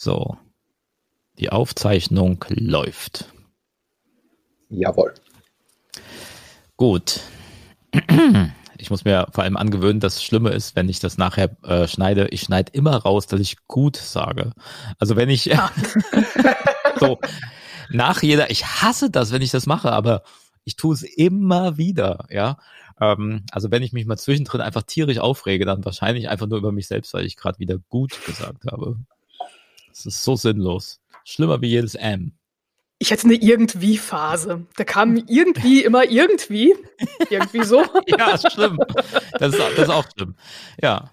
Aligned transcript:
So. 0.00 0.36
Die 1.40 1.50
Aufzeichnung 1.50 2.44
läuft. 2.50 3.34
Jawohl. 4.70 5.12
Gut. 6.76 7.20
Ich 8.80 8.90
muss 8.90 9.04
mir 9.04 9.26
vor 9.32 9.42
allem 9.42 9.56
angewöhnen, 9.56 9.98
dass 9.98 10.14
es 10.14 10.22
Schlimme 10.22 10.50
ist, 10.50 10.76
wenn 10.76 10.88
ich 10.88 11.00
das 11.00 11.18
nachher 11.18 11.50
äh, 11.64 11.88
schneide. 11.88 12.28
Ich 12.28 12.42
schneide 12.42 12.70
immer 12.72 12.94
raus, 12.94 13.26
dass 13.26 13.40
ich 13.40 13.66
gut 13.66 13.96
sage. 13.96 14.52
Also 15.00 15.16
wenn 15.16 15.28
ich 15.28 15.46
ja. 15.46 15.72
so 17.00 17.18
nach 17.90 18.22
jeder, 18.22 18.52
ich 18.52 18.64
hasse 18.64 19.10
das, 19.10 19.32
wenn 19.32 19.42
ich 19.42 19.50
das 19.50 19.66
mache, 19.66 19.90
aber 19.90 20.22
ich 20.62 20.76
tue 20.76 20.94
es 20.94 21.02
immer 21.02 21.76
wieder, 21.76 22.26
ja. 22.30 22.58
Ähm, 23.00 23.44
also 23.50 23.72
wenn 23.72 23.82
ich 23.82 23.92
mich 23.92 24.06
mal 24.06 24.16
zwischendrin 24.16 24.60
einfach 24.60 24.84
tierisch 24.84 25.18
aufrege, 25.18 25.64
dann 25.64 25.84
wahrscheinlich 25.84 26.28
einfach 26.28 26.46
nur 26.46 26.58
über 26.58 26.70
mich 26.70 26.86
selbst, 26.86 27.12
weil 27.14 27.26
ich 27.26 27.36
gerade 27.36 27.58
wieder 27.58 27.78
gut 27.88 28.16
gesagt 28.26 28.64
habe. 28.70 28.96
Das 29.98 30.14
ist 30.14 30.22
so 30.22 30.36
sinnlos. 30.36 31.00
Schlimmer 31.24 31.60
wie 31.60 31.68
jedes 31.68 31.94
M. 31.96 32.32
Ich 33.00 33.12
hatte 33.12 33.24
eine 33.24 33.34
Irgendwie-Phase. 33.34 34.64
Da 34.76 34.84
kam 34.84 35.16
irgendwie 35.16 35.82
immer 35.84 36.04
irgendwie. 36.04 36.74
Irgendwie 37.30 37.64
so. 37.64 37.84
ja, 38.06 38.30
ist 38.30 38.52
schlimm. 38.52 38.78
Das 39.38 39.52
ist, 39.52 39.58
das 39.58 39.78
ist 39.78 39.90
auch 39.90 40.04
schlimm. 40.16 40.36
Ja. 40.80 41.10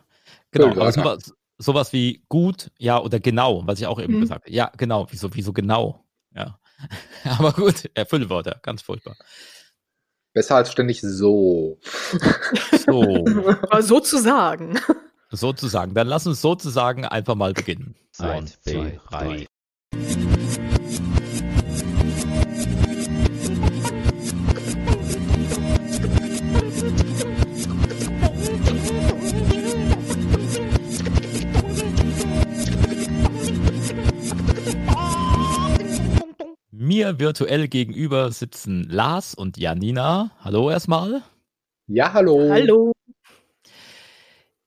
Genau. 0.51 0.67
Aber 0.67 0.91
sowas, 0.91 1.33
sowas 1.57 1.93
wie 1.93 2.23
gut, 2.29 2.71
ja, 2.77 3.01
oder 3.01 3.19
genau, 3.19 3.63
was 3.65 3.79
ich 3.79 3.87
auch 3.87 3.99
eben 3.99 4.17
mhm. 4.17 4.21
gesagt 4.21 4.45
habe. 4.45 4.53
Ja, 4.53 4.71
genau. 4.77 5.07
Wieso, 5.09 5.33
wieso 5.33 5.51
genau? 5.51 6.05
Ja. 6.35 6.59
Aber 7.23 7.51
gut, 7.51 7.89
Füllwörter, 8.07 8.59
ganz 8.61 8.81
furchtbar. 8.81 9.15
Besser 10.33 10.57
als 10.57 10.71
ständig 10.71 11.01
so. 11.01 11.79
So. 12.85 13.25
sozusagen. 13.79 14.79
Sozusagen. 15.31 15.93
Dann 15.93 16.07
lass 16.07 16.27
uns 16.27 16.41
sozusagen 16.41 17.05
einfach 17.05 17.35
mal 17.35 17.53
beginnen. 17.53 17.95
Eins, 18.17 18.61
zwei, 18.61 18.99
drei. 19.09 19.45
Mir 36.71 37.19
virtuell 37.19 37.67
gegenüber 37.67 38.31
sitzen 38.31 38.87
Lars 38.89 39.35
und 39.35 39.57
Janina. 39.57 40.31
Hallo 40.39 40.71
erstmal. 40.71 41.21
Ja, 41.87 42.13
hallo. 42.13 42.49
Hallo. 42.49 42.93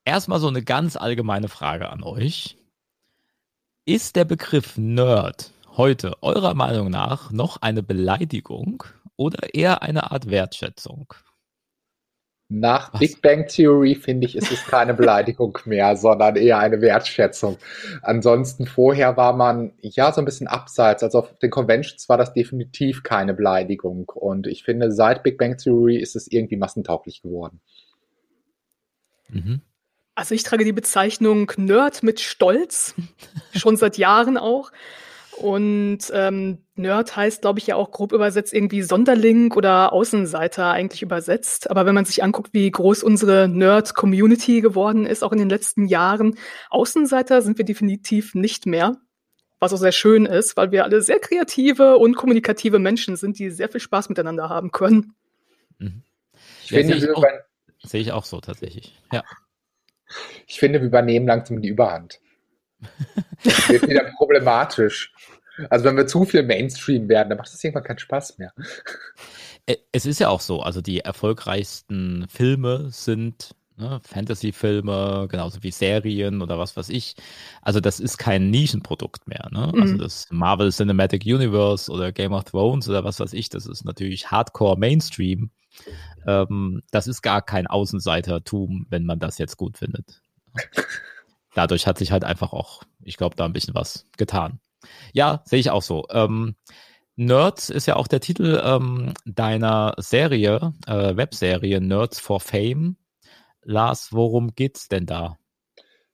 Erstmal 0.05 0.39
so 0.39 0.47
eine 0.47 0.63
ganz 0.63 0.95
allgemeine 0.95 1.47
Frage 1.47 1.89
an 1.89 2.03
euch. 2.03 2.58
Ist 3.89 4.15
der 4.15 4.23
Begriff 4.23 4.77
Nerd 4.77 5.51
heute 5.75 6.13
eurer 6.21 6.53
Meinung 6.53 6.91
nach 6.91 7.31
noch 7.31 7.57
eine 7.63 7.81
Beleidigung 7.81 8.83
oder 9.15 9.55
eher 9.55 9.81
eine 9.81 10.11
Art 10.11 10.29
Wertschätzung? 10.29 11.11
Nach 12.49 12.93
Was? 12.93 12.99
Big 12.99 13.19
Bang 13.23 13.47
Theory 13.47 13.95
finde 13.95 14.27
ich, 14.27 14.35
ist 14.35 14.51
es 14.51 14.63
keine 14.63 14.93
Beleidigung 14.93 15.57
mehr, 15.65 15.97
sondern 15.97 16.35
eher 16.35 16.59
eine 16.59 16.81
Wertschätzung. 16.81 17.57
Ansonsten 18.03 18.67
vorher 18.67 19.17
war 19.17 19.33
man 19.33 19.73
ja 19.81 20.11
so 20.11 20.21
ein 20.21 20.25
bisschen 20.25 20.45
abseits. 20.45 21.01
Also 21.01 21.17
auf 21.17 21.39
den 21.39 21.49
Conventions 21.49 22.07
war 22.09 22.19
das 22.19 22.31
definitiv 22.33 23.01
keine 23.01 23.33
Beleidigung. 23.33 24.07
Und 24.09 24.45
ich 24.45 24.63
finde, 24.63 24.91
seit 24.91 25.23
Big 25.23 25.39
Bang 25.39 25.57
Theory 25.57 25.97
ist 25.97 26.15
es 26.15 26.31
irgendwie 26.31 26.57
massentauglich 26.57 27.23
geworden. 27.23 27.59
Mhm. 29.29 29.61
Also 30.19 30.35
ich 30.35 30.43
trage 30.43 30.65
die 30.65 30.73
Bezeichnung 30.73 31.49
Nerd 31.55 32.03
mit 32.03 32.19
Stolz, 32.19 32.93
schon 33.55 33.77
seit 33.77 33.97
Jahren 33.97 34.37
auch. 34.37 34.69
Und 35.37 35.99
ähm, 36.11 36.57
Nerd 36.75 37.15
heißt, 37.15 37.39
glaube 37.39 37.59
ich, 37.59 37.67
ja 37.67 37.77
auch 37.77 37.91
grob 37.91 38.11
übersetzt 38.11 38.53
irgendwie 38.53 38.81
Sonderling 38.81 39.53
oder 39.53 39.93
Außenseiter 39.93 40.71
eigentlich 40.71 41.03
übersetzt. 41.03 41.71
Aber 41.71 41.85
wenn 41.85 41.95
man 41.95 42.03
sich 42.03 42.21
anguckt, 42.21 42.49
wie 42.53 42.69
groß 42.69 43.01
unsere 43.01 43.47
Nerd-Community 43.47 44.59
geworden 44.59 45.05
ist, 45.05 45.23
auch 45.23 45.31
in 45.31 45.39
den 45.39 45.47
letzten 45.47 45.87
Jahren, 45.87 46.37
Außenseiter 46.69 47.41
sind 47.41 47.57
wir 47.57 47.63
definitiv 47.63 48.35
nicht 48.35 48.65
mehr. 48.65 48.97
Was 49.61 49.71
auch 49.71 49.77
sehr 49.77 49.93
schön 49.93 50.25
ist, 50.25 50.57
weil 50.57 50.73
wir 50.73 50.83
alle 50.83 51.01
sehr 51.01 51.19
kreative 51.19 51.97
und 51.97 52.17
kommunikative 52.17 52.79
Menschen 52.79 53.15
sind, 53.15 53.39
die 53.39 53.51
sehr 53.51 53.69
viel 53.69 53.79
Spaß 53.79 54.09
miteinander 54.09 54.49
haben 54.49 54.71
können. 54.71 55.15
Mhm. 55.77 56.03
Ich 56.65 56.71
ja, 56.71 56.79
finde, 56.79 56.99
sehe 56.99 57.09
ich, 57.09 57.15
auch, 57.15 57.23
sehe 57.83 58.01
ich 58.01 58.11
auch 58.11 58.25
so 58.25 58.41
tatsächlich. 58.41 58.99
Ja. 59.13 59.23
Ich 60.47 60.59
finde, 60.59 60.79
wir 60.79 60.87
übernehmen 60.87 61.27
langsam 61.27 61.61
die 61.61 61.69
Überhand. 61.69 62.19
Das 63.43 63.69
wird 63.69 63.87
wieder 63.87 64.03
problematisch. 64.17 65.13
Also 65.69 65.85
wenn 65.85 65.97
wir 65.97 66.07
zu 66.07 66.25
viel 66.25 66.43
Mainstream 66.43 67.09
werden, 67.09 67.29
dann 67.29 67.37
macht 67.37 67.51
das 67.51 67.63
irgendwann 67.63 67.83
keinen 67.83 67.99
Spaß 67.99 68.37
mehr. 68.37 68.53
Es 69.91 70.05
ist 70.05 70.19
ja 70.19 70.29
auch 70.29 70.41
so, 70.41 70.61
also 70.61 70.81
die 70.81 71.01
erfolgreichsten 71.01 72.27
Filme 72.29 72.89
sind 72.91 73.55
ne, 73.79 74.01
Fantasy-Filme, 74.03 75.27
genauso 75.29 75.63
wie 75.63 75.71
Serien 75.71 76.41
oder 76.41 76.59
was 76.59 76.75
weiß 76.77 76.89
ich. 76.89 77.15
Also 77.61 77.79
das 77.79 77.99
ist 77.99 78.17
kein 78.17 78.49
Nischenprodukt 78.49 79.27
mehr. 79.27 79.47
Ne? 79.51 79.65
Also 79.65 79.75
mhm. 79.75 79.81
Also 79.81 79.97
das 79.97 80.27
Marvel 80.29 80.71
Cinematic 80.71 81.25
Universe 81.25 81.91
oder 81.91 82.11
Game 82.11 82.33
of 82.33 82.43
Thrones 82.43 82.87
oder 82.87 83.03
was 83.03 83.19
weiß 83.19 83.33
ich, 83.33 83.49
das 83.49 83.65
ist 83.65 83.85
natürlich 83.85 84.29
Hardcore 84.29 84.77
Mainstream. 84.77 85.49
Ähm, 86.27 86.83
das 86.91 87.07
ist 87.07 87.21
gar 87.21 87.41
kein 87.41 87.67
Außenseitertum, 87.67 88.87
wenn 88.89 89.05
man 89.05 89.19
das 89.19 89.37
jetzt 89.37 89.57
gut 89.57 89.77
findet. 89.77 90.21
dadurch 91.53 91.87
hat 91.87 91.97
sich 91.97 92.11
halt 92.11 92.23
einfach 92.23 92.53
auch, 92.53 92.83
ich 93.03 93.17
glaube, 93.17 93.35
da 93.35 93.45
ein 93.45 93.53
bisschen 93.53 93.75
was 93.75 94.05
getan. 94.17 94.59
Ja, 95.13 95.41
sehe 95.45 95.59
ich 95.59 95.71
auch 95.71 95.81
so. 95.81 96.05
Ähm, 96.09 96.55
Nerds 97.15 97.69
ist 97.69 97.85
ja 97.85 97.97
auch 97.97 98.07
der 98.07 98.21
Titel 98.21 98.61
ähm, 98.63 99.13
deiner 99.25 99.93
Serie, 99.97 100.73
äh, 100.87 101.17
Webserie 101.17 101.81
Nerds 101.81 102.19
for 102.19 102.39
Fame. 102.39 102.95
Lars, 103.63 104.09
worum 104.11 104.55
geht's 104.55 104.87
denn 104.87 105.05
da? 105.05 105.37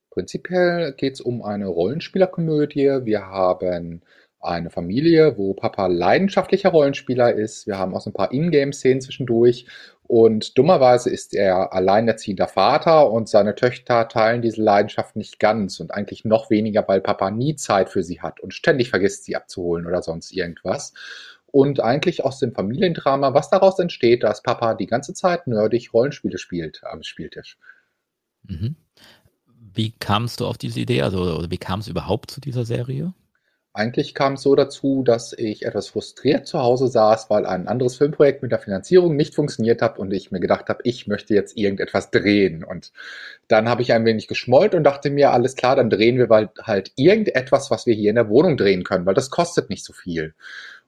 Prinzipiell 0.10 0.94
geht 0.94 1.16
es 1.16 1.22
um 1.22 1.44
eine 1.44 1.68
Rollenspielerkomödie. 1.68 3.02
Wir 3.04 3.26
haben 3.28 4.02
eine 4.40 4.70
Familie, 4.70 5.38
wo 5.38 5.54
Papa 5.54 5.88
leidenschaftlicher 5.88 6.70
Rollenspieler 6.70 7.34
ist. 7.34 7.68
Wir 7.68 7.78
haben 7.78 7.96
auch 7.96 8.02
so 8.02 8.12
ein 8.12 8.14
paar 8.14 8.32
Ingame-Szenen 8.32 9.02
zwischendurch 9.02 9.66
und 10.08 10.58
dummerweise 10.58 11.10
ist 11.10 11.34
er 11.34 11.74
alleinerziehender 11.74 12.48
Vater 12.48 13.12
und 13.12 13.28
seine 13.28 13.56
Töchter 13.56 14.08
teilen 14.08 14.44
diese 14.44 14.62
Leidenschaft 14.62 15.16
nicht 15.16 15.40
ganz 15.40 15.80
und 15.80 15.92
eigentlich 15.92 16.26
noch 16.26 16.52
weniger, 16.52 16.88
weil 16.88 17.02
Papa 17.02 17.32
nie 17.32 17.56
Zeit 17.56 17.90
für 17.90 18.04
sie 18.04 18.22
hat 18.22 18.40
und 18.40 18.54
ständig 18.54 18.92
vergisst, 18.92 19.24
sie 19.26 19.36
abzuholen 19.36 19.88
oder 19.88 20.04
sonst 20.04 20.32
irgendwas. 20.32 20.94
Und 21.56 21.80
eigentlich 21.80 22.26
aus 22.26 22.40
dem 22.40 22.52
Familiendrama, 22.52 23.34
was 23.34 23.50
daraus 23.50 23.80
entsteht, 23.80 24.24
dass 24.24 24.44
Papa 24.44 24.74
die 24.74 24.88
ganze 24.88 25.14
Zeit 25.14 25.48
nerdig 25.48 25.94
Rollenspiele 25.94 26.38
spielt 26.38 26.82
am 26.84 27.02
Spieltisch. 27.02 27.58
Mhm. 28.44 28.76
Wie 29.74 29.92
kamst 29.92 30.42
du 30.42 30.48
auf 30.48 30.58
diese 30.58 30.82
Idee? 30.82 31.02
Also, 31.02 31.22
oder 31.22 31.50
wie 31.50 31.58
kam 31.58 31.80
es 31.80 31.88
überhaupt 31.88 32.30
zu 32.30 32.42
dieser 32.42 32.66
Serie? 32.66 33.14
Eigentlich 33.72 34.14
kam 34.14 34.34
es 34.34 34.42
so 34.42 34.54
dazu, 34.56 35.04
dass 35.04 35.32
ich 35.32 35.66
etwas 35.66 35.88
frustriert 35.88 36.46
zu 36.46 36.60
Hause 36.60 36.90
saß, 36.90 37.30
weil 37.30 37.46
ein 37.46 37.70
anderes 37.70 37.96
Filmprojekt 37.96 38.42
mit 38.42 38.52
der 38.52 38.60
Finanzierung 38.60 39.16
nicht 39.16 39.34
funktioniert 39.34 39.82
hat 39.82 39.98
und 39.98 40.12
ich 40.12 40.32
mir 40.32 40.42
gedacht 40.42 40.68
habe, 40.68 40.80
ich 40.84 41.08
möchte 41.08 41.34
jetzt 41.34 41.58
irgendetwas 41.58 42.12
drehen. 42.12 42.66
Und 42.66 42.92
dann 43.48 43.70
habe 43.70 43.82
ich 43.82 43.94
ein 43.94 44.04
wenig 44.04 44.28
geschmollt 44.28 44.76
und 44.76 44.84
dachte 44.84 45.10
mir, 45.10 45.32
alles 45.32 45.56
klar, 45.56 45.78
dann 45.78 45.90
drehen 45.90 46.18
wir 46.18 46.50
halt 46.64 46.92
irgendetwas, 46.98 47.72
was 47.72 47.86
wir 47.86 47.94
hier 47.94 48.10
in 48.10 48.16
der 48.16 48.28
Wohnung 48.28 48.58
drehen 48.58 48.84
können, 48.84 49.06
weil 49.06 49.14
das 49.14 49.30
kostet 49.30 49.70
nicht 49.70 49.86
so 49.86 49.94
viel. 49.94 50.36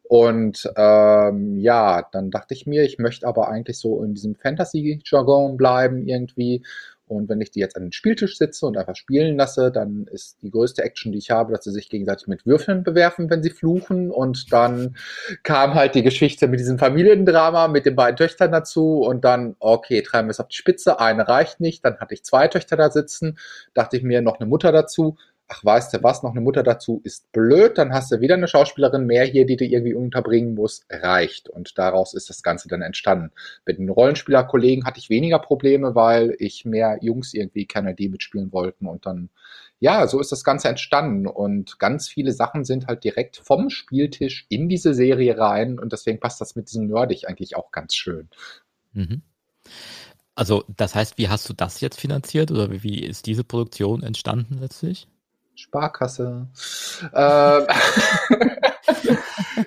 Und 0.08 0.72
ähm, 0.78 1.58
ja, 1.58 2.08
dann 2.12 2.32
dachte 2.32 2.54
ich 2.54 2.66
mir, 2.66 2.84
ich 2.84 2.98
möchte 2.98 3.28
aber 3.28 3.50
eigentlich 3.50 3.78
so 3.78 4.04
in 4.04 4.14
diesem 4.14 4.36
Fantasy-Jargon 4.36 5.58
bleiben 5.58 6.08
irgendwie 6.08 6.64
und 7.08 7.30
wenn 7.30 7.40
ich 7.40 7.52
die 7.52 7.62
jetzt 7.62 7.78
an 7.78 7.84
den 7.84 7.92
Spieltisch 7.94 8.38
sitze 8.38 8.66
und 8.66 8.78
einfach 8.78 8.96
spielen 8.96 9.38
lasse, 9.38 9.72
dann 9.72 10.08
ist 10.12 10.38
die 10.42 10.52
größte 10.52 10.84
Action, 10.84 11.14
die 11.14 11.18
ich 11.20 11.32
habe, 11.32 11.54
dass 11.54 11.64
sie 11.64 11.72
sich 11.72 11.90
gegenseitig 11.90 12.28
mit 12.28 12.46
Würfeln 12.46 12.84
bewerfen, 12.84 13.30
wenn 13.30 13.42
sie 13.42 13.50
fluchen. 13.50 14.12
Und 14.12 14.52
dann 14.52 14.98
kam 15.44 15.74
halt 15.74 15.96
die 15.96 16.04
Geschichte 16.04 16.48
mit 16.48 16.60
diesem 16.60 16.78
Familiendrama 16.78 17.70
mit 17.70 17.86
den 17.86 17.96
beiden 17.96 18.18
Töchtern 18.18 18.52
dazu. 18.52 19.00
Und 19.00 19.24
dann, 19.24 19.56
okay, 19.60 20.02
treiben 20.02 20.28
wir 20.28 20.32
es 20.32 20.42
auf 20.42 20.50
die 20.50 20.58
Spitze. 20.58 21.00
Eine 21.00 21.28
reicht 21.28 21.62
nicht. 21.62 21.86
Dann 21.86 21.98
hatte 22.00 22.14
ich 22.14 22.24
zwei 22.24 22.50
Töchter 22.50 22.76
da 22.76 22.92
sitzen. 22.92 23.38
Dachte 23.74 23.96
ich 23.96 24.04
mir, 24.04 24.22
noch 24.22 24.40
eine 24.40 24.50
Mutter 24.50 24.74
dazu 24.74 25.18
ach 25.50 25.64
weißt 25.64 25.94
du 25.94 26.04
was, 26.04 26.24
noch 26.24 26.32
eine 26.32 26.42
Mutter 26.42 26.62
dazu 26.62 27.00
ist 27.04 27.32
blöd, 27.32 27.78
dann 27.78 27.94
hast 27.94 28.12
du 28.12 28.20
wieder 28.20 28.36
eine 28.36 28.48
Schauspielerin 28.48 29.06
mehr 29.06 29.24
hier, 29.24 29.46
die 29.46 29.56
du 29.56 29.66
irgendwie 29.66 29.94
unterbringen 29.94 30.56
musst, 30.56 30.86
reicht. 30.90 31.48
Und 31.50 31.78
daraus 31.78 32.14
ist 32.14 32.30
das 32.30 32.44
Ganze 32.44 32.68
dann 32.68 32.82
entstanden. 32.82 33.32
Mit 33.66 33.78
den 33.78 33.90
Rollenspielerkollegen 33.90 34.86
hatte 34.86 35.00
ich 35.00 35.10
weniger 35.10 35.40
Probleme, 35.40 35.96
weil 35.96 36.36
ich 36.40 36.66
mehr 36.66 36.98
Jungs 37.02 37.34
irgendwie 37.34 37.66
kenne, 37.66 37.96
die 37.96 38.10
mitspielen 38.10 38.52
wollten. 38.52 38.88
Und 38.88 39.06
dann, 39.06 39.30
ja, 39.80 40.06
so 40.08 40.20
ist 40.20 40.34
das 40.34 40.44
Ganze 40.44 40.68
entstanden. 40.68 41.28
Und 41.28 41.80
ganz 41.80 42.10
viele 42.10 42.34
Sachen 42.34 42.66
sind 42.66 42.88
halt 42.88 43.06
direkt 43.06 43.38
vom 43.38 43.70
Spieltisch 43.70 44.46
in 44.50 44.68
diese 44.68 44.94
Serie 44.94 45.38
rein. 45.38 45.80
Und 45.80 45.94
deswegen 45.94 46.20
passt 46.20 46.42
das 46.42 46.56
mit 46.58 46.70
diesem 46.70 46.88
Nerdig 46.88 47.30
eigentlich 47.30 47.56
auch 47.56 47.72
ganz 47.72 47.96
schön. 47.96 48.28
Mhm. 48.92 49.22
Also, 50.36 50.66
das 50.76 50.94
heißt, 50.94 51.18
wie 51.18 51.30
hast 51.30 51.50
du 51.50 51.54
das 51.54 51.80
jetzt 51.82 52.00
finanziert 52.00 52.52
oder 52.52 52.70
wie 52.70 53.00
ist 53.00 53.26
diese 53.26 53.44
Produktion 53.44 54.04
entstanden 54.04 54.60
letztlich? 54.60 55.08
Sparkasse. 55.58 56.48
Äh, 57.14 57.62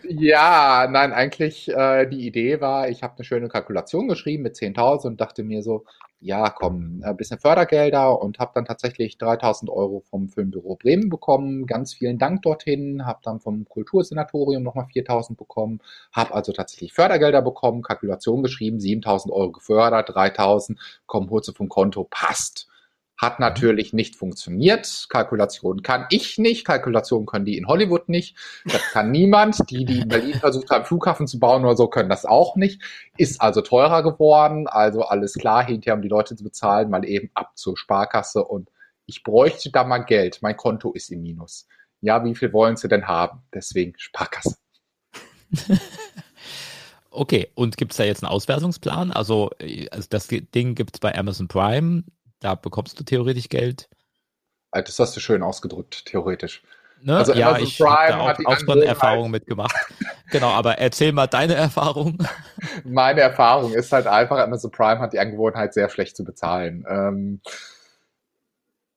ja, 0.09 0.87
nein, 0.89 1.13
eigentlich 1.13 1.69
äh, 1.69 2.07
die 2.07 2.27
Idee 2.27 2.61
war, 2.61 2.89
ich 2.89 3.03
habe 3.03 3.15
eine 3.17 3.25
schöne 3.25 3.49
Kalkulation 3.49 4.09
geschrieben 4.09 4.45
mit 4.45 4.55
10.000 4.57 5.07
und 5.07 5.21
dachte 5.21 5.43
mir 5.43 5.63
so, 5.63 5.85
ja, 6.23 6.51
komm, 6.51 7.03
ein 7.03 7.17
bisschen 7.17 7.39
Fördergelder 7.39 8.21
und 8.21 8.39
habe 8.39 8.53
dann 8.55 8.67
tatsächlich 8.67 9.17
3.000 9.17 9.71
Euro 9.71 10.01
vom 10.11 10.29
Filmbüro 10.29 10.77
Bremen 10.77 11.09
bekommen. 11.09 11.67
Ganz 11.67 11.95
vielen 11.95 12.19
Dank 12.19 12.43
dorthin. 12.43 13.07
Habe 13.07 13.21
dann 13.25 13.41
vom 13.41 13.67
Kultursenatorium 13.67 14.63
nochmal 14.63 14.85
4.000 14.85 15.37
bekommen. 15.37 15.81
Habe 16.13 16.35
also 16.35 16.53
tatsächlich 16.53 16.93
Fördergelder 16.93 17.41
bekommen, 17.41 17.83
Kalkulation 17.83 18.43
geschrieben, 18.43 18.79
7.000 18.79 19.33
Euro 19.33 19.53
gefördert, 19.53 20.11
3.000, 20.11 20.77
komm, 21.07 21.31
holst 21.31 21.49
du 21.49 21.53
vom 21.53 21.71
Konto, 21.71 22.07
passt. 22.09 22.70
Hat 23.21 23.39
mhm. 23.39 23.45
natürlich 23.45 23.93
nicht 23.93 24.17
funktioniert. 24.17 25.07
Kalkulation 25.11 25.83
kann 25.83 26.07
ich 26.11 26.39
nicht. 26.39 26.65
Kalkulation 26.65 27.27
können 27.27 27.45
die 27.45 27.59
in 27.59 27.67
Hollywood 27.67 28.09
nicht. 28.09 28.37
Das 28.65 28.83
kann 28.93 29.11
niemand. 29.13 29.71
Die, 29.71 29.85
die 29.85 30.01
in 30.01 30.09
Berlin 30.09 30.35
versucht 30.35 30.71
haben, 30.71 30.87
Flughafen 30.87 31.27
zu 31.27 31.39
bauen 31.39 31.65
oder 31.65 31.77
so, 31.77 31.89
können 31.89 32.09
das 32.09 32.25
auch 32.25 32.57
nicht. 32.57 32.81
Ist 33.19 33.41
also 33.41 33.61
teurer 33.61 34.03
geworden. 34.03 34.67
Also 34.67 35.03
alles 35.03 35.35
klar, 35.35 35.67
hinterher 35.67 35.95
um 35.95 36.03
die 36.03 36.09
Leute 36.09 36.35
zu 36.35 36.45
bezahlen, 36.45 36.89
mal 36.89 37.05
eben 37.05 37.31
ab 37.35 37.53
zur 37.57 37.77
Sparkasse 37.77 38.43
und 38.45 38.71
ich 39.05 39.23
bräuchte 39.23 39.71
da 39.71 39.85
mal 39.85 39.99
Geld. 39.99 40.39
Mein 40.41 40.57
Konto 40.57 40.93
ist 40.93 41.11
im 41.11 41.21
Minus. 41.21 41.67
Ja, 42.01 42.25
wie 42.25 42.35
viel 42.35 42.53
wollen 42.53 42.77
Sie 42.77 42.89
denn 42.89 43.07
haben? 43.07 43.43
Deswegen 43.53 43.93
Sparkasse. 43.99 44.57
Okay, 47.13 47.51
und 47.55 47.77
gibt 47.77 47.91
es 47.91 47.97
da 47.99 48.05
jetzt 48.05 48.23
einen 48.23 48.31
Auswertungsplan? 48.31 49.11
Also, 49.11 49.51
äh, 49.59 49.89
also 49.91 50.07
das 50.11 50.29
Ding 50.29 50.77
gibt 50.77 50.95
es 50.95 51.01
bei 51.01 51.17
Amazon 51.17 51.49
Prime. 51.49 52.05
Da 52.41 52.55
bekommst 52.55 52.99
du 52.99 53.05
theoretisch 53.05 53.49
Geld. 53.49 53.89
Das 54.73 54.99
hast 54.99 55.17
du 55.17 55.21
schön 55.21 55.43
ausgedrückt, 55.43 56.07
theoretisch. 56.07 56.63
Ne? 57.03 57.17
Also 57.17 57.33
ja, 57.33 57.49
Amazon 57.49 57.67
ich 57.67 57.81
habe 57.81 58.21
auch, 58.21 58.45
auch 58.45 58.59
schon 58.59 58.83
Erfahrungen 58.83 59.31
mitgemacht. 59.31 59.75
genau, 60.31 60.49
aber 60.49 60.79
erzähl 60.79 61.13
mal 61.13 61.27
deine 61.27 61.55
Erfahrung. 61.55 62.19
Meine 62.85 63.21
Erfahrung 63.21 63.73
ist 63.73 63.93
halt 63.93 64.07
einfach, 64.07 64.39
Amazon 64.39 64.71
Prime 64.71 65.01
hat 65.01 65.13
die 65.13 65.19
Angewohnheit, 65.19 65.73
sehr 65.73 65.89
schlecht 65.89 66.17
zu 66.17 66.25
bezahlen. 66.25 66.85
Ähm, 66.89 67.41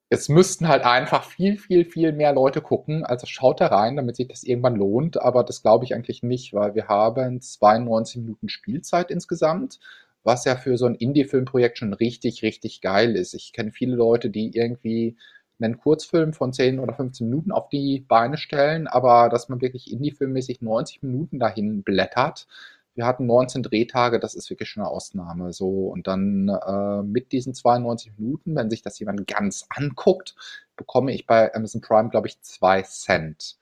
es 0.09 0.29
müssten 0.29 0.67
halt 0.67 0.83
einfach 0.83 1.23
viel, 1.23 1.57
viel, 1.57 1.85
viel 1.85 2.11
mehr 2.11 2.33
Leute 2.33 2.61
gucken. 2.61 3.03
Also 3.03 3.25
schaut 3.25 3.61
da 3.61 3.67
rein, 3.67 3.95
damit 3.95 4.15
sich 4.15 4.27
das 4.27 4.43
irgendwann 4.43 4.75
lohnt. 4.75 5.19
Aber 5.19 5.43
das 5.43 5.61
glaube 5.63 5.85
ich 5.85 5.95
eigentlich 5.95 6.21
nicht, 6.21 6.53
weil 6.53 6.75
wir 6.75 6.87
haben 6.87 7.41
92 7.41 8.17
Minuten 8.17 8.49
Spielzeit 8.49 9.09
insgesamt 9.09 9.79
was 10.23 10.45
ja 10.45 10.55
für 10.55 10.77
so 10.77 10.85
ein 10.85 10.95
Indie-Filmprojekt 10.95 11.77
schon 11.77 11.93
richtig, 11.93 12.43
richtig 12.43 12.81
geil 12.81 13.15
ist. 13.15 13.33
Ich 13.33 13.53
kenne 13.53 13.71
viele 13.71 13.95
Leute, 13.95 14.29
die 14.29 14.55
irgendwie 14.55 15.17
einen 15.61 15.77
Kurzfilm 15.77 16.33
von 16.33 16.53
10 16.53 16.79
oder 16.79 16.93
15 16.93 17.29
Minuten 17.29 17.51
auf 17.51 17.69
die 17.69 18.01
Beine 18.01 18.37
stellen, 18.37 18.87
aber 18.87 19.29
dass 19.29 19.49
man 19.49 19.61
wirklich 19.61 19.91
Indie-Filmmäßig 19.91 20.61
90 20.61 21.03
Minuten 21.03 21.39
dahin 21.39 21.83
blättert. 21.83 22.47
Wir 22.95 23.05
hatten 23.05 23.25
19 23.25 23.63
Drehtage, 23.63 24.19
das 24.19 24.35
ist 24.35 24.49
wirklich 24.49 24.69
schon 24.69 24.83
eine 24.83 24.91
Ausnahme. 24.91 25.51
So, 25.53 25.87
und 25.87 26.07
dann 26.07 26.49
äh, 26.49 27.01
mit 27.03 27.31
diesen 27.31 27.53
92 27.53 28.13
Minuten, 28.17 28.55
wenn 28.55 28.69
sich 28.69 28.81
das 28.83 28.99
jemand 28.99 29.25
ganz 29.27 29.65
anguckt, 29.69 30.35
bekomme 30.75 31.11
ich 31.13 31.25
bei 31.25 31.53
Amazon 31.55 31.81
Prime, 31.81 32.09
glaube 32.09 32.27
ich, 32.27 32.41
2 32.41 32.83
Cent. 32.83 33.57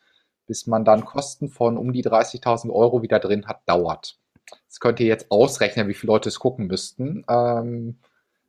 Bis 0.47 0.67
man 0.67 0.83
dann 0.83 1.05
Kosten 1.05 1.49
von 1.49 1.77
um 1.77 1.93
die 1.93 2.03
30.000 2.03 2.71
Euro 2.71 3.01
wieder 3.03 3.19
drin 3.19 3.47
hat, 3.47 3.61
dauert. 3.67 4.20
Das 4.67 4.79
könnt 4.79 4.99
ihr 4.99 5.07
jetzt 5.07 5.31
ausrechnen, 5.31 5.87
wie 5.87 5.93
viele 5.93 6.13
Leute 6.13 6.29
es 6.29 6.39
gucken 6.39 6.67
müssten. 6.67 7.23
Ähm, 7.29 7.99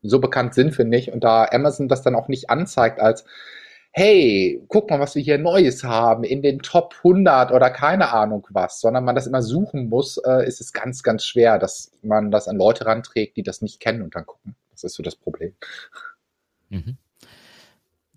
so 0.03 0.21
bekannt 0.21 0.55
sind 0.55 0.77
wir 0.77 0.85
nicht. 0.85 1.13
Und 1.13 1.25
da 1.25 1.47
Amazon 1.47 1.89
das 1.89 2.03
dann 2.03 2.15
auch 2.15 2.29
nicht 2.29 2.51
anzeigt 2.51 3.01
als, 3.01 3.25
hey, 3.93 4.63
guck 4.69 4.91
mal, 4.91 5.01
was 5.01 5.15
wir 5.15 5.23
hier 5.23 5.39
Neues 5.39 5.85
haben 5.85 6.25
in 6.25 6.43
den 6.43 6.61
Top 6.61 6.95
100 6.99 7.53
oder 7.53 7.71
keine 7.71 8.13
Ahnung 8.13 8.47
was, 8.51 8.81
sondern 8.81 9.05
man 9.05 9.15
das 9.15 9.27
immer 9.27 9.43
suchen 9.43 9.89
muss, 9.89 10.17
äh, 10.17 10.47
ist 10.47 10.61
es 10.61 10.73
ganz, 10.73 11.03
ganz 11.03 11.25
schwer, 11.25 11.59
dass 11.59 11.93
man 12.03 12.31
das 12.31 12.49
an 12.49 12.57
Leute 12.57 12.87
ranträgt, 12.87 13.37
die 13.37 13.43
das 13.43 13.61
nicht 13.61 13.81
kennen 13.81 14.03
und 14.03 14.15
dann 14.15 14.27
gucken. 14.27 14.57
Das 14.71 14.83
ist 14.85 14.95
so 14.95 15.03
das 15.03 15.17
Problem. 15.17 15.55
Mhm. 16.71 16.97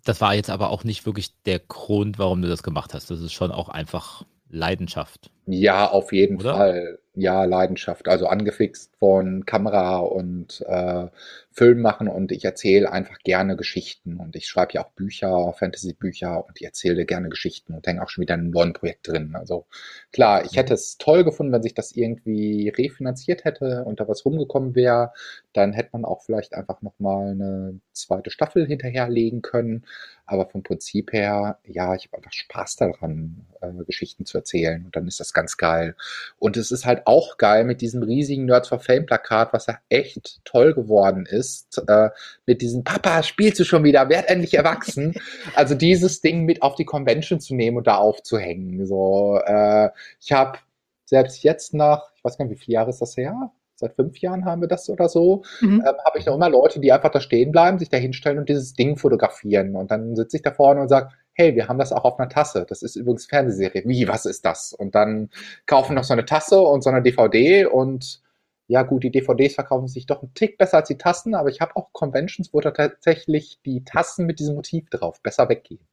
Das 0.02 0.20
war 0.20 0.34
jetzt 0.34 0.50
aber 0.50 0.70
auch 0.70 0.84
nicht 0.84 1.04
wirklich 1.04 1.34
der 1.42 1.58
Grund, 1.58 2.18
warum 2.18 2.40
du 2.40 2.48
das 2.48 2.62
gemacht 2.62 2.94
hast. 2.94 3.10
Das 3.10 3.20
ist 3.20 3.32
schon 3.32 3.52
auch 3.52 3.68
einfach 3.68 4.24
Leidenschaft. 4.48 5.30
Ja, 5.46 5.88
auf 5.88 6.12
jeden 6.12 6.40
Oder? 6.40 6.54
Fall 6.54 6.98
ja, 7.16 7.44
Leidenschaft, 7.44 8.08
also 8.08 8.26
angefixt 8.26 8.94
von 8.98 9.46
Kamera 9.46 9.98
und 9.98 10.62
äh, 10.66 11.06
Film 11.50 11.80
machen 11.80 12.08
und 12.08 12.30
ich 12.30 12.44
erzähle 12.44 12.92
einfach 12.92 13.18
gerne 13.20 13.56
Geschichten 13.56 14.18
und 14.18 14.36
ich 14.36 14.46
schreibe 14.46 14.74
ja 14.74 14.84
auch 14.84 14.90
Bücher, 14.90 15.54
Fantasy-Bücher 15.54 16.46
und 16.46 16.60
ich 16.60 16.66
erzähle 16.66 17.06
gerne 17.06 17.30
Geschichten 17.30 17.72
und 17.72 17.86
hänge 17.86 18.02
auch 18.02 18.10
schon 18.10 18.20
wieder 18.22 18.34
in 18.34 18.40
einem 18.40 18.50
neuen 18.50 18.72
Projekt 18.74 19.08
drin. 19.08 19.34
Also 19.34 19.64
klar, 20.12 20.44
ich 20.44 20.56
hätte 20.58 20.74
es 20.74 20.98
toll 20.98 21.24
gefunden, 21.24 21.52
wenn 21.54 21.62
sich 21.62 21.72
das 21.72 21.92
irgendwie 21.92 22.68
refinanziert 22.68 23.44
hätte 23.44 23.84
und 23.86 23.98
da 24.00 24.06
was 24.06 24.26
rumgekommen 24.26 24.74
wäre, 24.74 25.12
dann 25.54 25.72
hätte 25.72 25.90
man 25.92 26.04
auch 26.04 26.22
vielleicht 26.22 26.52
einfach 26.54 26.82
nochmal 26.82 27.30
eine 27.30 27.80
zweite 27.92 28.30
Staffel 28.30 28.66
hinterherlegen 28.66 29.40
können. 29.40 29.86
Aber 30.26 30.46
vom 30.50 30.62
Prinzip 30.62 31.12
her, 31.12 31.58
ja, 31.64 31.94
ich 31.94 32.06
habe 32.08 32.18
einfach 32.18 32.32
Spaß 32.32 32.76
daran, 32.76 33.46
äh, 33.62 33.84
Geschichten 33.86 34.26
zu 34.26 34.36
erzählen 34.36 34.84
und 34.84 34.94
dann 34.96 35.06
ist 35.06 35.20
das 35.20 35.32
ganz 35.36 35.56
geil. 35.56 35.94
Und 36.38 36.56
es 36.56 36.72
ist 36.72 36.84
halt 36.84 37.06
auch 37.06 37.36
geil 37.36 37.64
mit 37.64 37.80
diesem 37.80 38.02
riesigen 38.02 38.46
Nerds 38.46 38.68
for 38.68 38.80
Fame 38.80 39.06
Plakat, 39.06 39.52
was 39.52 39.66
ja 39.66 39.78
echt 39.88 40.40
toll 40.44 40.74
geworden 40.74 41.26
ist. 41.26 41.80
Äh, 41.86 42.08
mit 42.46 42.62
diesem 42.62 42.82
Papa, 42.82 43.22
spielst 43.22 43.60
du 43.60 43.64
schon 43.64 43.84
wieder, 43.84 44.08
werd 44.08 44.28
endlich 44.28 44.54
erwachsen. 44.54 45.14
also 45.54 45.76
dieses 45.76 46.20
Ding 46.20 46.44
mit 46.44 46.62
auf 46.62 46.74
die 46.74 46.84
Convention 46.84 47.38
zu 47.38 47.54
nehmen 47.54 47.76
und 47.76 47.86
da 47.86 47.96
aufzuhängen. 47.96 48.84
So, 48.86 49.38
äh, 49.46 49.90
ich 50.20 50.32
habe 50.32 50.58
selbst 51.04 51.44
jetzt 51.44 51.74
nach, 51.74 52.10
ich 52.16 52.24
weiß 52.24 52.36
gar 52.36 52.46
nicht, 52.46 52.58
wie 52.58 52.64
viele 52.64 52.74
Jahre 52.74 52.90
ist 52.90 53.00
das 53.00 53.16
her? 53.16 53.52
Seit 53.78 53.94
fünf 53.94 54.18
Jahren 54.18 54.46
haben 54.46 54.62
wir 54.62 54.68
das 54.68 54.88
oder 54.88 55.08
so. 55.08 55.44
Mhm. 55.60 55.84
Ähm, 55.86 55.94
habe 56.04 56.18
ich 56.18 56.24
noch 56.24 56.34
immer 56.34 56.48
Leute, 56.48 56.80
die 56.80 56.92
einfach 56.92 57.10
da 57.10 57.20
stehen 57.20 57.52
bleiben, 57.52 57.78
sich 57.78 57.90
da 57.90 57.98
hinstellen 57.98 58.38
und 58.38 58.48
dieses 58.48 58.72
Ding 58.72 58.96
fotografieren. 58.96 59.76
Und 59.76 59.90
dann 59.90 60.16
sitze 60.16 60.38
ich 60.38 60.42
da 60.42 60.50
vorne 60.50 60.80
und 60.80 60.88
sage, 60.88 61.10
hey, 61.36 61.54
wir 61.54 61.68
haben 61.68 61.78
das 61.78 61.92
auch 61.92 62.04
auf 62.04 62.18
einer 62.18 62.30
Tasse. 62.30 62.66
Das 62.68 62.82
ist 62.82 62.96
übrigens 62.96 63.26
Fernsehserie. 63.26 63.82
Wie, 63.84 64.08
was 64.08 64.24
ist 64.24 64.44
das? 64.44 64.72
Und 64.72 64.94
dann 64.94 65.30
kaufen 65.66 65.94
noch 65.94 66.04
so 66.04 66.14
eine 66.14 66.24
Tasse 66.24 66.58
und 66.58 66.82
so 66.82 66.90
eine 66.90 67.02
DVD 67.02 67.66
und 67.66 68.22
ja 68.68 68.82
gut, 68.82 69.04
die 69.04 69.12
DVDs 69.12 69.54
verkaufen 69.54 69.86
sich 69.86 70.06
doch 70.06 70.22
einen 70.22 70.34
Tick 70.34 70.58
besser 70.58 70.78
als 70.78 70.88
die 70.88 70.98
Tassen, 70.98 71.34
aber 71.36 71.50
ich 71.50 71.60
habe 71.60 71.76
auch 71.76 71.92
Conventions, 71.92 72.52
wo 72.52 72.60
da 72.60 72.72
tatsächlich 72.72 73.60
die 73.64 73.84
Tassen 73.84 74.26
mit 74.26 74.40
diesem 74.40 74.56
Motiv 74.56 74.90
drauf 74.90 75.22
besser 75.22 75.48
weggehen. 75.48 75.86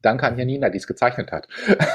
Danke 0.00 0.26
an 0.26 0.38
Janina, 0.38 0.70
die 0.70 0.78
es 0.78 0.86
gezeichnet 0.86 1.32
hat. 1.32 1.48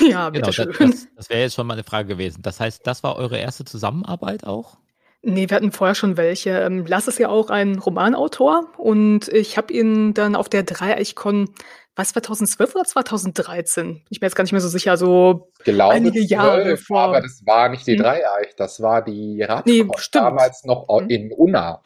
Ja, 0.00 0.30
bitte 0.30 0.50
genau, 0.50 0.72
schön. 0.72 0.90
Das, 0.92 1.08
das 1.14 1.28
wäre 1.28 1.42
jetzt 1.42 1.56
schon 1.56 1.66
mal 1.66 1.74
eine 1.74 1.84
Frage 1.84 2.08
gewesen. 2.08 2.40
Das 2.40 2.58
heißt, 2.58 2.86
das 2.86 3.02
war 3.02 3.16
eure 3.16 3.36
erste 3.36 3.66
Zusammenarbeit 3.66 4.44
auch? 4.44 4.78
Nee, 5.26 5.48
wir 5.48 5.56
hatten 5.56 5.72
vorher 5.72 5.94
schon 5.94 6.16
welche. 6.16 6.50
Ähm, 6.50 6.84
Lass 6.86 7.08
ist 7.08 7.18
ja 7.18 7.28
auch 7.28 7.50
ein 7.50 7.78
Romanautor 7.78 8.68
und 8.76 9.28
ich 9.28 9.56
habe 9.56 9.72
ihn 9.72 10.12
dann 10.12 10.36
auf 10.36 10.48
der 10.48 10.64
Dreieich-Con 10.64 11.48
was 11.96 12.08
2012 12.08 12.74
oder 12.74 12.84
2013? 12.84 14.02
Ich 14.10 14.20
bin 14.20 14.26
jetzt 14.26 14.34
gar 14.34 14.42
nicht 14.42 14.52
mehr 14.52 14.60
so 14.60 14.68
sicher, 14.68 14.96
so 14.96 15.50
glaube, 15.62 15.94
einige 15.94 16.20
Jahre 16.20 16.62
12, 16.62 16.84
vor. 16.84 17.00
Aber 17.00 17.20
das 17.20 17.42
war 17.46 17.68
nicht 17.68 17.86
die 17.86 17.96
hm? 17.96 18.02
Dreieich, 18.02 18.54
das 18.56 18.82
war 18.82 19.02
die 19.02 19.42
Radcon 19.42 19.72
nee, 19.72 19.86
damals 20.12 20.64
noch 20.64 20.86
hm. 20.88 21.08
in 21.08 21.32
Unna. 21.32 21.80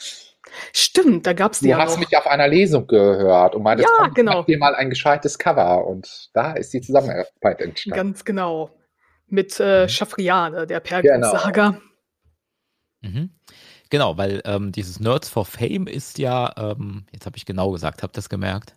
Stimmt, 0.73 1.27
da 1.27 1.35
gab 1.35 1.53
es 1.53 1.61
die. 1.61 1.67
Du 1.67 1.71
ja 1.73 1.79
hast 1.79 1.93
noch. 1.93 1.99
mich 2.01 2.17
auf 2.17 2.27
einer 2.27 2.49
Lesung 2.49 2.87
gehört 2.87 3.55
und 3.55 3.63
meintest, 3.63 3.89
ja, 3.99 4.09
genau. 4.09 4.43
dir 4.45 4.59
mal 4.59 4.75
ein 4.75 4.89
gescheites 4.89 5.39
Cover 5.39 5.87
und 5.87 6.31
da 6.33 6.53
ist 6.53 6.73
die 6.73 6.81
Zusammenarbeit 6.81 7.61
entstanden. 7.61 7.97
Ganz 7.97 8.25
genau. 8.25 8.71
Mit 9.27 9.61
äh, 9.61 9.83
mhm. 9.83 9.89
Schafriane, 9.91 10.67
der 10.67 10.81
Pergament-Saga. 10.81 11.71
Genau. 11.71 11.83
Mhm. 13.01 13.31
Genau, 13.91 14.17
weil 14.17 14.43
ähm, 14.45 14.73
dieses 14.73 15.01
Nerds 15.01 15.29
for 15.29 15.45
Fame 15.45 15.87
ist 15.87 16.19
ja, 16.19 16.53
ähm, 16.57 17.07
jetzt 17.13 17.27
habe 17.27 17.37
ich 17.37 17.47
genau 17.47 17.71
gesagt, 17.71 18.03
habt 18.03 18.17
das 18.17 18.29
gemerkt? 18.29 18.75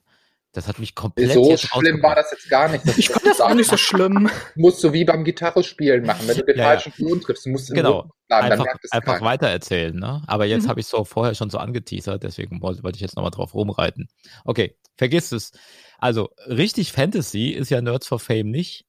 Das 0.54 0.68
hat 0.68 0.80
mich 0.80 0.96
komplett. 0.96 1.32
So 1.32 1.56
schlimm 1.56 2.04
war 2.04 2.16
das 2.16 2.30
jetzt 2.32 2.50
gar 2.50 2.68
nicht. 2.68 2.86
ich 2.98 3.10
fand 3.10 3.25
das 3.25 3.40
auch 3.40 3.54
nicht 3.54 3.70
so 3.70 3.78
schlimm. 3.78 4.30
Musst 4.56 4.84
du 4.84 4.92
wie 4.92 5.06
beim 5.06 5.24
Gitarrespielen 5.24 6.06
machen, 6.06 6.28
wenn 6.28 6.38
du 6.38 6.44
den 6.44 6.58
ja, 6.58 6.66
falschen 6.66 6.94
Ton 6.94 7.20
ja. 7.20 7.24
triffst, 7.24 7.48
musst 7.48 7.70
du 7.70 7.74
genau. 7.74 8.10
Bleiben, 8.28 8.51
einfach, 8.51 8.66
einfach 8.92 9.22
weitererzählen. 9.22 9.96
Ne? 9.96 10.22
Aber 10.28 10.46
jetzt 10.46 10.66
mhm. 10.66 10.70
habe 10.70 10.80
ich 10.82 10.88
es 10.88 10.90
so 10.90 11.06
vorher 11.06 11.36
schon 11.36 11.50
so 11.50 11.58
angeteasert, 11.58 12.24
deswegen 12.24 12.62
wollte, 12.62 12.84
wollte 12.84 12.98
ich 12.98 13.01
jetzt 13.01 13.16
nochmal 13.16 13.32
drauf 13.32 13.54
rumreiten. 13.54 14.10
Okay, 14.44 14.75
vergiss 14.98 15.32
es. 15.32 15.51
Also, 16.00 16.30
richtig 16.48 16.92
Fantasy 16.92 17.50
ist 17.50 17.70
ja 17.70 17.82
Nerds 17.82 18.08
for 18.08 18.20
Fame 18.20 18.50
nicht. 18.51 18.86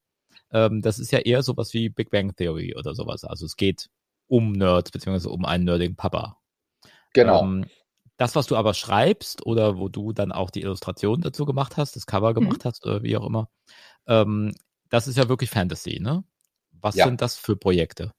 Ähm, 0.51 0.81
das 0.81 0.99
ist 0.99 1.11
ja 1.11 1.19
eher 1.19 1.43
sowas 1.43 1.73
wie 1.73 1.87
Big 1.87 2.09
Bang 2.09 2.35
Theory 2.35 2.75
oder 2.77 2.93
sowas. 2.93 3.23
Also, 3.23 3.45
es 3.45 3.55
geht 3.55 3.89
um 4.27 4.51
Nerds, 4.51 4.91
beziehungsweise 4.91 5.29
um 5.29 5.45
einen 5.45 5.65
nerdigen 5.65 5.95
Papa. 5.95 6.37
Genau. 7.13 7.43
Ähm, 7.43 7.65
das, 8.17 8.35
was 8.35 8.47
du 8.47 8.55
aber 8.55 8.73
schreibst 8.73 9.45
oder 9.45 9.77
wo 9.77 9.89
du 9.89 10.13
dann 10.13 10.31
auch 10.31 10.49
die 10.49 10.61
Illustration 10.61 11.21
dazu 11.21 11.45
gemacht 11.45 11.77
hast, 11.77 11.95
das 11.95 12.05
Cover 12.05 12.31
mhm. 12.31 12.35
gemacht 12.35 12.63
mhm. 12.63 12.69
hast 12.69 12.85
oder 12.85 13.03
wie 13.03 13.17
auch 13.17 13.25
immer, 13.25 13.49
ähm, 14.07 14.53
das 14.89 15.07
ist 15.07 15.17
ja 15.17 15.29
wirklich 15.29 15.49
Fantasy, 15.49 15.99
ne? 15.99 16.23
Was 16.71 16.95
ja. 16.95 17.05
sind 17.05 17.21
das 17.21 17.37
für 17.37 17.55
Projekte? 17.55 18.13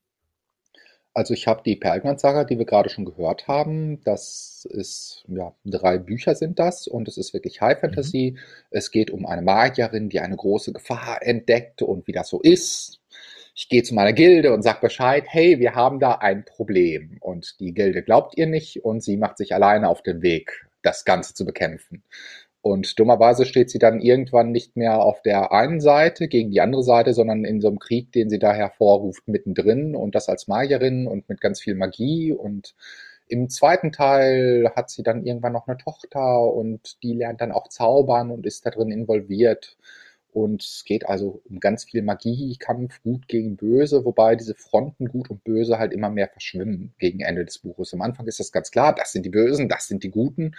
Also 1.16 1.32
ich 1.32 1.46
habe 1.46 1.62
die 1.64 1.76
Pergament-Saga, 1.76 2.42
die 2.42 2.58
wir 2.58 2.64
gerade 2.64 2.88
schon 2.88 3.04
gehört 3.04 3.46
haben. 3.46 4.02
Das 4.02 4.66
ist, 4.68 5.24
ja, 5.28 5.54
drei 5.64 5.98
Bücher 5.98 6.34
sind 6.34 6.58
das 6.58 6.88
und 6.88 7.06
es 7.06 7.16
ist 7.16 7.32
wirklich 7.32 7.60
High 7.60 7.78
Fantasy. 7.78 8.32
Mhm. 8.34 8.40
Es 8.70 8.90
geht 8.90 9.12
um 9.12 9.24
eine 9.24 9.42
Magierin, 9.42 10.08
die 10.08 10.18
eine 10.18 10.34
große 10.34 10.72
Gefahr 10.72 11.22
entdeckt 11.22 11.82
und 11.82 12.08
wie 12.08 12.12
das 12.12 12.28
so 12.28 12.40
ist. 12.40 13.00
Ich 13.56 13.68
gehe 13.68 13.84
zu 13.84 13.94
meiner 13.94 14.12
Gilde 14.12 14.52
und 14.52 14.62
sage 14.62 14.80
Bescheid, 14.80 15.24
hey, 15.28 15.60
wir 15.60 15.76
haben 15.76 16.00
da 16.00 16.16
ein 16.16 16.44
Problem. 16.44 17.18
Und 17.20 17.60
die 17.60 17.72
Gilde 17.72 18.02
glaubt 18.02 18.36
ihr 18.36 18.46
nicht 18.46 18.84
und 18.84 19.00
sie 19.00 19.16
macht 19.16 19.38
sich 19.38 19.54
alleine 19.54 19.88
auf 19.88 20.02
den 20.02 20.22
Weg, 20.22 20.66
das 20.82 21.04
Ganze 21.04 21.34
zu 21.34 21.44
bekämpfen. 21.44 22.02
Und 22.62 22.98
dummerweise 22.98 23.44
steht 23.44 23.70
sie 23.70 23.78
dann 23.78 24.00
irgendwann 24.00 24.50
nicht 24.50 24.74
mehr 24.74 25.00
auf 25.00 25.22
der 25.22 25.52
einen 25.52 25.80
Seite 25.80 26.26
gegen 26.26 26.50
die 26.50 26.62
andere 26.62 26.82
Seite, 26.82 27.14
sondern 27.14 27.44
in 27.44 27.60
so 27.60 27.68
einem 27.68 27.78
Krieg, 27.78 28.10
den 28.10 28.28
sie 28.28 28.40
da 28.40 28.52
hervorruft, 28.52 29.28
mittendrin 29.28 29.94
und 29.94 30.16
das 30.16 30.28
als 30.28 30.48
Magierin 30.48 31.06
und 31.06 31.28
mit 31.28 31.40
ganz 31.40 31.60
viel 31.60 31.76
Magie. 31.76 32.32
Und 32.32 32.74
im 33.28 33.50
zweiten 33.50 33.92
Teil 33.92 34.72
hat 34.74 34.90
sie 34.90 35.02
dann 35.04 35.24
irgendwann 35.24 35.52
noch 35.52 35.68
eine 35.68 35.76
Tochter 35.76 36.52
und 36.52 37.02
die 37.04 37.12
lernt 37.12 37.40
dann 37.40 37.52
auch 37.52 37.68
zaubern 37.68 38.30
und 38.32 38.46
ist 38.46 38.66
da 38.66 38.70
drin 38.70 38.90
involviert. 38.90 39.76
Und 40.34 40.64
es 40.64 40.84
geht 40.84 41.08
also 41.08 41.42
um 41.48 41.60
ganz 41.60 41.84
viel 41.84 42.02
Magie, 42.02 42.56
Kampf, 42.58 43.00
Gut 43.04 43.28
gegen 43.28 43.56
Böse, 43.56 44.04
wobei 44.04 44.34
diese 44.34 44.56
Fronten 44.56 45.06
Gut 45.06 45.30
und 45.30 45.44
Böse 45.44 45.78
halt 45.78 45.92
immer 45.92 46.10
mehr 46.10 46.28
verschwimmen 46.28 46.92
gegen 46.98 47.20
Ende 47.20 47.44
des 47.44 47.60
Buches. 47.60 47.94
Am 47.94 48.02
Anfang 48.02 48.26
ist 48.26 48.40
das 48.40 48.50
ganz 48.50 48.72
klar, 48.72 48.92
das 48.96 49.12
sind 49.12 49.24
die 49.24 49.30
Bösen, 49.30 49.68
das 49.68 49.86
sind 49.86 50.02
die 50.02 50.10
Guten. 50.10 50.56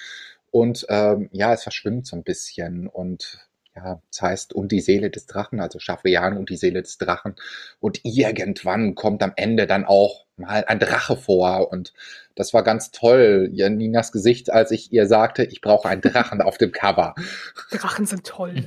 Und 0.50 0.86
ähm, 0.88 1.28
ja, 1.34 1.54
es 1.54 1.64
verschwimmt 1.64 2.08
so 2.08 2.16
ein 2.16 2.24
bisschen 2.24 2.88
und 2.88 3.50
ja, 3.76 4.02
das 4.10 4.22
heißt, 4.22 4.54
und 4.54 4.72
die 4.72 4.80
Seele 4.80 5.10
des 5.10 5.26
Drachen, 5.26 5.60
also 5.60 5.80
Schafrian 5.80 6.38
und 6.38 6.50
die 6.50 6.56
Seele 6.56 6.82
des 6.82 6.98
Drachen. 6.98 7.36
Und 7.80 8.00
irgendwann 8.04 8.96
kommt 8.96 9.22
am 9.22 9.34
Ende 9.36 9.68
dann 9.68 9.84
auch 9.84 10.26
mal 10.38 10.64
ein 10.66 10.80
Drache 10.80 11.18
vor. 11.18 11.72
Und 11.72 11.94
das 12.36 12.54
war 12.54 12.64
ganz 12.64 12.92
toll, 12.92 13.50
Janinas 13.52 14.14
Gesicht, 14.14 14.50
als 14.50 14.72
ich 14.72 14.94
ihr 14.94 15.08
sagte, 15.08 15.44
ich 15.44 15.60
brauche 15.60 15.90
einen 15.90 16.02
Drachen 16.02 16.42
auf 16.42 16.58
dem 16.58 16.72
Cover. 16.72 17.16
Drachen 17.72 18.06
sind 18.06 18.26
toll. 18.26 18.64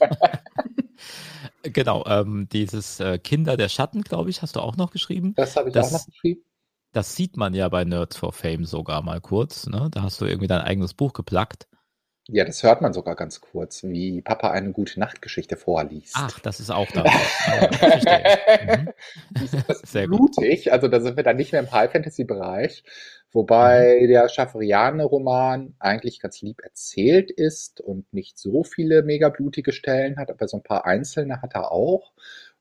genau, 1.62 2.04
ähm, 2.06 2.48
dieses 2.52 2.98
äh, 2.98 3.18
Kinder 3.18 3.56
der 3.56 3.68
Schatten, 3.68 4.02
glaube 4.02 4.30
ich, 4.30 4.42
hast 4.42 4.56
du 4.56 4.60
auch 4.60 4.76
noch 4.76 4.90
geschrieben. 4.90 5.34
Das 5.36 5.54
habe 5.54 5.68
ich 5.68 5.74
das, 5.74 5.88
auch 5.88 5.98
noch 6.00 6.06
geschrieben. 6.06 6.42
Das 6.92 7.14
sieht 7.14 7.36
man 7.36 7.54
ja 7.54 7.68
bei 7.68 7.84
Nerds 7.84 8.16
for 8.16 8.32
Fame 8.32 8.64
sogar 8.64 9.02
mal 9.02 9.20
kurz. 9.20 9.68
Ne? 9.68 9.88
Da 9.92 10.02
hast 10.02 10.20
du 10.20 10.24
irgendwie 10.24 10.48
dein 10.48 10.62
eigenes 10.62 10.94
Buch 10.94 11.12
geplackt. 11.12 11.68
Ja, 12.30 12.44
das 12.44 12.62
hört 12.62 12.82
man 12.82 12.92
sogar 12.92 13.16
ganz 13.16 13.40
kurz, 13.40 13.84
wie 13.84 14.20
Papa 14.20 14.50
eine 14.50 14.72
gute 14.72 15.00
Nachtgeschichte 15.00 15.56
vorliest. 15.56 16.14
Ach, 16.14 16.38
das 16.40 16.60
ist 16.60 16.70
auch 16.70 16.86
da. 16.90 17.02
mhm. 17.02 18.92
Sehr 19.84 20.06
blutig, 20.06 20.64
gut. 20.64 20.72
also 20.72 20.88
da 20.88 21.00
sind 21.00 21.16
wir 21.16 21.24
dann 21.24 21.38
nicht 21.38 21.52
mehr 21.52 21.62
im 21.62 21.72
High-Fantasy-Bereich, 21.72 22.84
wobei 23.32 24.00
mhm. 24.02 24.08
der 24.08 24.28
Schafferiane-Roman 24.28 25.74
eigentlich 25.78 26.20
ganz 26.20 26.42
lieb 26.42 26.60
erzählt 26.62 27.30
ist 27.30 27.80
und 27.80 28.12
nicht 28.12 28.38
so 28.38 28.62
viele 28.62 29.02
mega 29.02 29.30
blutige 29.30 29.72
Stellen 29.72 30.18
hat, 30.18 30.30
aber 30.30 30.48
so 30.48 30.58
ein 30.58 30.62
paar 30.62 30.84
einzelne 30.84 31.40
hat 31.40 31.54
er 31.54 31.72
auch. 31.72 32.12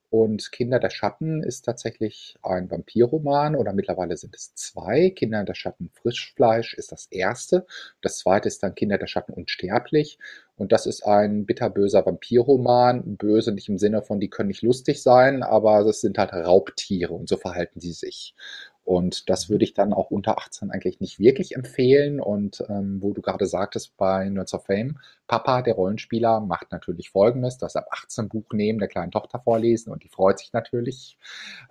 Und 0.10 0.54
Kinder 0.54 0.80
der 0.80 0.90
Schatten 0.90 1.44
ist 1.44 1.64
tatsächlich 1.64 2.38
ein 2.42 2.72
Vampirroman 2.72 3.56
oder 3.56 3.74
mittlerweile 3.74 4.16
sind 4.16 4.36
es 4.36 4.56
zwei. 4.56 5.10
Kinder 5.10 5.44
der 5.44 5.54
Schatten 5.54 5.90
Frischfleisch 5.90 6.74
ist 6.76 6.94
das 6.94 7.08
erste. 7.08 7.66
Das 8.02 8.20
zweite 8.20 8.48
ist 8.48 8.64
dann 8.64 8.76
Kinder 8.76 8.98
der 8.98 9.08
Schatten 9.08 9.34
Unsterblich. 9.34 10.18
Und 10.56 10.72
das 10.72 10.86
ist 10.86 11.06
ein 11.06 11.46
bitterböser 11.46 12.06
Vampirroman. 12.06 13.18
Böse 13.18 13.52
nicht 13.52 13.68
im 13.68 13.78
Sinne 13.78 14.02
von, 14.02 14.20
die 14.22 14.30
können 14.30 14.48
nicht 14.48 14.64
lustig 14.64 15.04
sein, 15.04 15.44
aber 15.44 15.86
es 15.86 16.00
sind 16.00 16.18
halt 16.18 16.32
Raubtiere 16.32 17.14
und 17.14 17.28
so 17.28 17.36
verhalten 17.36 17.82
sie 17.82 17.94
sich. 17.94 18.34
Und 18.88 19.30
das 19.30 19.50
würde 19.50 19.66
ich 19.66 19.74
dann 19.74 19.92
auch 19.92 20.12
unter 20.12 20.38
18 20.38 20.72
eigentlich 20.72 21.02
nicht 21.02 21.20
wirklich 21.20 21.58
empfehlen. 21.58 22.22
Und 22.22 22.64
ähm, 22.70 23.02
wo 23.02 23.12
du 23.12 23.22
gerade 23.22 23.46
sagtest 23.46 23.98
bei 23.98 24.30
Nerds 24.30 24.54
of 24.54 24.64
Fame, 24.64 24.98
Papa, 25.28 25.62
der 25.62 25.74
Rollenspieler, 25.74 26.40
macht 26.40 26.72
natürlich 26.72 27.10
Folgendes, 27.10 27.58
dass 27.58 27.76
ab 27.76 27.88
18 27.92 28.30
Buch 28.30 28.46
nehmen, 28.54 28.80
der 28.80 28.88
kleinen 28.88 29.12
Tochter 29.12 29.40
vorlesen 29.40 29.92
und 29.92 30.06
die 30.06 30.08
freut 30.08 30.40
sich 30.40 30.54
natürlich 30.54 31.18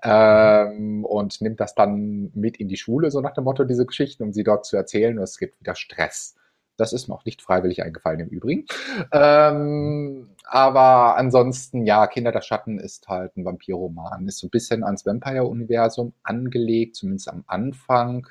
ähm, 0.02 1.06
und 1.06 1.40
nimmt 1.40 1.58
das 1.58 1.75
dann 1.75 2.32
mit 2.35 2.58
in 2.58 2.68
die 2.68 2.76
Schule, 2.76 3.11
so 3.11 3.23
nach 3.23 3.32
dem 3.32 3.44
Motto, 3.44 3.64
diese 3.64 3.87
Geschichten, 3.87 4.23
um 4.23 4.35
sie 4.35 4.44
dort 4.44 4.66
zu 4.66 4.76
erzählen. 4.76 5.16
Und 5.16 5.25
es 5.25 5.38
gibt 5.38 5.58
wieder 5.58 5.75
Stress. 5.75 6.36
Das 6.76 6.92
ist 6.92 7.09
mir 7.09 7.14
auch 7.14 7.25
nicht 7.25 7.42
freiwillig 7.42 7.83
eingefallen 7.83 8.21
im 8.21 8.28
Übrigen. 8.28 8.66
Ähm, 9.12 10.28
aber 10.45 11.16
ansonsten, 11.16 11.85
ja, 11.85 12.06
Kinder 12.06 12.33
der 12.33 12.42
Schatten 12.42 12.78
ist 12.78 13.09
halt 13.09 13.37
ein 13.37 13.45
Vampirroman. 13.45 14.28
Ist 14.28 14.38
so 14.38 14.47
ein 14.47 14.50
bisschen 14.50 14.85
ans 14.85 15.06
Vampire-Universum 15.06 16.12
angelegt, 16.23 16.97
zumindest 16.97 17.28
am 17.28 17.45
Anfang. 17.47 18.26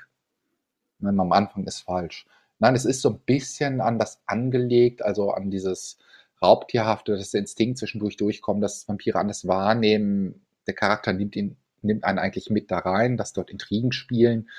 Nein, 0.99 1.19
am 1.19 1.31
Anfang 1.31 1.65
ist 1.65 1.81
falsch. 1.81 2.25
Nein, 2.59 2.75
es 2.75 2.85
ist 2.85 3.01
so 3.01 3.09
ein 3.09 3.19
bisschen 3.25 3.81
an 3.81 3.99
das 3.99 4.21
angelegt, 4.27 5.03
also 5.03 5.31
an 5.31 5.51
dieses 5.51 5.97
Raubtierhafte, 6.41 7.17
der 7.17 7.39
Instinkt 7.39 7.79
zwischendurch 7.79 8.17
durchkommt, 8.17 8.63
dass 8.63 8.87
Vampire 8.87 9.19
anders 9.19 9.47
wahrnehmen. 9.47 10.45
Der 10.67 10.73
Charakter 10.73 11.13
nimmt 11.13 11.35
ihn, 11.35 11.57
nimmt 11.81 12.03
einen 12.03 12.19
eigentlich 12.19 12.49
mit 12.49 12.71
da 12.71 12.79
rein, 12.79 13.17
dass 13.17 13.33
dort 13.33 13.49
Intrigen 13.49 13.91
spielen. 13.91 14.49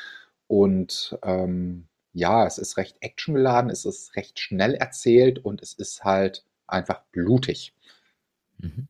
Und 0.46 1.18
ähm, 1.22 1.86
ja, 2.16 2.46
es 2.46 2.56
ist 2.56 2.78
recht 2.78 2.96
actiongeladen, 3.02 3.70
es 3.70 3.84
ist 3.84 4.16
recht 4.16 4.40
schnell 4.40 4.74
erzählt 4.74 5.38
und 5.38 5.60
es 5.62 5.74
ist 5.74 6.02
halt 6.02 6.46
einfach 6.66 7.02
blutig. 7.12 7.74
Mhm. 8.56 8.88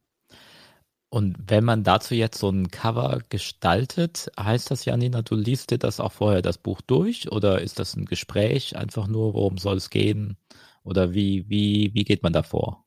Und 1.09 1.37
wenn 1.49 1.65
man 1.65 1.83
dazu 1.83 2.15
jetzt 2.15 2.39
so 2.39 2.51
ein 2.51 2.71
Cover 2.71 3.21
gestaltet, 3.29 4.31
heißt 4.39 4.71
das, 4.71 4.85
Janina, 4.85 5.23
du 5.23 5.35
liest 5.35 5.73
dir 5.73 5.79
das 5.79 5.99
auch 5.99 6.13
vorher 6.13 6.41
das 6.41 6.59
Buch 6.59 6.81
durch 6.81 7.31
oder 7.33 7.61
ist 7.61 7.81
das 7.81 7.97
ein 7.97 8.05
Gespräch 8.05 8.77
einfach 8.77 9.09
nur, 9.09 9.35
worum 9.35 9.59
soll 9.59 9.79
es 9.79 9.91
gehen? 9.91 10.37
Oder 10.85 11.13
wie, 11.13 11.49
wie, 11.49 11.93
wie 11.95 12.05
geht 12.05 12.23
man 12.23 12.33
da 12.33 12.45
vor? 12.45 12.86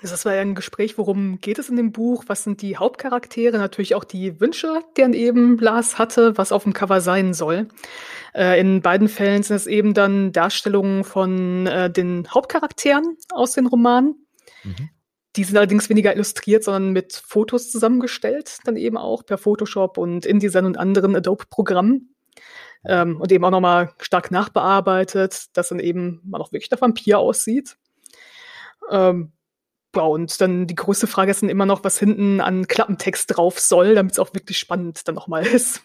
Das 0.00 0.24
war 0.24 0.34
ja 0.34 0.42
ein 0.42 0.54
Gespräch, 0.54 0.96
worum 0.96 1.40
geht 1.40 1.58
es 1.58 1.68
in 1.68 1.76
dem 1.76 1.90
Buch? 1.90 2.24
Was 2.28 2.44
sind 2.44 2.62
die 2.62 2.76
Hauptcharaktere? 2.76 3.58
Natürlich 3.58 3.96
auch 3.96 4.04
die 4.04 4.40
Wünsche, 4.40 4.80
die 4.96 5.00
dann 5.00 5.12
eben 5.12 5.58
Lars 5.58 5.98
hatte, 5.98 6.38
was 6.38 6.52
auf 6.52 6.62
dem 6.62 6.72
Cover 6.72 7.00
sein 7.00 7.34
soll. 7.34 7.68
Äh, 8.32 8.60
in 8.60 8.80
beiden 8.80 9.08
Fällen 9.08 9.42
sind 9.42 9.56
es 9.56 9.66
eben 9.66 9.94
dann 9.94 10.30
Darstellungen 10.30 11.02
von 11.02 11.66
äh, 11.66 11.90
den 11.90 12.28
Hauptcharakteren 12.32 13.16
aus 13.32 13.52
den 13.52 13.66
Romanen. 13.66 14.26
Mhm. 14.62 14.90
Die 15.34 15.44
sind 15.44 15.56
allerdings 15.56 15.88
weniger 15.88 16.14
illustriert, 16.14 16.64
sondern 16.64 16.92
mit 16.92 17.20
Fotos 17.26 17.70
zusammengestellt, 17.70 18.58
dann 18.64 18.76
eben 18.76 18.96
auch 18.96 19.26
per 19.26 19.38
Photoshop 19.38 19.98
und 19.98 20.26
InDesign 20.26 20.64
und 20.64 20.78
anderen 20.78 21.16
Adobe-Programmen. 21.16 22.14
Ähm, 22.84 23.20
und 23.20 23.32
eben 23.32 23.44
auch 23.44 23.50
nochmal 23.50 23.92
stark 24.00 24.30
nachbearbeitet, 24.30 25.46
dass 25.54 25.70
dann 25.70 25.80
eben 25.80 26.20
man 26.24 26.40
auch 26.40 26.52
wirklich 26.52 26.68
der 26.68 26.80
Vampir 26.80 27.18
aussieht. 27.18 27.76
Ähm, 28.90 29.32
ja, 29.98 30.04
und 30.04 30.40
dann 30.40 30.68
die 30.68 30.76
größte 30.76 31.08
Frage 31.08 31.32
ist 31.32 31.42
dann 31.42 31.48
immer 31.48 31.66
noch, 31.66 31.82
was 31.82 31.98
hinten 31.98 32.40
an 32.40 32.68
Klappentext 32.68 33.36
drauf 33.36 33.58
soll, 33.58 33.96
damit 33.96 34.12
es 34.12 34.18
auch 34.20 34.32
wirklich 34.32 34.56
spannend 34.56 35.06
dann 35.08 35.16
nochmal 35.16 35.44
ist. 35.44 35.82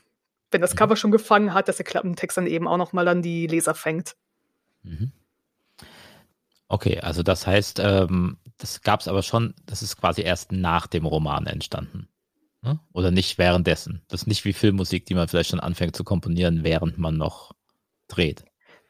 Wenn 0.51 0.61
das 0.61 0.73
mhm. 0.73 0.77
Cover 0.77 0.95
schon 0.95 1.09
gefangen 1.09 1.53
hat, 1.53 1.67
dass 1.67 1.77
der 1.77 1.85
Klappentext 1.85 2.37
dann 2.37 2.45
eben 2.45 2.67
auch 2.67 2.77
nochmal 2.77 3.05
dann 3.05 3.23
die 3.23 3.47
Leser 3.47 3.73
fängt. 3.73 4.15
Mhm. 4.83 5.11
Okay, 6.67 6.99
also 6.99 7.23
das 7.23 7.47
heißt, 7.47 7.79
ähm, 7.79 8.37
das 8.57 8.81
gab 8.81 8.99
es 8.99 9.07
aber 9.07 9.23
schon, 9.23 9.55
das 9.65 9.81
ist 9.81 9.97
quasi 9.97 10.21
erst 10.21 10.51
nach 10.51 10.85
dem 10.85 11.07
Roman 11.07 11.47
entstanden. 11.47 12.07
Ne? 12.61 12.79
Oder 12.93 13.09
nicht 13.09 13.39
währenddessen. 13.39 14.03
Das 14.09 14.21
ist 14.21 14.27
nicht 14.27 14.45
wie 14.45 14.53
Filmmusik, 14.53 15.07
die 15.07 15.15
man 15.15 15.27
vielleicht 15.27 15.49
schon 15.49 15.59
anfängt 15.59 15.95
zu 15.95 16.03
komponieren, 16.03 16.63
während 16.63 16.99
man 16.99 17.17
noch 17.17 17.53
dreht. 18.07 18.45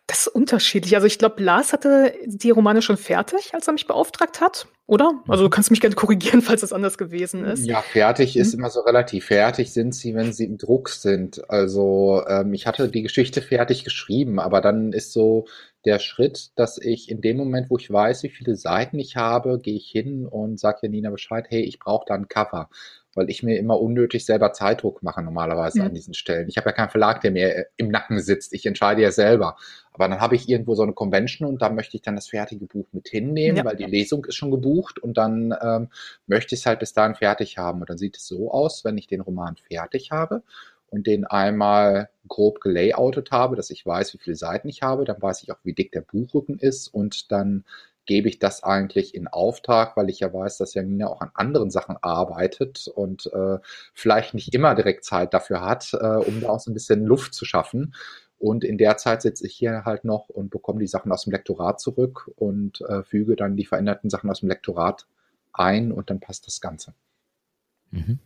Das 0.07 0.27
ist 0.27 0.27
unterschiedlich. 0.27 0.95
Also 0.95 1.07
ich 1.07 1.17
glaube, 1.17 1.41
Lars 1.41 1.71
hatte 1.71 2.13
die 2.25 2.49
Romane 2.49 2.81
schon 2.81 2.97
fertig, 2.97 3.53
als 3.53 3.67
er 3.67 3.73
mich 3.73 3.87
beauftragt 3.87 4.41
hat, 4.41 4.67
oder? 4.85 5.23
Also 5.29 5.43
du 5.43 5.47
mhm. 5.47 5.51
kannst 5.51 5.71
mich 5.71 5.79
gerne 5.79 5.95
korrigieren, 5.95 6.41
falls 6.43 6.59
das 6.59 6.73
anders 6.73 6.97
gewesen 6.97 7.45
ist. 7.45 7.65
Ja, 7.65 7.81
fertig 7.81 8.35
mhm. 8.35 8.41
ist 8.41 8.53
immer 8.53 8.69
so 8.69 8.81
relativ. 8.81 9.25
Fertig 9.25 9.71
sind 9.71 9.95
sie, 9.95 10.13
wenn 10.13 10.33
sie 10.33 10.43
im 10.45 10.57
Druck 10.57 10.89
sind. 10.89 11.49
Also 11.49 12.21
ähm, 12.27 12.53
ich 12.53 12.67
hatte 12.67 12.89
die 12.89 13.01
Geschichte 13.01 13.41
fertig 13.41 13.85
geschrieben, 13.85 14.39
aber 14.39 14.59
dann 14.59 14.91
ist 14.91 15.13
so 15.13 15.45
der 15.85 15.99
Schritt, 15.99 16.51
dass 16.57 16.77
ich 16.77 17.09
in 17.09 17.21
dem 17.21 17.37
Moment, 17.37 17.69
wo 17.69 17.77
ich 17.77 17.89
weiß, 17.89 18.23
wie 18.23 18.29
viele 18.29 18.57
Seiten 18.57 18.99
ich 18.99 19.15
habe, 19.15 19.59
gehe 19.59 19.75
ich 19.75 19.89
hin 19.89 20.25
und 20.25 20.59
sage 20.59 20.79
Janina 20.83 21.11
Bescheid, 21.11 21.45
hey, 21.49 21.61
ich 21.61 21.79
brauche 21.79 22.05
da 22.07 22.15
ein 22.15 22.27
Cover 22.27 22.69
weil 23.15 23.29
ich 23.29 23.43
mir 23.43 23.57
immer 23.57 23.79
unnötig 23.79 24.25
selber 24.25 24.53
Zeitdruck 24.53 25.03
mache 25.03 25.21
normalerweise 25.21 25.79
mhm. 25.79 25.85
an 25.87 25.93
diesen 25.93 26.13
Stellen. 26.13 26.47
Ich 26.49 26.57
habe 26.57 26.69
ja 26.69 26.73
keinen 26.73 26.89
Verlag, 26.89 27.21
der 27.21 27.31
mir 27.31 27.55
äh, 27.55 27.65
im 27.77 27.89
Nacken 27.89 28.19
sitzt. 28.19 28.53
Ich 28.53 28.65
entscheide 28.65 29.01
ja 29.01 29.11
selber. 29.11 29.57
Aber 29.91 30.07
dann 30.07 30.19
habe 30.19 30.35
ich 30.35 30.49
irgendwo 30.49 30.75
so 30.75 30.83
eine 30.83 30.93
Convention 30.93 31.47
und 31.47 31.61
da 31.61 31.69
möchte 31.69 31.95
ich 31.97 32.01
dann 32.01 32.15
das 32.15 32.27
fertige 32.27 32.65
Buch 32.65 32.87
mit 32.91 33.07
hinnehmen, 33.07 33.57
ja. 33.57 33.65
weil 33.65 33.75
die 33.75 33.83
Lesung 33.83 34.25
ist 34.25 34.35
schon 34.35 34.51
gebucht 34.51 34.99
und 34.99 35.17
dann 35.17 35.53
ähm, 35.61 35.89
möchte 36.25 36.55
ich 36.55 36.61
es 36.61 36.65
halt 36.65 36.79
bis 36.79 36.93
dahin 36.93 37.15
fertig 37.15 37.57
haben. 37.57 37.81
Und 37.81 37.89
dann 37.89 37.97
sieht 37.97 38.17
es 38.17 38.27
so 38.27 38.51
aus, 38.51 38.83
wenn 38.83 38.97
ich 38.97 39.07
den 39.07 39.21
Roman 39.21 39.55
fertig 39.55 40.11
habe 40.11 40.41
und 40.89 41.07
den 41.07 41.25
einmal 41.25 42.09
grob 42.27 42.61
gelayoutet 42.61 43.31
habe, 43.31 43.55
dass 43.55 43.69
ich 43.69 43.85
weiß, 43.85 44.13
wie 44.13 44.19
viele 44.19 44.35
Seiten 44.35 44.69
ich 44.69 44.81
habe, 44.81 45.05
dann 45.05 45.21
weiß 45.21 45.43
ich 45.43 45.51
auch, 45.51 45.57
wie 45.63 45.73
dick 45.73 45.91
der 45.91 46.01
Buchrücken 46.01 46.57
ist 46.57 46.87
und 46.87 47.31
dann 47.31 47.65
gebe 48.05 48.27
ich 48.27 48.39
das 48.39 48.63
eigentlich 48.63 49.15
in 49.15 49.27
Auftrag, 49.27 49.95
weil 49.95 50.09
ich 50.09 50.19
ja 50.19 50.33
weiß, 50.33 50.57
dass 50.57 50.73
Janina 50.73 51.07
auch 51.07 51.21
an 51.21 51.31
anderen 51.33 51.71
Sachen 51.71 51.97
arbeitet 52.01 52.87
und 52.87 53.27
äh, 53.33 53.57
vielleicht 53.93 54.33
nicht 54.33 54.53
immer 54.53 54.75
direkt 54.75 55.05
Zeit 55.05 55.33
dafür 55.33 55.61
hat, 55.61 55.93
äh, 55.93 55.97
um 55.97 56.41
da 56.41 56.49
auch 56.49 56.59
so 56.59 56.71
ein 56.71 56.73
bisschen 56.73 57.05
Luft 57.05 57.33
zu 57.33 57.45
schaffen. 57.45 57.93
Und 58.37 58.65
in 58.65 58.77
der 58.77 58.97
Zeit 58.97 59.21
sitze 59.21 59.47
ich 59.47 59.53
hier 59.53 59.85
halt 59.85 60.03
noch 60.03 60.27
und 60.27 60.49
bekomme 60.49 60.79
die 60.79 60.87
Sachen 60.87 61.11
aus 61.11 61.23
dem 61.23 61.31
Lektorat 61.31 61.79
zurück 61.79 62.29
und 62.35 62.81
äh, 62.81 63.03
füge 63.03 63.35
dann 63.35 63.55
die 63.55 63.65
veränderten 63.65 64.09
Sachen 64.09 64.29
aus 64.29 64.41
dem 64.41 64.49
Lektorat 64.49 65.07
ein 65.53 65.91
und 65.91 66.09
dann 66.09 66.19
passt 66.19 66.45
das 66.47 66.59
Ganze. 66.59 66.93
Mhm. 67.91 68.19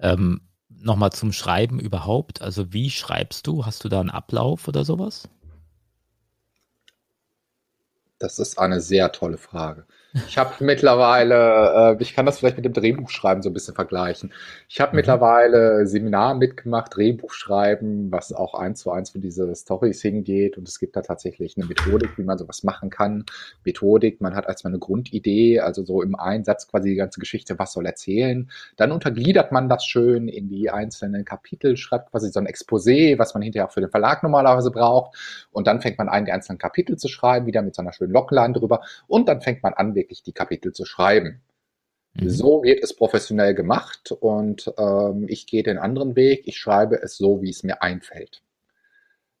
Ähm, 0.00 0.40
Nochmal 0.68 1.12
zum 1.12 1.32
Schreiben 1.32 1.78
überhaupt. 1.78 2.42
Also 2.42 2.72
wie 2.72 2.90
schreibst 2.90 3.46
du? 3.46 3.64
Hast 3.64 3.84
du 3.84 3.88
da 3.88 4.00
einen 4.00 4.10
Ablauf 4.10 4.68
oder 4.68 4.84
sowas? 4.84 5.28
Das 8.18 8.38
ist 8.38 8.58
eine 8.58 8.82
sehr 8.82 9.10
tolle 9.12 9.38
Frage. 9.38 9.86
Ich 10.28 10.38
habe 10.38 10.52
mittlerweile, 10.60 11.96
äh, 11.98 12.02
ich 12.02 12.14
kann 12.14 12.24
das 12.24 12.38
vielleicht 12.38 12.56
mit 12.56 12.64
dem 12.64 12.72
Drehbuchschreiben 12.72 13.42
so 13.42 13.50
ein 13.50 13.52
bisschen 13.52 13.74
vergleichen. 13.74 14.32
Ich 14.68 14.80
habe 14.80 14.92
mhm. 14.92 14.96
mittlerweile 14.96 15.86
Seminar 15.86 16.34
mitgemacht, 16.34 16.96
Drehbuchschreiben, 16.96 18.10
was 18.10 18.32
auch 18.32 18.54
eins 18.54 18.80
zu 18.80 18.90
eins 18.90 19.10
für 19.10 19.18
diese 19.18 19.54
Stories 19.54 20.00
hingeht. 20.00 20.56
Und 20.56 20.68
es 20.68 20.78
gibt 20.78 20.96
da 20.96 21.02
tatsächlich 21.02 21.56
eine 21.56 21.66
Methodik, 21.66 22.16
wie 22.16 22.22
man 22.22 22.38
sowas 22.38 22.62
machen 22.62 22.88
kann. 22.88 23.24
Methodik, 23.64 24.22
man 24.22 24.34
hat 24.34 24.46
erstmal 24.46 24.72
eine 24.72 24.78
Grundidee, 24.78 25.60
also 25.60 25.84
so 25.84 26.02
im 26.02 26.14
Einsatz 26.14 26.66
quasi 26.66 26.90
die 26.90 26.96
ganze 26.96 27.20
Geschichte, 27.20 27.58
was 27.58 27.72
soll 27.72 27.84
erzählen. 27.84 28.50
Dann 28.76 28.92
untergliedert 28.92 29.52
man 29.52 29.68
das 29.68 29.84
schön 29.84 30.28
in 30.28 30.48
die 30.48 30.70
einzelnen 30.70 31.26
Kapitel, 31.26 31.76
schreibt 31.76 32.10
quasi 32.10 32.30
so 32.30 32.40
ein 32.40 32.46
Exposé, 32.46 33.18
was 33.18 33.34
man 33.34 33.42
hinterher 33.42 33.68
auch 33.68 33.72
für 33.72 33.80
den 33.80 33.90
Verlag 33.90 34.22
normalerweise 34.22 34.70
braucht. 34.70 35.14
Und 35.52 35.66
dann 35.66 35.82
fängt 35.82 35.98
man 35.98 36.08
an, 36.08 36.24
die 36.24 36.32
einzelnen 36.32 36.58
Kapitel 36.58 36.96
zu 36.96 37.08
schreiben, 37.08 37.46
wieder 37.46 37.60
mit 37.60 37.74
so 37.74 37.82
einer 37.82 37.92
schönen 37.92 38.12
Logline 38.12 38.54
drüber. 38.54 38.80
Und 39.06 39.28
dann 39.28 39.42
fängt 39.42 39.62
man 39.62 39.74
an, 39.74 39.94
wirklich 39.94 40.05
die 40.06 40.32
Kapitel 40.32 40.72
zu 40.72 40.84
schreiben. 40.84 41.42
Mhm. 42.14 42.30
So 42.30 42.62
wird 42.62 42.82
es 42.82 42.94
professionell 42.94 43.54
gemacht 43.54 44.12
und 44.12 44.72
ähm, 44.78 45.26
ich 45.28 45.46
gehe 45.46 45.62
den 45.62 45.78
anderen 45.78 46.16
Weg. 46.16 46.42
Ich 46.46 46.58
schreibe 46.58 47.02
es 47.02 47.16
so, 47.16 47.42
wie 47.42 47.50
es 47.50 47.62
mir 47.62 47.82
einfällt. 47.82 48.42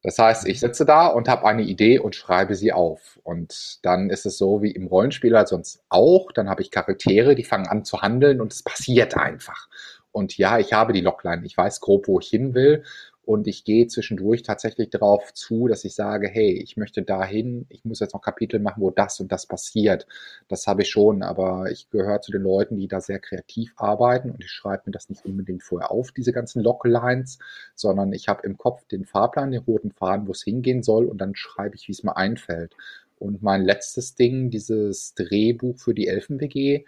Das 0.02 0.18
heißt, 0.20 0.46
ich 0.46 0.60
sitze 0.60 0.84
da 0.84 1.08
und 1.08 1.28
habe 1.28 1.46
eine 1.46 1.62
Idee 1.62 1.98
und 1.98 2.14
schreibe 2.14 2.54
sie 2.54 2.72
auf. 2.72 3.18
Und 3.24 3.84
dann 3.84 4.08
ist 4.08 4.24
es 4.24 4.38
so 4.38 4.62
wie 4.62 4.70
im 4.70 4.86
Rollenspiel 4.86 5.36
halt 5.36 5.48
sonst 5.48 5.82
auch. 5.88 6.30
Dann 6.30 6.48
habe 6.48 6.62
ich 6.62 6.70
Charaktere, 6.70 7.34
die 7.34 7.42
fangen 7.42 7.66
an 7.66 7.84
zu 7.84 8.02
handeln 8.02 8.40
und 8.40 8.52
es 8.52 8.62
passiert 8.62 9.16
einfach. 9.16 9.68
Und 10.12 10.38
ja, 10.38 10.58
ich 10.60 10.72
habe 10.72 10.92
die 10.92 11.00
Logline. 11.00 11.44
Ich 11.44 11.56
weiß 11.56 11.80
grob, 11.80 12.06
wo 12.06 12.20
ich 12.20 12.28
hin 12.28 12.54
will. 12.54 12.84
Und 13.26 13.48
ich 13.48 13.64
gehe 13.64 13.88
zwischendurch 13.88 14.44
tatsächlich 14.44 14.88
darauf 14.88 15.34
zu, 15.34 15.66
dass 15.66 15.84
ich 15.84 15.96
sage, 15.96 16.28
hey, 16.28 16.52
ich 16.62 16.76
möchte 16.76 17.02
dahin, 17.02 17.66
ich 17.70 17.84
muss 17.84 17.98
jetzt 17.98 18.14
noch 18.14 18.22
Kapitel 18.22 18.60
machen, 18.60 18.80
wo 18.80 18.92
das 18.92 19.18
und 19.18 19.32
das 19.32 19.46
passiert. 19.46 20.06
Das 20.46 20.68
habe 20.68 20.82
ich 20.82 20.90
schon, 20.90 21.24
aber 21.24 21.68
ich 21.72 21.90
gehöre 21.90 22.20
zu 22.20 22.30
den 22.30 22.42
Leuten, 22.42 22.76
die 22.76 22.86
da 22.86 23.00
sehr 23.00 23.18
kreativ 23.18 23.74
arbeiten 23.76 24.30
und 24.30 24.44
ich 24.44 24.50
schreibe 24.50 24.84
mir 24.86 24.92
das 24.92 25.10
nicht 25.10 25.24
unbedingt 25.24 25.64
vorher 25.64 25.90
auf, 25.90 26.12
diese 26.12 26.32
ganzen 26.32 26.62
Locklines, 26.62 27.40
sondern 27.74 28.12
ich 28.12 28.28
habe 28.28 28.46
im 28.46 28.56
Kopf 28.56 28.86
den 28.86 29.04
Fahrplan, 29.04 29.50
den 29.50 29.62
roten 29.62 29.90
Faden, 29.90 30.28
wo 30.28 30.30
es 30.30 30.44
hingehen 30.44 30.84
soll 30.84 31.06
und 31.06 31.18
dann 31.18 31.34
schreibe 31.34 31.74
ich, 31.74 31.88
wie 31.88 31.92
es 31.92 32.04
mir 32.04 32.16
einfällt. 32.16 32.76
Und 33.18 33.42
mein 33.42 33.64
letztes 33.64 34.14
Ding, 34.14 34.50
dieses 34.50 35.14
Drehbuch 35.14 35.78
für 35.78 35.94
die 35.94 36.06
Elfen-WG, 36.06 36.84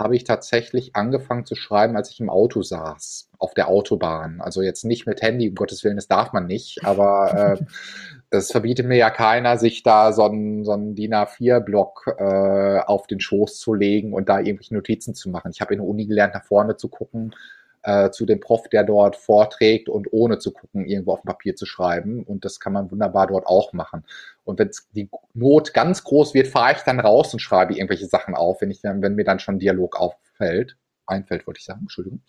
habe 0.00 0.16
ich 0.16 0.24
tatsächlich 0.24 0.96
angefangen 0.96 1.44
zu 1.44 1.54
schreiben, 1.54 1.96
als 1.96 2.10
ich 2.10 2.20
im 2.20 2.30
Auto 2.30 2.62
saß, 2.62 3.28
auf 3.38 3.54
der 3.54 3.68
Autobahn. 3.68 4.40
Also 4.40 4.62
jetzt 4.62 4.84
nicht 4.84 5.06
mit 5.06 5.22
Handy, 5.22 5.48
um 5.50 5.54
Gottes 5.54 5.84
Willen, 5.84 5.96
das 5.96 6.08
darf 6.08 6.32
man 6.32 6.46
nicht, 6.46 6.84
aber 6.84 7.58
äh, 7.60 7.64
das 8.30 8.50
verbietet 8.50 8.86
mir 8.86 8.96
ja 8.96 9.10
keiner, 9.10 9.58
sich 9.58 9.82
da 9.82 10.12
so 10.12 10.24
einen, 10.24 10.64
so 10.64 10.72
einen 10.72 10.94
DIN 10.94 11.14
A4-Block 11.14 12.16
äh, 12.18 12.80
auf 12.80 13.06
den 13.06 13.20
Schoß 13.20 13.58
zu 13.58 13.74
legen 13.74 14.12
und 14.14 14.28
da 14.28 14.38
irgendwelche 14.38 14.74
Notizen 14.74 15.14
zu 15.14 15.28
machen. 15.30 15.52
Ich 15.54 15.60
habe 15.60 15.74
in 15.74 15.80
der 15.80 15.88
Uni 15.88 16.06
gelernt, 16.06 16.34
nach 16.34 16.44
vorne 16.44 16.76
zu 16.76 16.88
gucken, 16.88 17.34
äh, 17.82 18.10
zu 18.10 18.26
dem 18.26 18.40
Prof, 18.40 18.68
der 18.68 18.84
dort 18.84 19.16
vorträgt 19.16 19.88
und 19.88 20.12
ohne 20.12 20.38
zu 20.38 20.52
gucken, 20.52 20.86
irgendwo 20.86 21.12
auf 21.12 21.22
dem 21.22 21.28
Papier 21.28 21.56
zu 21.56 21.66
schreiben. 21.66 22.22
Und 22.22 22.44
das 22.44 22.60
kann 22.60 22.72
man 22.72 22.90
wunderbar 22.90 23.26
dort 23.26 23.46
auch 23.46 23.72
machen. 23.72 24.04
Und 24.50 24.58
wenn 24.58 24.70
die 24.94 25.08
Not 25.34 25.72
ganz 25.72 26.04
groß 26.04 26.34
wird, 26.34 26.48
fahre 26.48 26.72
ich 26.72 26.82
dann 26.82 27.00
raus 27.00 27.32
und 27.32 27.40
schreibe 27.40 27.74
irgendwelche 27.74 28.06
Sachen 28.06 28.34
auf, 28.34 28.60
wenn 28.60 28.70
ich 28.70 28.80
wenn 28.82 29.14
mir 29.14 29.24
dann 29.24 29.38
schon 29.38 29.58
Dialog 29.58 29.96
auffällt, 29.96 30.76
einfällt, 31.06 31.46
wollte 31.46 31.58
ich 31.58 31.64
sagen, 31.64 31.82
Entschuldigung. 31.82 32.20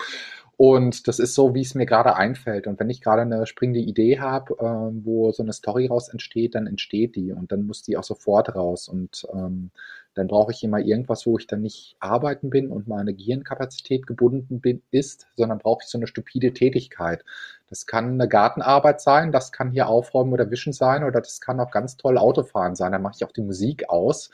Und 0.58 1.08
das 1.08 1.20
ist 1.20 1.34
so, 1.34 1.56
wie 1.56 1.62
es 1.62 1.76
mir 1.76 1.86
gerade 1.86 2.16
einfällt. 2.16 2.68
Und 2.68 2.80
wenn 2.80 2.90
ich 2.90 3.02
gerade 3.02 3.24
eine 3.24 3.48
springende 3.48 3.80
Idee 3.80 4.20
habe, 4.20 4.54
äh, 4.60 5.06
wo 5.06 5.32
so 5.32 5.42
eine 5.42 5.54
Story 5.54 5.88
raus 5.88 6.10
entsteht, 6.10 6.56
dann 6.56 6.68
entsteht 6.68 7.16
die 7.16 7.32
und 7.32 7.52
dann 7.52 7.66
muss 7.66 7.82
die 7.82 7.98
auch 7.98 8.04
sofort 8.04 8.54
raus. 8.56 8.88
Und 8.88 9.26
ähm, 9.34 9.72
dann 10.14 10.28
brauche 10.28 10.52
ich 10.52 10.64
immer 10.64 10.80
irgendwas, 10.80 11.26
wo 11.26 11.38
ich 11.38 11.48
dann 11.48 11.62
nicht 11.62 11.96
arbeiten 12.00 12.50
bin 12.50 12.70
und 12.70 12.88
meine 12.88 13.14
Gehirnkapazität 13.14 14.06
gebunden 14.06 14.60
bin, 14.60 14.82
ist, 14.92 15.28
sondern 15.36 15.60
brauche 15.60 15.84
ich 15.84 15.90
so 15.90 15.98
eine 15.98 16.08
stupide 16.08 16.54
Tätigkeit. 16.54 17.24
Das 17.70 17.86
kann 17.86 18.14
eine 18.14 18.28
Gartenarbeit 18.28 19.00
sein, 19.00 19.32
das 19.32 19.52
kann 19.52 19.72
hier 19.72 19.88
aufräumen 19.88 20.34
oder 20.34 20.52
wischen 20.52 20.74
sein 20.74 21.04
oder 21.04 21.22
das 21.22 21.40
kann 21.40 21.60
auch 21.60 21.72
ganz 21.72 21.96
toll 21.96 22.18
Autofahren 22.18 22.76
sein. 22.76 22.92
Dann 22.92 23.02
mache 23.02 23.16
ich 23.18 23.26
auch 23.26 23.32
die 23.32 23.42
Musik 23.42 23.90
aus 23.90 24.30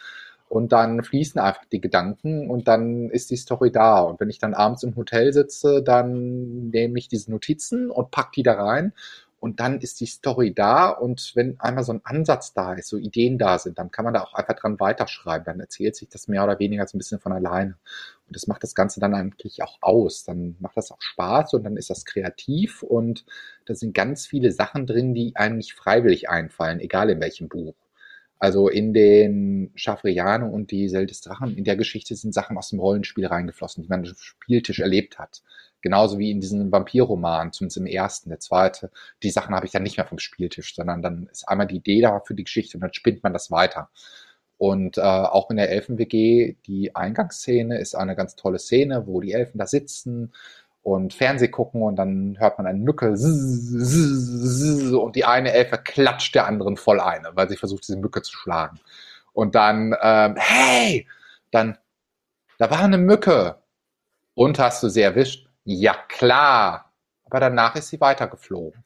und 0.49 0.71
dann 0.71 1.03
fließen 1.03 1.39
einfach 1.39 1.65
die 1.65 1.81
Gedanken 1.81 2.49
und 2.49 2.67
dann 2.67 3.09
ist 3.11 3.29
die 3.29 3.35
Story 3.35 3.71
da. 3.71 3.99
Und 3.99 4.19
wenn 4.19 4.29
ich 4.29 4.39
dann 4.39 4.53
abends 4.55 4.81
im 4.83 4.95
Hotel 4.95 5.33
sitze, 5.33 5.83
dann 5.83 6.69
nehme 6.69 6.97
ich 6.97 7.09
diese 7.09 7.29
Notizen 7.29 7.91
und 7.91 8.11
pack 8.11 8.31
die 8.31 8.43
da 8.43 8.53
rein 8.53 8.93
und 9.39 9.59
dann 9.59 9.79
ist 9.79 9.99
die 9.99 10.07
Story 10.07 10.53
da 10.53 10.89
und 10.89 11.33
wenn 11.35 11.59
einmal 11.59 11.83
so 11.83 11.93
ein 11.93 12.01
Ansatz 12.03 12.53
da 12.53 12.73
ist, 12.73 12.87
so 12.87 12.97
Ideen 12.97 13.37
da 13.37 13.59
sind, 13.59 13.77
dann 13.77 13.91
kann 13.91 14.03
man 14.03 14.15
da 14.15 14.23
auch 14.23 14.33
einfach 14.33 14.55
dran 14.55 14.79
weiterschreiben. 14.79 15.45
Dann 15.45 15.59
erzählt 15.59 15.95
sich 15.95 16.09
das 16.09 16.27
mehr 16.27 16.43
oder 16.43 16.57
weniger 16.59 16.87
so 16.87 16.97
ein 16.97 16.99
bisschen 16.99 17.19
von 17.19 17.31
alleine. 17.31 17.77
Und 18.25 18.35
das 18.35 18.47
macht 18.47 18.63
das 18.63 18.73
Ganze 18.73 18.99
dann 18.99 19.13
eigentlich 19.13 19.61
auch 19.61 19.77
aus. 19.81 20.23
Dann 20.23 20.55
macht 20.59 20.75
das 20.75 20.91
auch 20.91 21.01
Spaß 21.01 21.53
und 21.53 21.63
dann 21.63 21.77
ist 21.77 21.91
das 21.91 22.05
kreativ 22.05 22.81
und 22.81 23.25
da 23.65 23.75
sind 23.75 23.93
ganz 23.93 24.25
viele 24.25 24.51
Sachen 24.51 24.87
drin, 24.87 25.13
die 25.13 25.35
einem 25.35 25.57
nicht 25.57 25.73
freiwillig 25.73 26.29
einfallen, 26.29 26.79
egal 26.79 27.09
in 27.11 27.21
welchem 27.21 27.47
Buch. 27.47 27.75
Also 28.39 28.69
in 28.69 28.93
den 28.93 29.71
Schafriane 29.75 30.49
und 30.49 30.71
die 30.71 30.89
Sel 30.89 31.05
des 31.07 31.21
Drachen, 31.21 31.55
in 31.57 31.63
der 31.63 31.75
Geschichte 31.75 32.15
sind 32.15 32.33
Sachen 32.33 32.57
aus 32.57 32.69
dem 32.69 32.79
Rollenspiel 32.79 33.25
reingeflossen, 33.25 33.83
die 33.83 33.89
man 33.89 33.99
am 34.05 34.15
Spieltisch 34.15 34.79
erlebt 34.79 35.17
hat. 35.17 35.41
Genauso 35.87 36.19
wie 36.19 36.31
in 36.31 36.41
diesem 36.41 36.69
Vampirroman, 36.69 37.53
zumindest 37.53 37.77
im 37.77 37.85
ersten, 37.85 38.27
der 38.29 38.41
zweite. 38.41 38.91
Die 39.23 39.29
Sachen 39.29 39.55
habe 39.55 39.65
ich 39.65 39.71
dann 39.71 39.83
nicht 39.83 39.95
mehr 39.95 40.05
vom 40.05 40.19
Spieltisch, 40.19 40.75
sondern 40.75 41.01
dann 41.01 41.29
ist 41.31 41.47
einmal 41.47 41.65
die 41.65 41.77
Idee 41.77 42.01
da 42.01 42.19
für 42.19 42.35
die 42.35 42.43
Geschichte 42.43 42.75
und 42.75 42.81
dann 42.81 42.91
spinnt 42.91 43.23
man 43.23 43.31
das 43.31 43.51
weiter. 43.51 43.89
Und 44.57 44.97
äh, 44.97 45.01
auch 45.01 45.49
in 45.49 45.55
der 45.55 45.69
Elfen-WG, 45.69 46.57
die 46.65 46.93
Eingangsszene 46.93 47.79
ist 47.79 47.95
eine 47.95 48.17
ganz 48.17 48.35
tolle 48.35 48.59
Szene, 48.59 49.07
wo 49.07 49.21
die 49.21 49.31
Elfen 49.31 49.59
da 49.59 49.65
sitzen 49.65 50.33
und 50.83 51.13
Fernseh 51.13 51.47
gucken 51.47 51.81
und 51.81 51.95
dann 51.95 52.37
hört 52.37 52.57
man 52.57 52.67
eine 52.67 52.79
Mücke 52.79 53.11
und 54.99 55.15
die 55.15 55.23
eine 55.23 55.53
Elfe 55.53 55.77
klatscht 55.77 56.35
der 56.35 56.47
anderen 56.47 56.75
voll 56.75 56.99
eine, 56.99 57.29
weil 57.33 57.47
sie 57.47 57.55
versucht, 57.55 57.87
diese 57.87 57.97
Mücke 57.97 58.21
zu 58.23 58.33
schlagen. 58.33 58.77
Und 59.31 59.55
dann, 59.55 59.95
ähm, 60.01 60.35
hey, 60.37 61.07
dann, 61.51 61.77
da 62.57 62.69
war 62.71 62.81
eine 62.81 62.97
Mücke. 62.97 63.61
Und 64.33 64.59
hast 64.59 64.83
du 64.83 64.89
sie 64.89 65.01
erwischt? 65.01 65.46
Ja, 65.69 65.97
klar. 66.07 66.93
Aber 67.25 67.41
danach 67.41 67.75
ist 67.75 67.89
sie 67.89 67.99
weitergeflogen. 67.99 68.85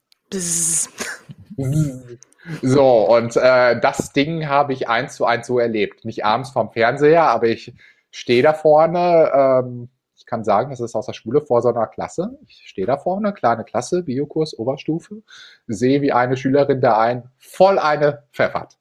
so, 2.64 3.08
und 3.08 3.38
äh, 3.38 3.80
das 3.80 4.14
Ding 4.14 4.48
habe 4.50 4.74
ich 4.74 4.90
eins 4.90 5.14
zu 5.14 5.26
eins 5.26 5.46
so 5.46 5.60
erlebt. 5.60 6.06
Nicht 6.06 6.26
abends 6.26 6.50
vorm 6.50 6.72
Fernseher, 6.72 7.26
aber 7.26 7.50
ich 7.50 7.76
stehe 8.10 8.42
da 8.42 8.56
vorne. 8.56 9.32
Ähm, 9.32 9.90
ich 10.16 10.26
kann 10.26 10.44
sagen, 10.44 10.72
das 10.72 10.80
ist 10.80 10.96
aus 10.96 11.06
der 11.06 11.14
Schule 11.14 11.42
vor 11.42 11.62
so 11.62 11.70
einer 11.70 11.86
Klasse. 11.86 12.40
Ich 12.48 12.64
stehe 12.66 12.88
da 12.88 12.98
vorne, 12.98 13.32
kleine 13.32 13.64
Klasse, 13.64 14.02
Biokurs, 14.02 14.58
Oberstufe, 14.58 15.22
sehe, 15.68 16.02
wie 16.02 16.12
eine 16.12 16.36
Schülerin 16.36 16.82
da 16.82 16.98
ein 17.00 17.30
voll 17.38 17.78
eine 17.78 18.24
pfeffert. 18.34 18.80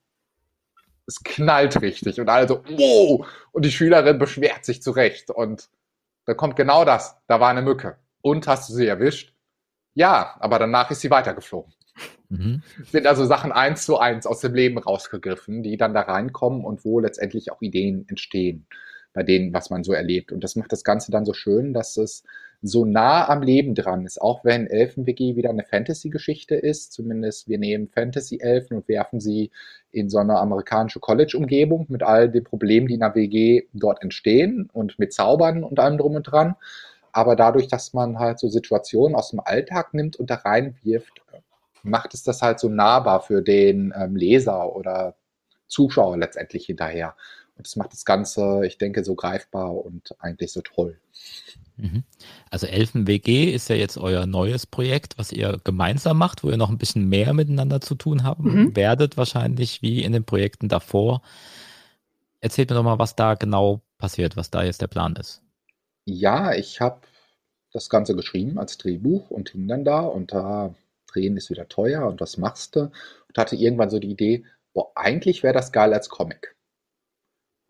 Es 1.05 1.23
knallt 1.23 1.79
richtig 1.83 2.19
und 2.19 2.29
alle 2.29 2.47
so, 2.47 2.63
wow! 2.67 3.27
Und 3.51 3.63
die 3.63 3.71
Schülerin 3.71 4.17
beschwert 4.17 4.65
sich 4.65 4.81
zurecht 4.81 5.29
und 5.29 5.69
da 6.25 6.33
kommt 6.33 6.55
genau 6.55 6.85
das. 6.85 7.17
Da 7.27 7.39
war 7.39 7.49
eine 7.49 7.61
Mücke. 7.61 7.97
Und 8.21 8.47
hast 8.47 8.69
du 8.69 8.73
sie 8.73 8.87
erwischt? 8.87 9.33
Ja, 9.93 10.35
aber 10.39 10.59
danach 10.59 10.91
ist 10.91 11.01
sie 11.01 11.11
weitergeflogen. 11.11 11.73
Mhm. 12.29 12.63
Sind 12.85 13.05
also 13.07 13.25
Sachen 13.25 13.51
eins 13.51 13.85
zu 13.85 13.97
eins 13.99 14.25
aus 14.25 14.39
dem 14.39 14.53
Leben 14.53 14.77
rausgegriffen, 14.77 15.63
die 15.63 15.77
dann 15.77 15.93
da 15.93 16.01
reinkommen 16.01 16.63
und 16.63 16.85
wo 16.85 16.99
letztendlich 16.99 17.51
auch 17.51 17.61
Ideen 17.61 18.07
entstehen 18.07 18.67
bei 19.13 19.23
denen, 19.23 19.53
was 19.53 19.69
man 19.69 19.83
so 19.83 19.93
erlebt. 19.93 20.31
Und 20.31 20.43
das 20.43 20.55
macht 20.55 20.71
das 20.71 20.83
Ganze 20.83 21.11
dann 21.11 21.25
so 21.25 21.33
schön, 21.33 21.73
dass 21.73 21.97
es 21.97 22.23
so 22.61 22.85
nah 22.85 23.27
am 23.27 23.41
Leben 23.41 23.73
dran 23.73 24.05
ist, 24.05 24.21
auch 24.21 24.45
wenn 24.45 24.67
Elfen-WG 24.67 25.35
wieder 25.35 25.49
eine 25.49 25.63
Fantasy-Geschichte 25.63 26.55
ist. 26.55 26.93
Zumindest 26.93 27.47
wir 27.47 27.57
nehmen 27.57 27.87
Fantasy-Elfen 27.87 28.77
und 28.77 28.87
werfen 28.87 29.19
sie 29.19 29.51
in 29.91 30.09
so 30.09 30.19
eine 30.19 30.37
amerikanische 30.37 30.99
College-Umgebung 30.99 31.87
mit 31.89 32.03
all 32.03 32.29
den 32.29 32.43
Problemen, 32.43 32.87
die 32.87 32.93
in 32.93 32.99
der 32.99 33.15
WG 33.15 33.63
dort 33.73 34.01
entstehen 34.03 34.69
und 34.71 34.99
mit 34.99 35.11
Zaubern 35.11 35.63
und 35.63 35.79
allem 35.79 35.97
drum 35.97 36.15
und 36.15 36.23
dran. 36.23 36.55
Aber 37.11 37.35
dadurch, 37.35 37.67
dass 37.67 37.93
man 37.93 38.19
halt 38.19 38.39
so 38.39 38.47
Situationen 38.47 39.15
aus 39.15 39.31
dem 39.31 39.41
Alltag 39.43 39.93
nimmt 39.93 40.15
und 40.17 40.29
da 40.29 40.35
reinwirft, 40.35 41.21
macht 41.83 42.13
es 42.13 42.23
das 42.23 42.41
halt 42.41 42.59
so 42.59 42.69
nahbar 42.69 43.21
für 43.21 43.41
den 43.41 43.93
ähm, 43.97 44.15
Leser 44.15 44.75
oder 44.75 45.15
Zuschauer 45.67 46.17
letztendlich 46.17 46.65
hinterher. 46.65 47.15
Und 47.55 47.67
das 47.67 47.75
macht 47.75 47.93
das 47.93 48.05
Ganze, 48.05 48.65
ich 48.65 48.77
denke, 48.77 49.03
so 49.03 49.15
greifbar 49.15 49.73
und 49.73 50.15
eigentlich 50.19 50.51
so 50.51 50.61
toll. 50.61 50.99
Mhm. 51.77 52.03
Also 52.49 52.67
Elfen-WG 52.67 53.51
ist 53.51 53.69
ja 53.69 53.75
jetzt 53.75 53.97
euer 53.97 54.25
neues 54.25 54.65
Projekt, 54.65 55.17
was 55.17 55.31
ihr 55.31 55.59
gemeinsam 55.63 56.17
macht, 56.17 56.43
wo 56.43 56.49
ihr 56.49 56.57
noch 56.57 56.69
ein 56.69 56.77
bisschen 56.77 57.07
mehr 57.09 57.33
miteinander 57.33 57.81
zu 57.81 57.95
tun 57.95 58.23
haben 58.23 58.43
mhm. 58.43 58.75
werdet, 58.75 59.17
wahrscheinlich 59.17 59.81
wie 59.81 60.03
in 60.03 60.11
den 60.11 60.23
Projekten 60.23 60.69
davor. 60.69 61.21
Erzählt 62.39 62.69
mir 62.69 62.75
doch 62.75 62.83
mal, 62.83 62.99
was 62.99 63.15
da 63.15 63.35
genau 63.35 63.81
passiert, 63.97 64.37
was 64.37 64.49
da 64.49 64.63
jetzt 64.63 64.81
der 64.81 64.87
Plan 64.87 65.15
ist. 65.15 65.41
Ja, 66.05 66.53
ich 66.53 66.81
habe 66.81 67.01
das 67.71 67.89
Ganze 67.89 68.15
geschrieben 68.15 68.57
als 68.57 68.77
Drehbuch 68.77 69.29
und 69.29 69.49
hing 69.49 69.67
dann 69.67 69.85
da 69.85 70.01
und 70.01 70.33
da 70.33 70.73
drehen 71.11 71.37
ist 71.37 71.49
wieder 71.49 71.67
teuer 71.67 72.07
und 72.07 72.21
was 72.21 72.37
machst 72.37 72.75
du? 72.75 72.79
Und 72.81 73.37
hatte 73.37 73.55
irgendwann 73.55 73.89
so 73.89 73.99
die 73.99 74.09
Idee, 74.09 74.45
boah, 74.73 74.91
eigentlich 74.95 75.43
wäre 75.43 75.53
das 75.53 75.71
geil 75.71 75.93
als 75.93 76.09
Comic. 76.09 76.55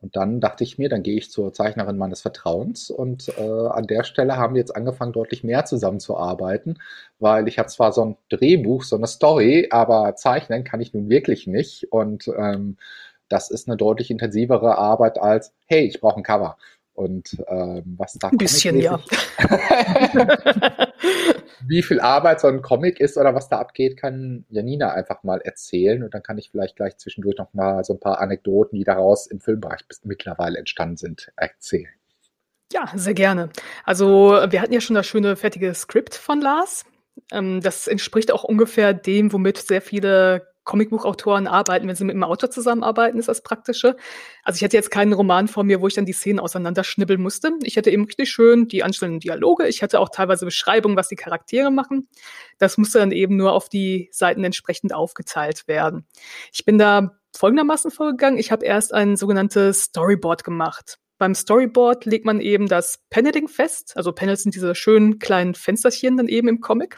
Und 0.01 0.15
dann 0.15 0.39
dachte 0.41 0.63
ich 0.63 0.77
mir, 0.79 0.89
dann 0.89 1.03
gehe 1.03 1.17
ich 1.17 1.29
zur 1.31 1.53
Zeichnerin 1.53 1.97
meines 1.97 2.21
Vertrauens 2.21 2.89
und 2.89 3.29
äh, 3.37 3.41
an 3.41 3.85
der 3.87 4.03
Stelle 4.03 4.35
haben 4.37 4.55
wir 4.55 4.59
jetzt 4.61 4.75
angefangen, 4.75 5.13
deutlich 5.13 5.43
mehr 5.43 5.65
zusammenzuarbeiten, 5.65 6.79
weil 7.19 7.47
ich 7.47 7.59
habe 7.59 7.69
zwar 7.69 7.91
so 7.93 8.03
ein 8.05 8.17
Drehbuch, 8.29 8.83
so 8.83 8.95
eine 8.95 9.07
Story, 9.07 9.67
aber 9.71 10.15
zeichnen 10.15 10.63
kann 10.63 10.81
ich 10.81 10.93
nun 10.93 11.09
wirklich 11.09 11.45
nicht 11.47 11.91
und 11.91 12.27
ähm, 12.29 12.77
das 13.29 13.49
ist 13.51 13.67
eine 13.67 13.77
deutlich 13.77 14.11
intensivere 14.11 14.77
Arbeit 14.77 15.19
als, 15.19 15.53
hey, 15.67 15.85
ich 15.87 16.01
brauche 16.01 16.17
ein 16.17 16.23
Cover. 16.23 16.57
Und 17.01 17.35
ähm, 17.47 17.95
was 17.97 18.13
da 18.13 18.27
Ein 18.27 18.37
bisschen, 18.37 18.79
ja. 18.79 18.99
Wie 21.67 21.81
viel 21.81 21.99
Arbeit 21.99 22.39
so 22.41 22.47
ein 22.47 22.61
Comic 22.61 22.99
ist 22.99 23.17
oder 23.17 23.33
was 23.33 23.49
da 23.49 23.57
abgeht, 23.57 23.97
kann 23.97 24.45
Janina 24.49 24.91
einfach 24.93 25.23
mal 25.23 25.41
erzählen. 25.41 26.03
Und 26.03 26.13
dann 26.13 26.21
kann 26.21 26.37
ich 26.37 26.51
vielleicht 26.51 26.75
gleich 26.75 26.97
zwischendurch 26.97 27.37
noch 27.37 27.51
mal 27.55 27.83
so 27.83 27.93
ein 27.93 27.99
paar 27.99 28.19
Anekdoten, 28.21 28.77
die 28.77 28.83
daraus 28.83 29.25
im 29.25 29.39
Filmbereich 29.39 29.87
bis 29.87 30.01
mittlerweile 30.03 30.59
entstanden 30.59 30.97
sind, 30.97 31.31
erzählen. 31.35 31.89
Ja, 32.71 32.91
sehr 32.95 33.15
gerne. 33.15 33.49
Also 33.83 34.39
wir 34.47 34.61
hatten 34.61 34.73
ja 34.73 34.81
schon 34.81 34.95
das 34.95 35.07
schöne 35.07 35.35
fertige 35.35 35.73
Skript 35.73 36.13
von 36.13 36.39
Lars. 36.39 36.85
Ähm, 37.31 37.61
das 37.61 37.87
entspricht 37.87 38.31
auch 38.31 38.43
ungefähr 38.43 38.93
dem, 38.93 39.33
womit 39.33 39.57
sehr 39.57 39.81
viele 39.81 40.50
Comicbuchautoren 40.63 41.47
arbeiten, 41.47 41.87
wenn 41.87 41.95
sie 41.95 42.03
mit 42.03 42.13
einem 42.13 42.23
Autor 42.23 42.51
zusammenarbeiten, 42.51 43.17
ist 43.17 43.27
das 43.27 43.41
Praktische. 43.41 43.95
Also 44.43 44.57
ich 44.57 44.61
hätte 44.61 44.77
jetzt 44.77 44.91
keinen 44.91 45.13
Roman 45.13 45.47
vor 45.47 45.63
mir, 45.63 45.81
wo 45.81 45.87
ich 45.87 45.95
dann 45.95 46.05
die 46.05 46.13
Szenen 46.13 46.39
auseinanderschnibbeln 46.39 47.21
musste. 47.21 47.51
Ich 47.63 47.75
hätte 47.75 47.89
eben 47.89 48.05
richtig 48.05 48.29
schön 48.29 48.67
die 48.67 48.83
anstellenden 48.83 49.19
Dialoge. 49.19 49.67
Ich 49.67 49.81
hätte 49.81 49.99
auch 49.99 50.09
teilweise 50.09 50.45
Beschreibungen, 50.45 50.97
was 50.97 51.07
die 51.07 51.15
Charaktere 51.15 51.71
machen. 51.71 52.07
Das 52.59 52.77
musste 52.77 52.99
dann 52.99 53.11
eben 53.11 53.35
nur 53.37 53.53
auf 53.53 53.69
die 53.69 54.09
Seiten 54.11 54.43
entsprechend 54.43 54.93
aufgeteilt 54.93 55.67
werden. 55.67 56.05
Ich 56.53 56.63
bin 56.63 56.77
da 56.77 57.17
folgendermaßen 57.35 57.91
vorgegangen. 57.91 58.39
Ich 58.39 58.51
habe 58.51 58.65
erst 58.65 58.93
ein 58.93 59.15
sogenanntes 59.15 59.83
Storyboard 59.83 60.43
gemacht. 60.43 60.97
Beim 61.17 61.35
Storyboard 61.35 62.05
legt 62.05 62.25
man 62.25 62.41
eben 62.41 62.67
das 62.67 62.99
Paneling 63.09 63.47
fest. 63.47 63.93
Also 63.95 64.11
Panels 64.11 64.43
sind 64.43 64.55
diese 64.55 64.73
schönen 64.75 65.19
kleinen 65.19 65.53
Fensterchen 65.53 66.17
dann 66.17 66.27
eben 66.27 66.47
im 66.47 66.61
Comic 66.61 66.97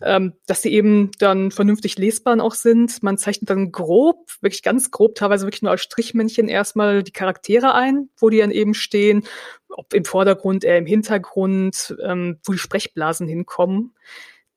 ähm, 0.00 0.34
dass 0.46 0.62
die 0.62 0.72
eben 0.72 1.10
dann 1.18 1.50
vernünftig 1.50 1.98
lesbar 1.98 2.40
auch 2.42 2.54
sind. 2.54 3.02
Man 3.02 3.18
zeichnet 3.18 3.50
dann 3.50 3.72
grob, 3.72 4.30
wirklich 4.40 4.62
ganz 4.62 4.90
grob, 4.90 5.14
teilweise 5.14 5.46
wirklich 5.46 5.62
nur 5.62 5.70
als 5.70 5.82
Strichmännchen 5.82 6.48
erstmal 6.48 7.02
die 7.02 7.12
Charaktere 7.12 7.74
ein, 7.74 8.10
wo 8.16 8.30
die 8.30 8.38
dann 8.38 8.50
eben 8.50 8.74
stehen, 8.74 9.24
ob 9.68 9.92
im 9.94 10.04
Vordergrund, 10.04 10.64
eher 10.64 10.78
im 10.78 10.86
Hintergrund, 10.86 11.96
ähm, 12.02 12.38
wo 12.44 12.52
die 12.52 12.58
Sprechblasen 12.58 13.26
hinkommen. 13.26 13.94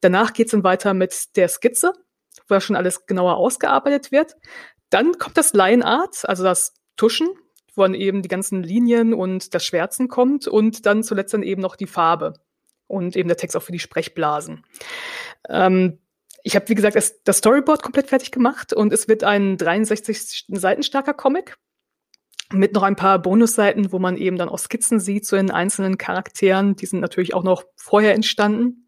Danach 0.01 0.34
geht's 0.34 0.51
dann 0.51 0.63
weiter 0.63 0.93
mit 0.93 1.36
der 1.36 1.47
Skizze, 1.47 1.93
wo 2.47 2.56
ja 2.56 2.62
schon 2.62 2.75
alles 2.75 3.06
genauer 3.06 3.38
ausgearbeitet 3.38 4.12
wird. 4.12 4.36
Dann 4.89 5.17
kommt 5.17 5.38
das 5.38 5.54
Line 5.54 5.86
Art, 5.86 6.27
also 6.27 6.43
das 6.43 6.73
Tuschen, 6.97 7.30
wo 7.75 7.84
dann 7.84 7.93
eben 7.93 8.21
die 8.21 8.30
ganzen 8.30 8.63
Linien 8.63 9.13
und 9.13 9.54
das 9.54 9.65
Schwärzen 9.65 10.08
kommt 10.08 10.47
und 10.47 10.86
dann 10.86 11.04
zuletzt 11.04 11.34
dann 11.34 11.43
eben 11.43 11.62
noch 11.62 11.75
die 11.75 11.88
Farbe 11.88 12.34
und 12.91 13.15
eben 13.15 13.27
der 13.27 13.38
Text 13.38 13.56
auch 13.58 13.63
für 13.63 13.71
die 13.71 13.80
Sprechblasen. 13.80 14.63
Ähm, 15.49 15.99
ich 16.43 16.56
habe, 16.56 16.67
wie 16.69 16.75
gesagt, 16.75 16.95
das, 16.95 17.23
das, 17.23 17.38
Storyboard 17.38 17.84
komplett 17.84 18.08
fertig 18.08 18.32
gemacht 18.32 18.73
und 18.73 18.91
es 18.93 19.08
wird 19.08 19.23
ein 19.23 19.58
63 19.58 20.45
Seiten 20.49 20.84
starker 20.84 21.13
Comic 21.13 21.58
mit 22.51 22.73
noch 22.73 22.84
ein 22.84 22.95
paar 22.95 23.19
Bonusseiten, 23.19 23.91
wo 23.91 23.99
man 23.99 24.17
eben 24.17 24.38
dann 24.38 24.49
auch 24.49 24.60
Skizzen 24.60 24.99
sieht 24.99 25.25
zu 25.25 25.36
den 25.36 25.51
einzelnen 25.51 25.97
Charakteren. 25.97 26.75
Die 26.75 26.86
sind 26.86 26.99
natürlich 26.99 27.34
auch 27.34 27.43
noch 27.43 27.63
vorher 27.75 28.13
entstanden. 28.13 28.88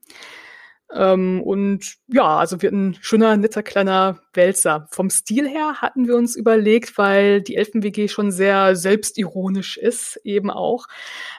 Ähm, 0.93 1.41
und 1.41 1.95
ja, 2.07 2.37
also 2.37 2.61
wird 2.61 2.73
ein 2.73 2.97
schöner, 3.01 3.35
netter, 3.37 3.63
kleiner 3.63 4.19
Wälzer. 4.33 4.87
Vom 4.91 5.09
Stil 5.09 5.47
her 5.47 5.81
hatten 5.81 6.07
wir 6.07 6.15
uns 6.15 6.35
überlegt, 6.35 6.97
weil 6.97 7.41
die 7.41 7.55
Elfen-WG 7.55 8.07
schon 8.07 8.31
sehr 8.31 8.75
selbstironisch 8.75 9.77
ist, 9.77 10.19
eben 10.23 10.51
auch, 10.51 10.87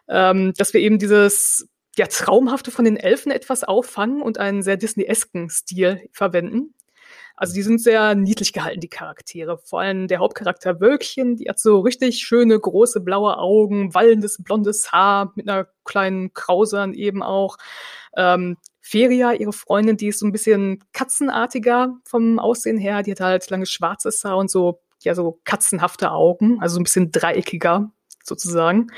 ähm, 0.09 0.55
dass 0.57 0.75
wir 0.75 0.81
eben 0.81 0.99
dieses 0.99 1.69
ja, 1.97 2.07
Traumhafte 2.07 2.71
von 2.71 2.85
den 2.85 2.97
Elfen 2.97 3.31
etwas 3.33 3.65
auffangen 3.65 4.23
und 4.23 4.39
einen 4.39 4.63
sehr 4.63 4.77
Disney-esken 4.77 5.51
Stil 5.51 6.09
verwenden. 6.13 6.75
Also 7.37 7.55
die 7.55 7.63
sind 7.63 7.81
sehr 7.81 8.15
niedlich 8.15 8.53
gehalten, 8.53 8.81
die 8.81 8.89
Charaktere. 8.89 9.59
Vor 9.59 9.81
allem 9.81 10.07
der 10.07 10.19
Hauptcharakter 10.21 10.81
Wölkchen, 10.81 11.37
die 11.37 11.49
hat 11.49 11.59
so 11.59 11.81
richtig 11.81 12.19
schöne, 12.19 12.59
große, 12.59 13.01
blaue 13.01 13.39
Augen, 13.39 13.93
wallendes, 13.93 14.43
blondes 14.43 14.93
Haar 14.93 15.33
mit 15.35 15.49
einer 15.49 15.67
kleinen 15.85 16.33
Krause 16.33 16.93
eben 16.95 17.23
auch. 17.23 17.57
Ähm, 18.17 18.57
Feria, 18.81 19.33
ihre 19.33 19.53
Freundin, 19.53 19.97
die 19.97 20.09
ist 20.09 20.21
so 20.21 20.27
ein 20.27 20.33
bisschen 20.33 20.85
katzenartiger 20.93 21.97
vom 22.05 22.39
Aussehen 22.39 22.79
her. 22.79 23.03
Die 23.03 23.11
hat 23.13 23.21
halt 23.21 23.51
lange 23.51 23.67
schwarzes 23.67 24.23
Haar 24.25 24.37
und 24.37 24.51
so, 24.51 24.81
ja, 25.01 25.15
so 25.15 25.41
katzenhafte 25.45 26.13
Augen, 26.13 26.61
also 26.61 26.75
so 26.75 26.81
ein 26.81 26.85
bisschen 26.85 27.11
dreieckiger 27.11 27.91
sozusagen. 28.23 28.93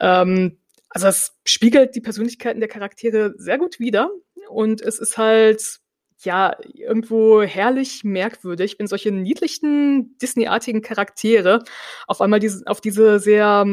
Ähm, 0.00 0.58
also 0.92 1.06
es 1.08 1.32
spiegelt 1.46 1.94
die 1.94 2.00
Persönlichkeiten 2.00 2.60
der 2.60 2.68
Charaktere 2.68 3.34
sehr 3.36 3.58
gut 3.58 3.80
wider 3.80 4.10
und 4.48 4.82
es 4.82 4.98
ist 4.98 5.16
halt 5.16 5.80
ja 6.18 6.54
irgendwo 6.74 7.42
herrlich 7.42 8.04
merkwürdig, 8.04 8.76
wenn 8.78 8.86
solche 8.86 9.10
niedlichen 9.10 10.18
Disney-artigen 10.18 10.82
Charaktere 10.82 11.64
auf 12.06 12.20
einmal 12.20 12.40
diese, 12.40 12.66
auf 12.66 12.80
diese 12.80 13.18
sehr 13.18 13.66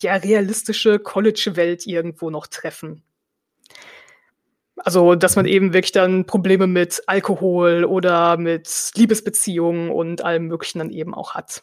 ja, 0.00 0.14
realistische 0.14 0.98
College-Welt 1.00 1.86
irgendwo 1.86 2.30
noch 2.30 2.46
treffen. 2.46 3.02
Also, 4.76 5.14
dass 5.14 5.36
man 5.36 5.44
eben 5.44 5.74
wirklich 5.74 5.92
dann 5.92 6.24
Probleme 6.24 6.66
mit 6.66 7.02
Alkohol 7.06 7.84
oder 7.84 8.38
mit 8.38 8.92
Liebesbeziehungen 8.94 9.90
und 9.90 10.24
allem 10.24 10.46
Möglichen 10.46 10.78
dann 10.78 10.90
eben 10.90 11.14
auch 11.14 11.34
hat. 11.34 11.62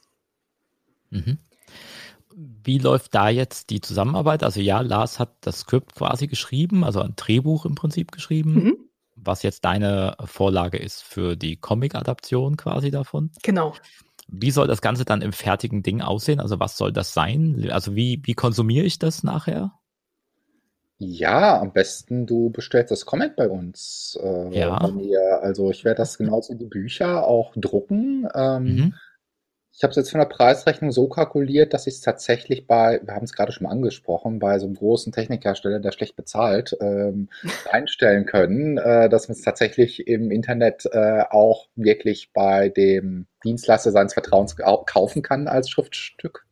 Mhm 1.10 1.40
wie 2.38 2.78
läuft 2.78 3.16
da 3.16 3.30
jetzt 3.30 3.72
die 3.72 3.82
Zusammenarbeit? 3.82 4.44
Also 4.44 4.62
ja, 4.62 4.82
Lars 4.82 5.18
hat 5.18 5.32
das 5.42 5.62
Skript 5.62 5.96
quasi 5.96 6.28
geschrieben, 6.28 6.84
also 6.84 7.02
ein 7.02 7.14
Drehbuch 7.16 7.66
im 7.66 7.74
Prinzip 7.74 8.12
geschrieben, 8.12 8.54
mhm. 8.54 8.78
was 9.16 9.42
jetzt 9.42 9.66
deine 9.66 10.16
Vorlage 10.24 10.78
ist 10.78 11.04
für 11.04 11.36
die 11.36 11.58
Comic-Adaption 11.58 12.56
quasi 12.56 12.92
davon. 12.92 13.32
Genau. 13.42 13.74
Wie 14.28 14.52
soll 14.52 14.68
das 14.68 14.82
Ganze 14.82 15.04
dann 15.04 15.22
im 15.22 15.34
fertigen 15.34 15.82
Ding 15.82 16.02
aussehen? 16.02 16.40
Also 16.40 16.60
was 16.60 16.78
soll 16.78 16.92
das 16.92 17.14
sein? 17.14 17.70
Also 17.72 17.96
wie, 17.96 18.22
wie 18.24 18.36
konsumiere 18.36 18.86
ich 18.86 19.00
das 19.00 19.24
nachher? 19.24 19.72
Ja, 21.00 21.60
am 21.60 21.74
besten 21.74 22.26
du 22.26 22.50
bestellst 22.50 22.92
das 22.92 23.06
Comic 23.06 23.36
bei 23.36 23.50
uns. 23.50 24.20
Äh, 24.22 24.60
ja. 24.60 24.78
Bei 24.78 24.92
mir. 24.92 25.40
Also 25.42 25.72
ich 25.72 25.86
werde 25.86 26.00
das 26.00 26.18
genauso 26.18 26.54
wie 26.54 26.58
die 26.58 26.66
Bücher 26.66 27.26
auch 27.26 27.54
drucken. 27.56 28.28
Ähm, 28.36 28.64
mhm. 28.64 28.94
Ich 29.78 29.84
habe 29.84 29.92
es 29.92 29.96
jetzt 29.98 30.10
von 30.10 30.20
der 30.20 30.26
Preisrechnung 30.26 30.92
so 30.92 31.08
kalkuliert, 31.08 31.72
dass 31.72 31.86
ich 31.86 31.94
es 31.94 32.02
tatsächlich 32.02 32.66
bei, 32.66 33.00
wir 33.04 33.14
haben 33.14 33.26
es 33.26 33.34
gerade 33.34 33.52
schon 33.52 33.66
mal 33.66 33.72
angesprochen, 33.72 34.40
bei 34.40 34.58
so 34.58 34.66
einem 34.66 34.74
großen 34.74 35.14
Technikhersteller, 35.14 35.80
der 35.80 35.92
schlecht 35.92 36.16
bezahlt, 36.16 36.76
ähm, 36.82 37.30
einstellen 37.72 38.26
können, 38.26 38.80
äh, 38.80 39.08
dass 39.08 39.28
man 39.28 39.36
es 39.36 39.44
tatsächlich 39.44 40.08
im 40.08 40.32
Internet 40.32 40.88
äh, 40.92 41.26
auch 41.30 41.68
wirklich 41.76 42.32
bei 42.34 42.70
dem 42.70 43.28
Dienstleister 43.44 43.92
seines 43.92 44.16
Vertrauens 44.16 44.56
kaufen 44.56 45.22
kann 45.22 45.48
als 45.48 45.70
Schriftstück. 45.70 46.48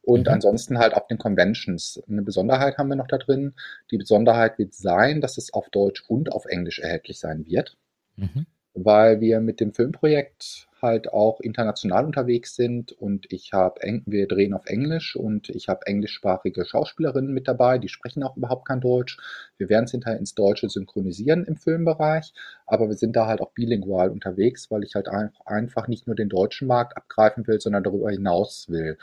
Und 0.00 0.28
mhm. 0.28 0.34
ansonsten 0.34 0.78
halt 0.78 0.94
auf 0.94 1.08
den 1.08 1.18
Conventions. 1.18 2.00
Eine 2.08 2.22
Besonderheit 2.22 2.78
haben 2.78 2.88
wir 2.88 2.94
noch 2.94 3.08
da 3.08 3.18
drin. 3.18 3.54
Die 3.90 3.98
Besonderheit 3.98 4.58
wird 4.58 4.74
sein, 4.74 5.20
dass 5.20 5.38
es 5.38 5.52
auf 5.52 5.70
Deutsch 5.70 6.04
und 6.06 6.30
auf 6.30 6.46
Englisch 6.46 6.78
erhältlich 6.78 7.18
sein 7.18 7.46
wird. 7.46 7.76
Mhm. 8.14 8.46
Weil 8.74 9.20
wir 9.20 9.40
mit 9.40 9.60
dem 9.60 9.72
Filmprojekt 9.72 10.68
halt 10.82 11.12
auch 11.12 11.40
international 11.40 12.04
unterwegs 12.04 12.54
sind 12.54 12.92
und 12.92 13.26
ich 13.30 13.52
habe, 13.52 13.80
wir 14.06 14.28
drehen 14.28 14.54
auf 14.54 14.66
Englisch 14.66 15.16
und 15.16 15.50
ich 15.50 15.68
habe 15.68 15.86
englischsprachige 15.86 16.64
Schauspielerinnen 16.64 17.32
mit 17.32 17.48
dabei, 17.48 17.78
die 17.78 17.88
sprechen 17.88 18.22
auch 18.22 18.36
überhaupt 18.36 18.66
kein 18.66 18.80
Deutsch. 18.80 19.18
Wir 19.58 19.68
werden 19.68 19.84
es 19.84 19.90
hinterher 19.90 20.18
ins 20.18 20.34
Deutsche 20.34 20.68
synchronisieren 20.68 21.44
im 21.44 21.56
Filmbereich, 21.56 22.32
aber 22.66 22.88
wir 22.88 22.96
sind 22.96 23.16
da 23.16 23.26
halt 23.26 23.40
auch 23.40 23.52
bilingual 23.52 24.10
unterwegs, 24.10 24.70
weil 24.70 24.84
ich 24.84 24.94
halt 24.94 25.08
einfach 25.44 25.88
nicht 25.88 26.06
nur 26.06 26.16
den 26.16 26.28
deutschen 26.28 26.68
Markt 26.68 26.96
abgreifen 26.96 27.46
will, 27.46 27.60
sondern 27.60 27.82
darüber 27.82 28.10
hinaus 28.10 28.66
will. 28.68 28.96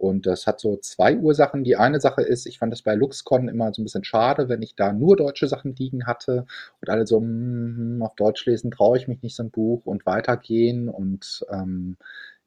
Und 0.00 0.26
das 0.26 0.46
hat 0.46 0.60
so 0.60 0.76
zwei 0.78 1.16
Ursachen. 1.16 1.62
Die 1.64 1.76
eine 1.76 2.00
Sache 2.00 2.22
ist, 2.22 2.46
ich 2.46 2.58
fand 2.58 2.72
das 2.72 2.82
bei 2.82 2.94
LuxCon 2.94 3.48
immer 3.48 3.72
so 3.74 3.82
ein 3.82 3.84
bisschen 3.84 4.04
schade, 4.04 4.48
wenn 4.48 4.62
ich 4.62 4.74
da 4.74 4.92
nur 4.92 5.16
deutsche 5.16 5.46
Sachen 5.48 5.74
liegen 5.76 6.06
hatte 6.06 6.46
und 6.80 6.88
alle 6.90 7.06
so, 7.06 7.18
hm, 7.20 8.00
auf 8.02 8.14
Deutsch 8.16 8.46
lesen 8.46 8.70
traue 8.70 8.96
ich 8.98 9.08
mich 9.08 9.22
nicht 9.22 9.36
so 9.36 9.42
ein 9.42 9.50
Buch 9.50 9.86
und 9.86 10.06
weitergehen. 10.06 10.88
Und 10.88 11.44
ähm, 11.50 11.96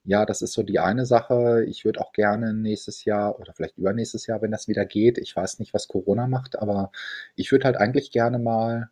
Ja, 0.05 0.25
das 0.25 0.41
ist 0.41 0.53
so 0.53 0.63
die 0.63 0.79
eine 0.79 1.05
Sache. 1.05 1.63
Ich 1.67 1.85
würde 1.85 2.01
auch 2.01 2.11
gerne 2.13 2.53
nächstes 2.53 3.05
Jahr 3.05 3.39
oder 3.39 3.53
vielleicht 3.53 3.77
übernächstes 3.77 4.27
Jahr, 4.27 4.41
wenn 4.41 4.51
das 4.51 4.67
wieder 4.67 4.85
geht. 4.85 5.17
Ich 5.17 5.35
weiß 5.35 5.59
nicht, 5.59 5.73
was 5.73 5.87
Corona 5.87 6.27
macht, 6.27 6.59
aber 6.59 6.91
ich 7.35 7.51
würde 7.51 7.65
halt 7.65 7.77
eigentlich 7.77 8.11
gerne 8.11 8.37
mal 8.39 8.89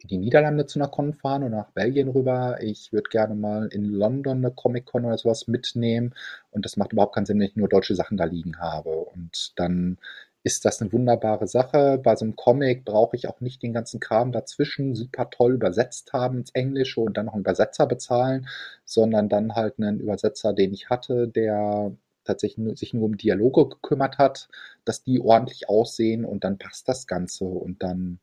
in 0.00 0.08
die 0.08 0.18
Niederlande 0.18 0.66
zu 0.66 0.78
einer 0.78 0.88
Con 0.88 1.12
fahren 1.14 1.42
oder 1.42 1.56
nach 1.56 1.70
Belgien 1.72 2.08
rüber. 2.08 2.58
Ich 2.62 2.92
würde 2.92 3.08
gerne 3.10 3.34
mal 3.34 3.66
in 3.68 3.84
London 3.84 4.38
eine 4.38 4.52
Comic-Con 4.52 5.04
oder 5.04 5.18
sowas 5.18 5.48
mitnehmen. 5.48 6.14
Und 6.50 6.64
das 6.64 6.76
macht 6.76 6.92
überhaupt 6.92 7.14
keinen 7.14 7.26
Sinn, 7.26 7.40
wenn 7.40 7.48
ich 7.48 7.56
nur 7.56 7.68
deutsche 7.68 7.94
Sachen 7.94 8.16
da 8.16 8.24
liegen 8.24 8.58
habe. 8.58 8.90
Und 8.90 9.52
dann 9.56 9.98
ist 10.44 10.64
das 10.64 10.80
eine 10.80 10.92
wunderbare 10.92 11.46
Sache. 11.48 11.98
Bei 12.02 12.14
so 12.16 12.24
einem 12.24 12.36
Comic 12.36 12.84
brauche 12.84 13.16
ich 13.16 13.28
auch 13.28 13.40
nicht 13.40 13.62
den 13.62 13.72
ganzen 13.72 14.00
Kram 14.00 14.32
dazwischen 14.32 14.94
super 14.94 15.30
toll 15.30 15.54
übersetzt 15.54 16.12
haben 16.12 16.38
ins 16.38 16.50
Englische 16.52 17.00
und 17.00 17.16
dann 17.16 17.26
noch 17.26 17.34
einen 17.34 17.42
Übersetzer 17.42 17.86
bezahlen, 17.86 18.48
sondern 18.84 19.28
dann 19.28 19.54
halt 19.54 19.74
einen 19.78 20.00
Übersetzer, 20.00 20.52
den 20.52 20.72
ich 20.72 20.90
hatte, 20.90 21.28
der 21.28 21.92
tatsächlich 22.24 22.78
sich 22.78 22.94
nur 22.94 23.04
um 23.04 23.16
Dialoge 23.16 23.68
gekümmert 23.68 24.18
hat, 24.18 24.48
dass 24.84 25.02
die 25.02 25.20
ordentlich 25.20 25.68
aussehen 25.68 26.24
und 26.24 26.44
dann 26.44 26.58
passt 26.58 26.88
das 26.88 27.06
Ganze 27.06 27.44
und 27.44 27.82
dann 27.82 28.20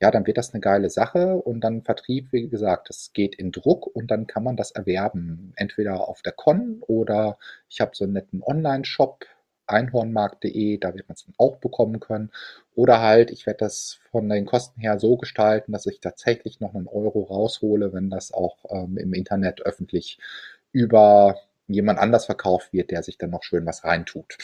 ja, 0.00 0.10
dann 0.10 0.26
wird 0.26 0.36
das 0.36 0.52
eine 0.52 0.60
geile 0.60 0.90
Sache 0.90 1.36
und 1.36 1.60
dann 1.62 1.82
Vertrieb, 1.82 2.32
wie 2.32 2.48
gesagt, 2.48 2.90
das 2.90 3.12
geht 3.14 3.34
in 3.34 3.50
Druck 3.50 3.86
und 3.86 4.10
dann 4.10 4.26
kann 4.26 4.44
man 4.44 4.56
das 4.56 4.70
erwerben. 4.70 5.52
Entweder 5.56 6.06
auf 6.08 6.22
der 6.22 6.32
Con 6.32 6.82
oder 6.86 7.38
ich 7.70 7.80
habe 7.80 7.92
so 7.94 8.04
einen 8.04 8.12
netten 8.12 8.42
Online-Shop, 8.42 9.24
einhornmarkt.de, 9.66 10.78
da 10.78 10.94
wird 10.94 11.08
man 11.08 11.14
es 11.14 11.24
dann 11.24 11.34
auch 11.38 11.56
bekommen 11.56 11.98
können. 11.98 12.30
Oder 12.74 13.00
halt, 13.00 13.30
ich 13.30 13.46
werde 13.46 13.58
das 13.58 13.98
von 14.10 14.28
den 14.28 14.46
Kosten 14.46 14.80
her 14.80 14.98
so 14.98 15.16
gestalten, 15.16 15.72
dass 15.72 15.86
ich 15.86 16.00
tatsächlich 16.00 16.60
noch 16.60 16.74
einen 16.74 16.88
Euro 16.88 17.22
raushole, 17.22 17.92
wenn 17.92 18.10
das 18.10 18.32
auch 18.32 18.58
ähm, 18.70 18.98
im 18.98 19.14
Internet 19.14 19.62
öffentlich 19.62 20.18
über 20.72 21.36
jemand 21.68 21.98
anders 21.98 22.26
verkauft 22.26 22.72
wird, 22.72 22.90
der 22.90 23.02
sich 23.02 23.18
dann 23.18 23.30
noch 23.30 23.42
schön 23.42 23.66
was 23.66 23.82
reintut. 23.82 24.36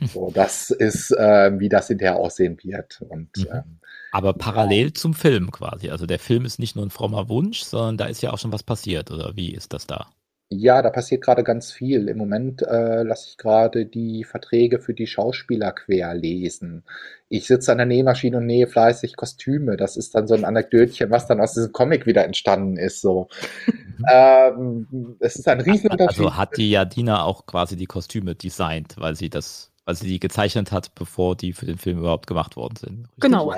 so, 0.12 0.30
das 0.30 0.70
ist, 0.70 1.10
äh, 1.12 1.58
wie 1.58 1.68
das 1.68 1.88
hinterher 1.88 2.16
aussehen 2.16 2.58
wird. 2.62 3.02
Und, 3.08 3.30
mhm. 3.36 3.46
ähm, 3.50 3.80
Aber 4.14 4.32
parallel 4.32 4.86
ja. 4.86 4.94
zum 4.94 5.12
Film 5.12 5.50
quasi. 5.50 5.90
Also 5.90 6.06
der 6.06 6.20
Film 6.20 6.44
ist 6.44 6.60
nicht 6.60 6.76
nur 6.76 6.86
ein 6.86 6.90
frommer 6.90 7.28
Wunsch, 7.28 7.64
sondern 7.64 7.96
da 7.96 8.04
ist 8.04 8.22
ja 8.22 8.32
auch 8.32 8.38
schon 8.38 8.52
was 8.52 8.62
passiert, 8.62 9.10
oder 9.10 9.34
wie 9.34 9.50
ist 9.52 9.72
das 9.72 9.88
da? 9.88 10.06
Ja, 10.50 10.82
da 10.82 10.90
passiert 10.90 11.24
gerade 11.24 11.42
ganz 11.42 11.72
viel. 11.72 12.06
Im 12.08 12.18
Moment 12.18 12.62
äh, 12.62 13.02
lasse 13.02 13.30
ich 13.30 13.38
gerade 13.38 13.86
die 13.86 14.22
Verträge 14.22 14.78
für 14.78 14.94
die 14.94 15.08
Schauspieler 15.08 15.72
quer 15.72 16.14
lesen. 16.14 16.84
Ich 17.28 17.48
sitze 17.48 17.72
an 17.72 17.78
der 17.78 17.88
Nähmaschine 17.88 18.36
und 18.36 18.46
nähe 18.46 18.68
fleißig 18.68 19.16
Kostüme. 19.16 19.76
Das 19.76 19.96
ist 19.96 20.14
dann 20.14 20.28
so 20.28 20.34
ein 20.34 20.44
Anekdötchen, 20.44 21.10
was 21.10 21.26
dann 21.26 21.40
aus 21.40 21.54
diesem 21.54 21.72
Comic 21.72 22.06
wieder 22.06 22.24
entstanden 22.24 22.76
ist. 22.76 23.00
So, 23.00 23.26
ähm, 24.08 25.16
es 25.18 25.34
ist 25.34 25.48
ein 25.48 25.60
Riesenunterschied. 25.60 26.20
Also 26.20 26.36
hat 26.36 26.56
die 26.56 26.70
Jadina 26.70 27.24
auch 27.24 27.46
quasi 27.46 27.74
die 27.74 27.86
Kostüme 27.86 28.36
designt, 28.36 28.94
weil 28.96 29.16
sie 29.16 29.30
das, 29.30 29.72
weil 29.86 29.96
sie 29.96 30.06
die 30.06 30.20
gezeichnet 30.20 30.70
hat, 30.70 30.94
bevor 30.94 31.34
die 31.34 31.52
für 31.52 31.66
den 31.66 31.78
Film 31.78 31.98
überhaupt 31.98 32.28
gemacht 32.28 32.54
worden 32.54 32.76
sind. 32.76 32.98
Richtig? 33.00 33.22
Genau. 33.22 33.54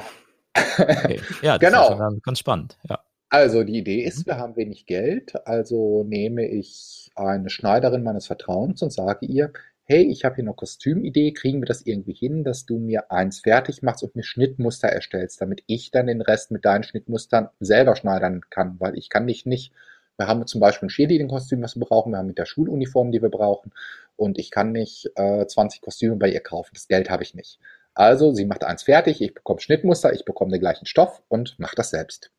Okay. 0.78 1.20
Ja, 1.42 1.58
das 1.58 1.70
genau. 1.70 1.92
ist 1.92 1.98
ganz, 1.98 2.22
ganz 2.22 2.38
spannend. 2.38 2.78
Ja. 2.88 3.00
Also 3.28 3.64
die 3.64 3.78
Idee 3.78 4.02
ist, 4.02 4.20
mhm. 4.20 4.26
wir 4.26 4.38
haben 4.38 4.56
wenig 4.56 4.86
Geld, 4.86 5.34
also 5.46 6.04
nehme 6.04 6.46
ich 6.46 7.10
eine 7.16 7.50
Schneiderin 7.50 8.02
meines 8.02 8.26
Vertrauens 8.26 8.82
und 8.82 8.92
sage 8.92 9.26
ihr, 9.26 9.52
hey, 9.84 10.02
ich 10.02 10.24
habe 10.24 10.36
hier 10.36 10.44
eine 10.44 10.54
Kostümidee, 10.54 11.32
kriegen 11.32 11.60
wir 11.60 11.66
das 11.66 11.82
irgendwie 11.82 12.12
hin, 12.12 12.44
dass 12.44 12.66
du 12.66 12.78
mir 12.78 13.10
eins 13.10 13.40
fertig 13.40 13.82
machst 13.82 14.02
und 14.02 14.16
mir 14.16 14.24
Schnittmuster 14.24 14.88
erstellst, 14.88 15.40
damit 15.40 15.62
ich 15.66 15.90
dann 15.92 16.08
den 16.08 16.20
Rest 16.20 16.50
mit 16.50 16.64
deinen 16.64 16.82
Schnittmustern 16.82 17.48
selber 17.60 17.94
schneidern 17.94 18.42
kann, 18.50 18.76
weil 18.80 18.96
ich 18.98 19.08
kann 19.10 19.26
dich 19.26 19.46
nicht, 19.46 19.72
wir 20.18 20.26
haben 20.26 20.46
zum 20.46 20.60
Beispiel 20.60 20.86
ein 20.86 20.90
Cheerleading-Kostüm, 20.90 21.62
was 21.62 21.76
wir 21.76 21.84
brauchen, 21.84 22.12
wir 22.12 22.18
haben 22.18 22.26
mit 22.26 22.38
der 22.38 22.46
Schuluniform, 22.46 23.12
die 23.12 23.22
wir 23.22 23.28
brauchen 23.28 23.72
und 24.16 24.38
ich 24.38 24.50
kann 24.50 24.72
nicht 24.72 25.10
äh, 25.14 25.46
20 25.46 25.80
Kostüme 25.80 26.16
bei 26.16 26.30
ihr 26.30 26.40
kaufen, 26.40 26.70
das 26.74 26.88
Geld 26.88 27.10
habe 27.10 27.22
ich 27.22 27.34
nicht. 27.34 27.60
Also 27.96 28.32
sie 28.32 28.44
macht 28.44 28.62
eins 28.62 28.84
fertig, 28.84 29.20
ich 29.20 29.34
bekomme 29.34 29.60
Schnittmuster, 29.60 30.12
ich 30.12 30.24
bekomme 30.24 30.52
den 30.52 30.60
gleichen 30.60 30.86
Stoff 30.86 31.22
und 31.28 31.58
mache 31.58 31.74
das 31.74 31.90
selbst 31.90 32.30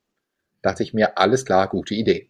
dachte 0.62 0.84
ich 0.84 0.94
mir, 0.94 1.18
alles 1.18 1.46
klar, 1.46 1.68
gute 1.70 1.96
Idee. 1.96 2.30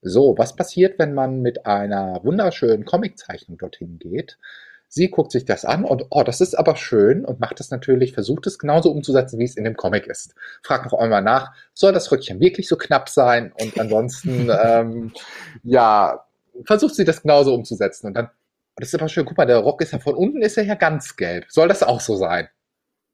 So, 0.00 0.36
was 0.38 0.54
passiert, 0.54 0.98
wenn 0.98 1.14
man 1.14 1.40
mit 1.42 1.66
einer 1.66 2.20
wunderschönen 2.22 2.84
Comiczeichnung 2.84 3.58
dorthin 3.58 3.98
geht? 3.98 4.38
Sie 4.90 5.10
guckt 5.10 5.32
sich 5.32 5.44
das 5.44 5.64
an 5.64 5.84
und, 5.84 6.06
oh, 6.10 6.22
das 6.22 6.40
ist 6.40 6.54
aber 6.54 6.76
schön 6.76 7.24
und 7.24 7.40
macht 7.40 7.60
es 7.60 7.70
natürlich, 7.70 8.14
versucht 8.14 8.46
es 8.46 8.58
genauso 8.58 8.90
umzusetzen, 8.90 9.38
wie 9.38 9.44
es 9.44 9.56
in 9.56 9.64
dem 9.64 9.76
Comic 9.76 10.06
ist. 10.06 10.34
Fragt 10.62 10.86
noch 10.90 10.98
einmal 10.98 11.22
nach, 11.22 11.52
soll 11.74 11.92
das 11.92 12.10
Röckchen 12.10 12.40
wirklich 12.40 12.68
so 12.68 12.76
knapp 12.76 13.08
sein? 13.08 13.52
Und 13.60 13.78
ansonsten, 13.78 14.50
ähm, 14.64 15.12
ja, 15.62 16.24
versucht 16.64 16.94
sie 16.94 17.04
das 17.04 17.22
genauso 17.22 17.54
umzusetzen. 17.54 18.06
Und 18.06 18.14
dann, 18.14 18.26
oh, 18.26 18.76
das 18.76 18.88
ist 18.88 18.94
aber 18.94 19.08
schön, 19.08 19.26
guck 19.26 19.36
mal, 19.36 19.46
der 19.46 19.58
Rock 19.58 19.82
ist 19.82 19.92
ja 19.92 19.98
von 19.98 20.14
unten, 20.14 20.40
ist 20.40 20.56
er 20.56 20.64
ja 20.64 20.74
ganz 20.74 21.16
gelb. 21.16 21.44
Soll 21.48 21.68
das 21.68 21.82
auch 21.82 22.00
so 22.00 22.16
sein? 22.16 22.48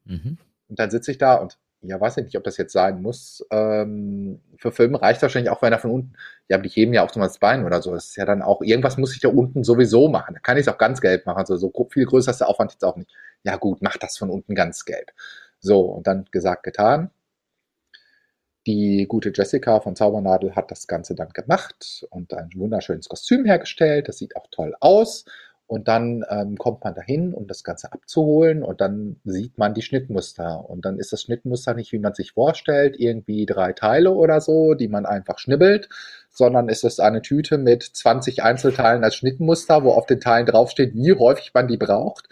Mhm. 0.04 0.38
Und 0.68 0.78
dann 0.78 0.90
sitze 0.90 1.10
ich 1.10 1.18
da 1.18 1.34
und 1.34 1.58
ja, 1.86 2.00
weiß 2.00 2.16
ich 2.16 2.24
nicht, 2.24 2.36
ob 2.36 2.44
das 2.44 2.56
jetzt 2.56 2.72
sein 2.72 3.02
muss. 3.02 3.44
Ähm, 3.50 4.40
für 4.56 4.72
Filme 4.72 5.00
reicht 5.00 5.20
wahrscheinlich 5.20 5.50
auch, 5.50 5.60
wenn 5.62 5.72
er 5.72 5.78
von 5.78 5.90
unten, 5.90 6.14
ja, 6.48 6.56
die 6.58 6.68
heben 6.70 6.94
ja 6.94 7.04
auch 7.04 7.12
so 7.12 7.20
mal 7.20 7.26
das 7.26 7.38
Bein 7.38 7.64
oder 7.64 7.82
so. 7.82 7.92
Das 7.92 8.06
ist 8.06 8.16
ja 8.16 8.24
dann 8.24 8.42
auch, 8.42 8.62
irgendwas 8.62 8.96
muss 8.96 9.14
ich 9.14 9.20
da 9.20 9.28
unten 9.28 9.64
sowieso 9.64 10.08
machen. 10.08 10.34
Da 10.34 10.40
kann 10.40 10.56
ich 10.56 10.62
es 10.62 10.68
auch 10.72 10.78
ganz 10.78 11.00
gelb 11.00 11.26
machen. 11.26 11.38
Also 11.38 11.56
so 11.56 11.72
viel 11.90 12.06
größer 12.06 12.30
ist 12.30 12.40
der 12.40 12.48
Aufwand 12.48 12.72
jetzt 12.72 12.84
auch 12.84 12.96
nicht. 12.96 13.10
Ja 13.42 13.56
gut, 13.56 13.82
mach 13.82 13.96
das 13.98 14.16
von 14.16 14.30
unten 14.30 14.54
ganz 14.54 14.84
gelb. 14.84 15.10
So, 15.60 15.80
und 15.82 16.06
dann 16.06 16.26
gesagt, 16.30 16.62
getan. 16.62 17.10
Die 18.66 19.06
gute 19.06 19.30
Jessica 19.34 19.80
von 19.80 19.94
Zaubernadel 19.94 20.56
hat 20.56 20.70
das 20.70 20.86
Ganze 20.86 21.14
dann 21.14 21.28
gemacht 21.30 22.06
und 22.10 22.32
ein 22.32 22.48
wunderschönes 22.54 23.08
Kostüm 23.08 23.44
hergestellt. 23.44 24.08
Das 24.08 24.16
sieht 24.18 24.36
auch 24.36 24.46
toll 24.50 24.74
aus. 24.80 25.26
Und 25.66 25.88
dann 25.88 26.24
ähm, 26.28 26.58
kommt 26.58 26.84
man 26.84 26.94
dahin, 26.94 27.32
um 27.32 27.46
das 27.46 27.64
Ganze 27.64 27.90
abzuholen 27.90 28.62
und 28.62 28.82
dann 28.82 29.16
sieht 29.24 29.56
man 29.56 29.72
die 29.72 29.80
Schnittmuster. 29.80 30.68
Und 30.68 30.84
dann 30.84 30.98
ist 30.98 31.12
das 31.12 31.22
Schnittmuster 31.22 31.72
nicht, 31.72 31.90
wie 31.92 31.98
man 31.98 32.12
sich 32.12 32.32
vorstellt, 32.32 32.96
irgendwie 32.98 33.46
drei 33.46 33.72
Teile 33.72 34.12
oder 34.12 34.42
so, 34.42 34.74
die 34.74 34.88
man 34.88 35.06
einfach 35.06 35.38
schnibbelt, 35.38 35.88
sondern 36.28 36.68
ist 36.68 36.84
es 36.84 37.00
eine 37.00 37.22
Tüte 37.22 37.56
mit 37.56 37.82
20 37.82 38.42
Einzelteilen 38.42 39.04
als 39.04 39.16
Schnittmuster, 39.16 39.84
wo 39.84 39.92
auf 39.92 40.04
den 40.04 40.20
Teilen 40.20 40.46
draufsteht, 40.46 40.94
wie 40.94 41.14
häufig 41.14 41.52
man 41.54 41.66
die 41.66 41.78
braucht. 41.78 42.28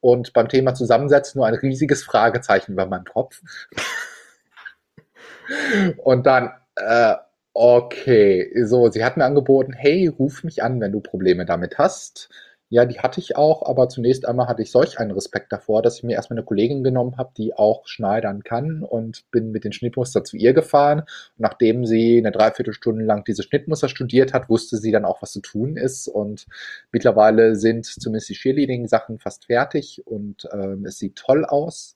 Und 0.00 0.34
beim 0.34 0.48
Thema 0.48 0.74
Zusammensetzen 0.74 1.38
nur 1.38 1.46
ein 1.46 1.54
riesiges 1.54 2.04
Fragezeichen 2.04 2.72
über 2.72 2.84
meinem 2.84 3.06
Kopf. 3.06 3.40
und 5.96 6.26
dann, 6.26 6.50
äh, 6.76 7.14
okay, 7.54 8.52
so, 8.64 8.90
sie 8.90 9.02
hat 9.02 9.16
mir 9.16 9.24
angeboten, 9.24 9.72
hey, 9.72 10.08
ruf 10.08 10.44
mich 10.44 10.62
an, 10.62 10.82
wenn 10.82 10.92
du 10.92 11.00
Probleme 11.00 11.46
damit 11.46 11.78
hast. 11.78 12.28
Ja, 12.74 12.84
die 12.86 12.98
hatte 12.98 13.20
ich 13.20 13.36
auch, 13.36 13.64
aber 13.64 13.88
zunächst 13.88 14.26
einmal 14.26 14.48
hatte 14.48 14.62
ich 14.62 14.72
solch 14.72 14.98
einen 14.98 15.12
Respekt 15.12 15.52
davor, 15.52 15.80
dass 15.80 15.98
ich 15.98 16.02
mir 16.02 16.14
erstmal 16.14 16.40
eine 16.40 16.44
Kollegin 16.44 16.82
genommen 16.82 17.16
habe, 17.18 17.30
die 17.36 17.54
auch 17.54 17.86
schneidern 17.86 18.42
kann 18.42 18.82
und 18.82 19.30
bin 19.30 19.52
mit 19.52 19.62
den 19.62 19.72
Schnittmuster 19.72 20.24
zu 20.24 20.36
ihr 20.36 20.54
gefahren. 20.54 21.02
Und 21.02 21.08
nachdem 21.38 21.86
sie 21.86 22.18
eine 22.18 22.32
Dreiviertelstunde 22.32 23.04
lang 23.04 23.22
diese 23.22 23.44
Schnittmuster 23.44 23.88
studiert 23.88 24.32
hat, 24.32 24.48
wusste 24.48 24.78
sie 24.78 24.90
dann 24.90 25.04
auch, 25.04 25.22
was 25.22 25.30
zu 25.30 25.40
tun 25.40 25.76
ist. 25.76 26.08
Und 26.08 26.48
mittlerweile 26.90 27.54
sind 27.54 27.86
zumindest 27.86 28.30
die 28.30 28.34
Cheerleading-Sachen 28.34 29.20
fast 29.20 29.44
fertig 29.44 30.02
und 30.04 30.48
ähm, 30.52 30.84
es 30.84 30.98
sieht 30.98 31.14
toll 31.14 31.44
aus. 31.44 31.94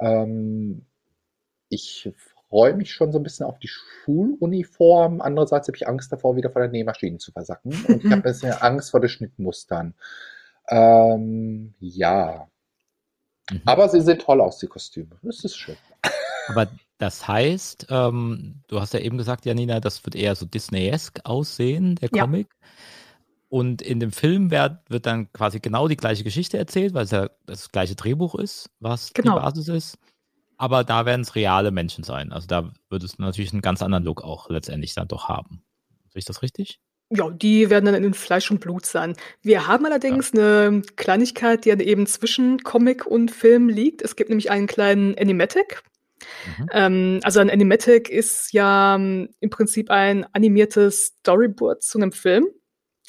Ähm, 0.00 0.86
ich 1.68 2.10
freue 2.48 2.74
mich 2.74 2.92
schon 2.92 3.12
so 3.12 3.18
ein 3.18 3.22
bisschen 3.22 3.46
auf 3.46 3.58
die 3.58 3.68
Schuluniform. 3.68 5.20
Andererseits 5.20 5.68
habe 5.68 5.76
ich 5.76 5.86
Angst 5.86 6.10
davor, 6.12 6.36
wieder 6.36 6.50
vor 6.50 6.62
der 6.62 6.70
Nähmaschine 6.70 7.18
zu 7.18 7.32
versacken. 7.32 7.72
Und 7.86 8.04
ich 8.04 8.04
habe 8.10 8.16
ein 8.16 8.22
bisschen 8.22 8.52
Angst 8.52 8.90
vor 8.90 9.00
den 9.00 9.10
Schnittmustern. 9.10 9.94
Ähm, 10.68 11.74
ja. 11.80 12.48
Mhm. 13.50 13.62
Aber 13.64 13.88
sie 13.88 14.00
sehen 14.00 14.18
toll 14.18 14.40
aus, 14.40 14.58
die 14.58 14.66
Kostüme. 14.66 15.16
Das 15.22 15.44
ist 15.44 15.56
schön. 15.56 15.76
Aber 16.48 16.68
das 16.96 17.28
heißt, 17.28 17.86
ähm, 17.90 18.62
du 18.68 18.80
hast 18.80 18.94
ja 18.94 19.00
eben 19.00 19.18
gesagt, 19.18 19.44
Janina, 19.44 19.80
das 19.80 20.04
wird 20.04 20.16
eher 20.16 20.34
so 20.34 20.46
Disney-esque 20.46 21.20
aussehen, 21.24 21.96
der 21.96 22.08
Comic. 22.08 22.48
Ja. 22.50 22.68
Und 23.50 23.80
in 23.80 24.00
dem 24.00 24.12
Film 24.12 24.50
wird, 24.50 24.78
wird, 24.90 25.06
dann 25.06 25.32
quasi 25.32 25.58
genau 25.60 25.88
die 25.88 25.96
gleiche 25.96 26.24
Geschichte 26.24 26.58
erzählt, 26.58 26.92
weil 26.92 27.04
es 27.04 27.12
ja 27.12 27.30
das 27.46 27.70
gleiche 27.70 27.94
Drehbuch 27.94 28.34
ist, 28.34 28.70
was 28.78 29.12
genau. 29.14 29.36
die 29.36 29.40
Basis 29.40 29.68
ist 29.68 29.98
aber 30.58 30.84
da 30.84 31.06
werden 31.06 31.22
es 31.22 31.34
reale 31.34 31.70
Menschen 31.70 32.04
sein. 32.04 32.32
Also 32.32 32.46
da 32.46 32.70
wird 32.90 33.04
es 33.04 33.18
natürlich 33.18 33.52
einen 33.52 33.62
ganz 33.62 33.80
anderen 33.80 34.04
Look 34.04 34.22
auch 34.22 34.50
letztendlich 34.50 34.94
dann 34.94 35.08
doch 35.08 35.28
haben. 35.28 35.62
Sehe 36.08 36.18
ich 36.18 36.24
das 36.24 36.42
richtig? 36.42 36.80
Ja, 37.10 37.30
die 37.30 37.70
werden 37.70 37.86
dann 37.86 37.94
in 37.94 38.12
Fleisch 38.12 38.50
und 38.50 38.60
Blut 38.60 38.84
sein. 38.84 39.14
Wir 39.40 39.66
haben 39.66 39.86
allerdings 39.86 40.32
ja. 40.34 40.66
eine 40.66 40.82
Kleinigkeit, 40.96 41.64
die 41.64 41.70
eben 41.70 42.06
zwischen 42.06 42.58
Comic 42.64 43.06
und 43.06 43.30
Film 43.30 43.70
liegt. 43.70 44.02
Es 44.02 44.14
gibt 44.14 44.28
nämlich 44.28 44.50
einen 44.50 44.66
kleinen 44.66 45.16
Animatic. 45.16 45.82
Mhm. 46.58 46.68
Ähm, 46.72 47.20
also 47.22 47.40
ein 47.40 47.48
Animatic 47.48 48.10
ist 48.10 48.52
ja 48.52 48.96
ähm, 48.96 49.30
im 49.40 49.48
Prinzip 49.48 49.90
ein 49.90 50.26
animiertes 50.34 51.14
Storyboard 51.20 51.82
zu 51.82 51.98
einem 51.98 52.12
Film. 52.12 52.48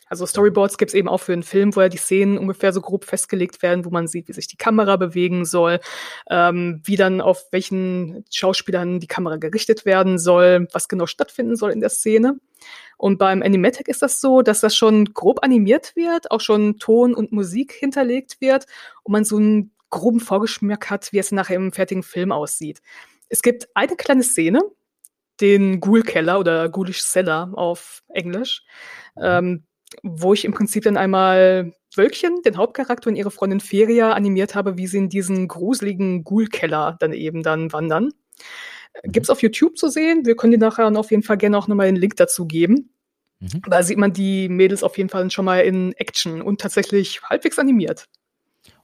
Also 0.09 0.25
Storyboards 0.25 0.77
gibt 0.77 0.89
es 0.89 0.95
eben 0.95 1.07
auch 1.07 1.19
für 1.19 1.33
einen 1.33 1.43
Film, 1.43 1.75
wo 1.75 1.81
ja 1.81 1.89
die 1.89 1.97
Szenen 1.97 2.37
ungefähr 2.37 2.73
so 2.73 2.81
grob 2.81 3.05
festgelegt 3.05 3.61
werden, 3.61 3.85
wo 3.85 3.89
man 3.91 4.07
sieht, 4.07 4.27
wie 4.27 4.33
sich 4.33 4.47
die 4.47 4.57
Kamera 4.57 4.97
bewegen 4.97 5.45
soll, 5.45 5.79
ähm, 6.29 6.81
wie 6.83 6.95
dann 6.95 7.21
auf 7.21 7.45
welchen 7.51 8.25
Schauspielern 8.31 8.99
die 8.99 9.07
Kamera 9.07 9.37
gerichtet 9.37 9.85
werden 9.85 10.17
soll, 10.17 10.67
was 10.73 10.87
genau 10.87 11.05
stattfinden 11.05 11.55
soll 11.55 11.71
in 11.71 11.79
der 11.79 11.89
Szene. 11.89 12.39
Und 12.97 13.17
beim 13.17 13.41
Animatic 13.41 13.87
ist 13.87 14.01
das 14.01 14.19
so, 14.19 14.41
dass 14.41 14.59
das 14.59 14.75
schon 14.75 15.05
grob 15.13 15.43
animiert 15.43 15.95
wird, 15.95 16.31
auch 16.31 16.41
schon 16.41 16.79
Ton 16.79 17.13
und 17.13 17.31
Musik 17.31 17.71
hinterlegt 17.71 18.41
wird 18.41 18.65
und 19.03 19.13
man 19.13 19.23
so 19.23 19.37
einen 19.37 19.71
groben 19.89 20.19
Vorgeschmack 20.19 20.89
hat, 20.89 21.13
wie 21.13 21.19
es 21.19 21.31
nachher 21.31 21.55
im 21.55 21.71
fertigen 21.71 22.03
Film 22.03 22.31
aussieht. 22.31 22.81
Es 23.29 23.41
gibt 23.41 23.69
eine 23.73 23.95
kleine 23.95 24.23
Szene, 24.23 24.61
den 25.39 25.79
Ghoul-Keller 25.79 26.39
oder 26.39 26.69
Ghoulish 26.69 27.01
Cellar 27.01 27.51
auf 27.55 28.03
Englisch, 28.09 28.63
ähm, 29.21 29.63
wo 30.03 30.33
ich 30.33 30.45
im 30.45 30.53
Prinzip 30.53 30.83
dann 30.83 30.97
einmal 30.97 31.73
Wölkchen, 31.95 32.41
den 32.43 32.57
Hauptcharakter 32.57 33.09
und 33.09 33.15
ihre 33.15 33.31
Freundin 33.31 33.59
Feria 33.59 34.13
animiert 34.13 34.55
habe, 34.55 34.77
wie 34.77 34.87
sie 34.87 34.99
in 34.99 35.09
diesen 35.09 35.47
gruseligen 35.47 36.23
Ghoul-Keller 36.23 36.97
dann 36.99 37.13
eben 37.13 37.43
dann 37.43 37.73
wandern. 37.73 38.11
Mhm. 39.03 39.11
Gibt's 39.11 39.29
auf 39.29 39.41
YouTube 39.41 39.77
zu 39.77 39.89
sehen. 39.89 40.25
Wir 40.25 40.35
können 40.35 40.51
dir 40.51 40.59
nachher 40.59 40.87
auf 40.87 41.11
jeden 41.11 41.23
Fall 41.23 41.37
gerne 41.37 41.57
auch 41.57 41.67
nochmal 41.67 41.87
den 41.87 41.95
Link 41.95 42.15
dazu 42.15 42.45
geben. 42.45 42.91
Mhm. 43.39 43.61
Da 43.69 43.83
sieht 43.83 43.97
man 43.97 44.13
die 44.13 44.49
Mädels 44.49 44.83
auf 44.83 44.97
jeden 44.97 45.09
Fall 45.09 45.29
schon 45.31 45.45
mal 45.45 45.61
in 45.61 45.93
Action 45.93 46.41
und 46.41 46.61
tatsächlich 46.61 47.21
halbwegs 47.23 47.57
animiert. 47.57 48.07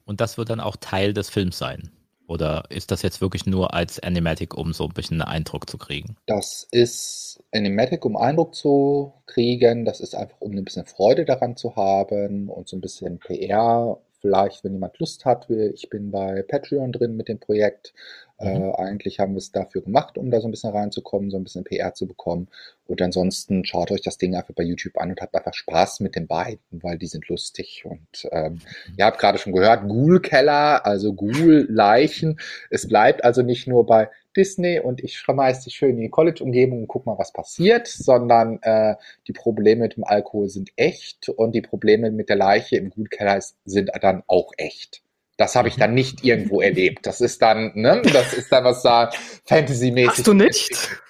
Und 0.05 0.21
das 0.21 0.37
wird 0.37 0.49
dann 0.49 0.59
auch 0.59 0.75
Teil 0.77 1.13
des 1.13 1.29
Films 1.29 1.57
sein. 1.57 1.91
Oder 2.27 2.63
ist 2.69 2.91
das 2.91 3.01
jetzt 3.01 3.21
wirklich 3.21 3.45
nur 3.45 3.73
als 3.73 3.99
Animatic, 3.99 4.55
um 4.55 4.73
so 4.73 4.85
ein 4.85 4.93
bisschen 4.93 5.21
einen 5.21 5.31
Eindruck 5.31 5.69
zu 5.69 5.77
kriegen? 5.77 6.15
Das 6.25 6.67
ist 6.71 7.43
Animatic, 7.53 8.05
um 8.05 8.17
Eindruck 8.17 8.55
zu 8.55 9.13
kriegen. 9.25 9.85
Das 9.85 9.99
ist 9.99 10.15
einfach, 10.15 10.39
um 10.39 10.51
ein 10.51 10.63
bisschen 10.63 10.85
Freude 10.85 11.25
daran 11.25 11.55
zu 11.55 11.75
haben 11.75 12.49
und 12.49 12.67
so 12.67 12.77
ein 12.77 12.81
bisschen 12.81 13.19
PR. 13.19 13.99
Vielleicht, 14.25 14.63
wenn 14.63 14.73
jemand 14.73 14.97
Lust 14.97 15.23
hat. 15.23 15.51
Ich 15.51 15.87
bin 15.91 16.09
bei 16.09 16.41
Patreon 16.41 16.91
drin 16.91 17.15
mit 17.15 17.27
dem 17.27 17.39
Projekt. 17.39 17.93
Mhm. 18.39 18.47
Äh, 18.47 18.71
eigentlich 18.73 19.19
haben 19.19 19.33
wir 19.33 19.37
es 19.37 19.51
dafür 19.51 19.83
gemacht, 19.83 20.17
um 20.17 20.31
da 20.31 20.41
so 20.41 20.47
ein 20.47 20.51
bisschen 20.51 20.71
reinzukommen, 20.71 21.29
so 21.29 21.37
ein 21.37 21.43
bisschen 21.43 21.63
PR 21.63 21.93
zu 21.93 22.07
bekommen. 22.07 22.47
Und 22.87 23.03
ansonsten 23.03 23.65
schaut 23.65 23.91
euch 23.91 24.01
das 24.01 24.17
Ding 24.17 24.35
einfach 24.35 24.55
bei 24.55 24.63
YouTube 24.63 24.97
an 24.97 25.11
und 25.11 25.21
habt 25.21 25.35
einfach 25.35 25.53
Spaß 25.53 25.99
mit 25.99 26.15
den 26.15 26.25
beiden, 26.25 26.59
weil 26.71 26.97
die 26.97 27.05
sind 27.05 27.27
lustig. 27.29 27.83
Und 27.85 28.27
ähm, 28.31 28.53
mhm. 28.53 28.61
ihr 28.97 29.05
habt 29.05 29.19
gerade 29.19 29.37
schon 29.37 29.53
gehört, 29.53 29.87
Ghoul-Keller, 29.87 30.83
also 30.87 31.13
Ghoul-Leichen. 31.13 32.39
Es 32.71 32.87
bleibt 32.87 33.23
also 33.23 33.43
nicht 33.43 33.67
nur 33.67 33.85
bei 33.85 34.09
Disney 34.35 34.79
und 34.79 35.03
ich 35.03 35.17
schmeiß 35.17 35.63
dich 35.63 35.75
schön 35.75 35.91
in 35.91 36.01
die 36.01 36.09
College-Umgebung 36.09 36.81
und 36.81 36.87
guck 36.87 37.05
mal, 37.05 37.17
was 37.17 37.31
passiert, 37.33 37.87
sondern 37.87 38.59
äh, 38.61 38.95
die 39.27 39.33
Probleme 39.33 39.83
mit 39.83 39.95
dem 39.95 40.03
Alkohol 40.03 40.49
sind 40.49 40.71
echt 40.75 41.29
und 41.29 41.53
die 41.53 41.61
Probleme 41.61 42.11
mit 42.11 42.29
der 42.29 42.35
Leiche 42.35 42.77
im 42.77 42.89
Ghoul-Keller 42.89 43.39
sind 43.65 43.91
dann 44.01 44.23
auch 44.27 44.51
echt. 44.57 45.01
Das 45.37 45.55
habe 45.55 45.67
ich 45.67 45.75
dann 45.75 45.93
nicht 45.93 46.23
irgendwo 46.23 46.61
erlebt. 46.61 47.05
Das 47.05 47.19
ist 47.19 47.41
dann, 47.41 47.73
ne, 47.75 48.01
das 48.13 48.33
ist 48.33 48.51
dann 48.51 48.63
was 48.63 48.83
da 48.83 49.09
Fantasy-mäßig. 49.45 50.09
Hast 50.09 50.27
du 50.27 50.33
nicht? 50.33 51.01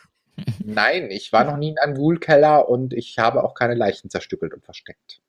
Nein, 0.64 1.12
ich 1.12 1.32
war 1.32 1.46
noch 1.46 1.58
nie 1.58 1.70
in 1.70 1.78
einem 1.78 1.98
Wohlkeller 1.98 2.68
und 2.68 2.94
ich 2.94 3.18
habe 3.20 3.44
auch 3.44 3.54
keine 3.54 3.76
Leichen 3.76 4.10
zerstückelt 4.10 4.54
und 4.54 4.66
versteckt. 4.66 5.22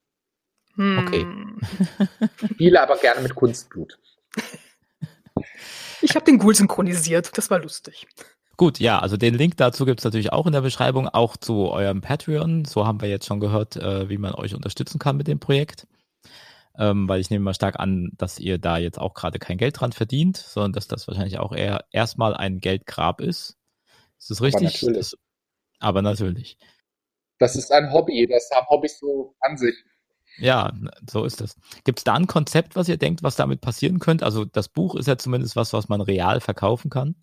Hm. 0.75 1.07
Okay. 1.07 1.25
Spiele 2.53 2.81
aber 2.81 2.97
gerne 2.97 3.21
mit 3.21 3.35
Kunstblut. 3.35 3.99
Ich 6.01 6.15
habe 6.15 6.25
den 6.25 6.37
Ghoul 6.37 6.55
synchronisiert. 6.55 7.37
Das 7.37 7.49
war 7.49 7.59
lustig. 7.59 8.07
Gut, 8.57 8.79
ja, 8.79 8.99
also 8.99 9.17
den 9.17 9.35
Link 9.35 9.57
dazu 9.57 9.85
gibt 9.85 9.99
es 9.99 10.03
natürlich 10.03 10.33
auch 10.33 10.47
in 10.47 10.53
der 10.53 10.61
Beschreibung, 10.61 11.07
auch 11.07 11.37
zu 11.37 11.69
eurem 11.69 12.01
Patreon. 12.01 12.65
So 12.65 12.87
haben 12.87 13.01
wir 13.01 13.09
jetzt 13.09 13.27
schon 13.27 13.39
gehört, 13.39 13.75
äh, 13.75 14.09
wie 14.09 14.17
man 14.17 14.33
euch 14.33 14.55
unterstützen 14.55 14.97
kann 14.99 15.17
mit 15.17 15.27
dem 15.27 15.39
Projekt 15.39 15.87
ähm, 16.77 17.09
weil 17.09 17.19
ich 17.19 17.29
nehme 17.29 17.43
mal 17.43 17.53
stark 17.53 17.79
an, 17.79 18.11
dass 18.17 18.39
ihr 18.39 18.59
da 18.59 18.77
jetzt 18.77 18.99
auch 18.99 19.13
gerade 19.13 19.39
kein 19.39 19.57
Geld 19.57 19.79
dran 19.79 19.91
verdient, 19.91 20.37
sondern 20.37 20.73
dass 20.73 20.87
das 20.87 21.07
wahrscheinlich 21.07 21.39
auch 21.39 21.51
eher 21.53 21.85
erstmal 21.91 22.35
ein 22.35 22.59
Geldgrab 22.59 23.19
ist. 23.19 23.57
Ist 24.19 24.29
das 24.29 24.41
richtig? 24.41 24.83
Aber 24.83 24.91
natürlich. 24.91 24.97
Das, 24.97 25.17
aber 25.79 26.01
natürlich. 26.01 26.57
Das 27.39 27.55
ist 27.55 27.71
ein 27.71 27.91
Hobby, 27.91 28.27
das 28.27 28.49
haben 28.53 28.67
Hobbys 28.67 28.99
so 28.99 29.35
an 29.39 29.57
sich. 29.57 29.75
Ja, 30.37 30.73
so 31.09 31.25
ist 31.25 31.41
es. 31.41 31.55
Gibt 31.83 31.99
es 31.99 32.03
da 32.03 32.13
ein 32.13 32.27
Konzept, 32.27 32.75
was 32.75 32.89
ihr 32.89 32.97
denkt, 32.97 33.23
was 33.23 33.35
damit 33.35 33.61
passieren 33.61 33.99
könnte? 33.99 34.25
Also 34.25 34.45
das 34.45 34.69
Buch 34.69 34.95
ist 34.95 35.07
ja 35.07 35.17
zumindest 35.17 35.55
was, 35.55 35.73
was 35.73 35.89
man 35.89 36.01
real 36.01 36.39
verkaufen 36.41 36.89
kann. 36.89 37.15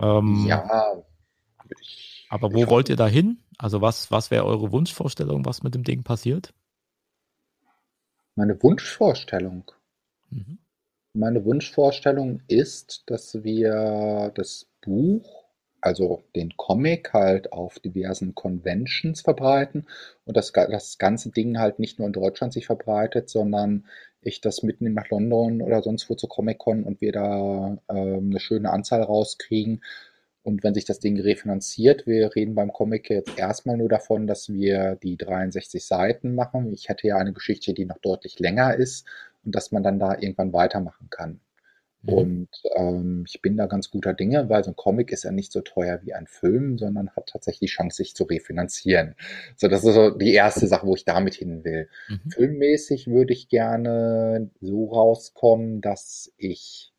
Ähm, 0.00 0.44
ja. 0.46 1.02
Ich, 1.80 2.26
aber 2.28 2.52
wo 2.52 2.68
wollt 2.68 2.88
ihr 2.88 2.96
da 2.96 3.06
hin? 3.06 3.38
Also 3.58 3.80
was, 3.80 4.10
was 4.10 4.30
wäre 4.30 4.44
eure 4.44 4.72
Wunschvorstellung, 4.72 5.44
was 5.46 5.62
mit 5.62 5.74
dem 5.74 5.84
Ding 5.84 6.02
passiert? 6.02 6.52
Meine 8.34 8.60
Wunschvorstellung. 8.62 9.70
Mhm. 10.30 10.58
Meine 11.16 11.44
Wunschvorstellung 11.44 12.42
ist, 12.48 13.04
dass 13.06 13.44
wir 13.44 14.32
das 14.34 14.66
Buch, 14.80 15.43
also 15.84 16.22
den 16.34 16.56
Comic 16.56 17.12
halt 17.12 17.52
auf 17.52 17.78
diversen 17.78 18.34
Conventions 18.34 19.20
verbreiten 19.20 19.86
und 20.24 20.36
das, 20.36 20.52
das 20.52 20.98
ganze 20.98 21.30
Ding 21.30 21.58
halt 21.58 21.78
nicht 21.78 21.98
nur 21.98 22.06
in 22.06 22.12
Deutschland 22.12 22.52
sich 22.52 22.66
verbreitet, 22.66 23.28
sondern 23.28 23.86
ich 24.22 24.40
das 24.40 24.62
mitnehme 24.62 24.94
nach 24.94 25.10
London 25.10 25.60
oder 25.60 25.82
sonst 25.82 26.08
wo 26.08 26.14
zur 26.14 26.28
Comic-Con 26.30 26.84
und 26.84 27.00
wir 27.00 27.12
da 27.12 27.76
ähm, 27.90 28.30
eine 28.30 28.40
schöne 28.40 28.70
Anzahl 28.70 29.02
rauskriegen 29.02 29.82
und 30.44 30.62
wenn 30.62 30.74
sich 30.74 30.84
das 30.84 31.00
Ding 31.00 31.18
refinanziert, 31.18 32.06
wir 32.06 32.34
reden 32.36 32.54
beim 32.54 32.72
Comic 32.72 33.08
jetzt 33.08 33.38
erstmal 33.38 33.78
nur 33.78 33.88
davon, 33.88 34.26
dass 34.26 34.52
wir 34.52 34.96
die 34.96 35.16
63 35.16 35.84
Seiten 35.84 36.34
machen. 36.34 36.72
Ich 36.74 36.90
hätte 36.90 37.06
ja 37.08 37.16
eine 37.16 37.32
Geschichte, 37.32 37.72
die 37.72 37.86
noch 37.86 37.98
deutlich 37.98 38.38
länger 38.38 38.74
ist 38.74 39.06
und 39.44 39.54
dass 39.54 39.72
man 39.72 39.82
dann 39.82 39.98
da 39.98 40.12
irgendwann 40.18 40.52
weitermachen 40.52 41.08
kann. 41.10 41.40
Mhm. 42.06 42.12
Und 42.12 42.48
ähm, 42.76 43.24
ich 43.26 43.40
bin 43.40 43.56
da 43.56 43.66
ganz 43.66 43.90
guter 43.90 44.14
Dinge, 44.14 44.48
weil 44.48 44.62
so 44.64 44.70
ein 44.70 44.76
Comic 44.76 45.12
ist 45.12 45.24
ja 45.24 45.30
nicht 45.30 45.52
so 45.52 45.60
teuer 45.60 46.00
wie 46.02 46.14
ein 46.14 46.26
Film, 46.26 46.78
sondern 46.78 47.10
hat 47.10 47.28
tatsächlich 47.28 47.70
die 47.70 47.74
Chance, 47.74 47.96
sich 47.96 48.14
zu 48.14 48.24
refinanzieren. 48.24 49.14
So, 49.56 49.68
das 49.68 49.84
ist 49.84 49.94
so 49.94 50.10
die 50.10 50.34
erste 50.34 50.66
Sache, 50.66 50.86
wo 50.86 50.94
ich 50.94 51.04
damit 51.04 51.34
hin 51.34 51.64
will. 51.64 51.88
Mhm. 52.08 52.30
Filmmäßig 52.30 53.08
würde 53.08 53.32
ich 53.32 53.48
gerne 53.48 54.50
so 54.60 54.86
rauskommen, 54.86 55.80
dass 55.80 56.32
ich, 56.36 56.92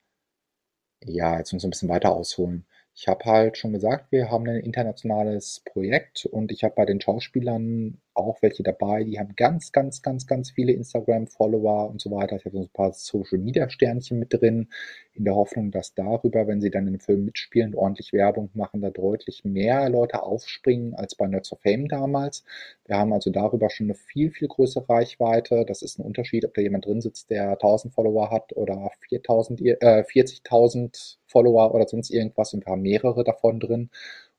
ja, 1.04 1.38
jetzt 1.38 1.54
muss 1.54 1.64
ich 1.64 1.68
ein 1.68 1.72
bisschen 1.72 1.90
weiter 1.90 2.12
ausholen 2.12 2.66
ich 2.98 3.10
habe 3.10 3.26
halt 3.26 3.58
schon 3.58 3.74
gesagt, 3.74 4.12
wir 4.12 4.32
haben 4.32 4.48
ein 4.48 4.62
internationales 4.62 5.62
Projekt 5.66 6.26
und 6.26 6.52
ich 6.54 6.64
habe 6.64 6.76
bei 6.76 6.86
den 6.86 7.02
Schauspielern 7.02 7.98
auch 8.14 8.42
welche 8.42 8.64
dabei, 8.64 9.04
die 9.04 9.20
haben 9.20 9.36
ganz, 9.36 9.74
ganz, 9.74 10.02
ganz, 10.02 10.26
ganz 10.26 10.52
viele 10.52 10.72
Instagram-Follower 10.72 11.90
und 11.90 12.00
so 12.00 12.10
weiter. 12.12 12.38
Ich 12.38 12.46
habe 12.46 12.56
so 12.56 12.64
ein 12.64 12.70
paar 12.70 12.94
Social-Media-Sternchen 12.94 14.18
mit 14.18 14.34
drin, 14.34 14.70
in 15.14 15.26
der 15.26 15.36
Hoffnung, 15.36 15.72
dass 15.72 15.94
darüber, 15.94 16.48
wenn 16.48 16.62
sie 16.62 16.72
dann 16.72 16.84
in 16.84 16.90
einem 16.90 17.00
Film 17.02 17.26
mitspielen 17.26 17.74
und 17.74 17.80
ordentlich 17.80 18.14
Werbung 18.14 18.50
machen, 18.54 18.82
da 18.82 18.90
deutlich 18.90 19.44
mehr 19.44 19.90
Leute 19.90 20.24
aufspringen 20.24 20.94
als 20.94 21.16
bei 21.16 21.28
Nerds 21.28 21.52
of 21.52 21.60
Fame 21.62 21.90
damals. 21.90 22.46
Wir 22.86 22.98
haben 22.98 23.12
also 23.12 23.30
darüber 23.30 23.70
schon 23.70 23.88
eine 23.88 23.96
viel, 23.96 24.32
viel 24.32 24.48
größere 24.48 24.88
Reichweite. 24.88 25.66
Das 25.68 25.82
ist 25.82 26.00
ein 26.00 26.06
Unterschied, 26.06 26.46
ob 26.46 26.54
da 26.54 26.62
jemand 26.62 26.86
drin 26.86 27.02
sitzt, 27.02 27.30
der 27.30 27.52
1000 27.52 27.94
Follower 27.94 28.32
hat 28.32 28.56
oder 28.56 28.92
4000, 29.10 29.62
äh, 29.62 30.04
40.000 30.04 31.18
Follower 31.36 31.76
oder 31.76 31.86
sonst 31.86 32.12
irgendwas 32.12 32.54
und 32.54 32.66
wir 32.66 32.72
haben 32.72 32.82
mehrere 32.82 33.26
davon 33.26 33.60
drin. 33.60 33.90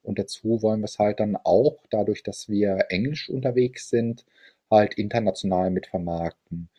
Und 0.02 0.18
dazu 0.18 0.62
wollen 0.62 0.80
wir 0.80 0.86
es 0.86 0.98
halt 0.98 1.20
dann 1.20 1.36
auch, 1.36 1.76
dadurch, 1.90 2.22
dass 2.22 2.48
wir 2.48 2.86
englisch 2.88 3.28
unterwegs 3.28 3.90
sind, 3.90 4.24
halt 4.70 4.94
international 4.94 5.70
mit 5.70 5.86
vermarkten. 5.88 6.70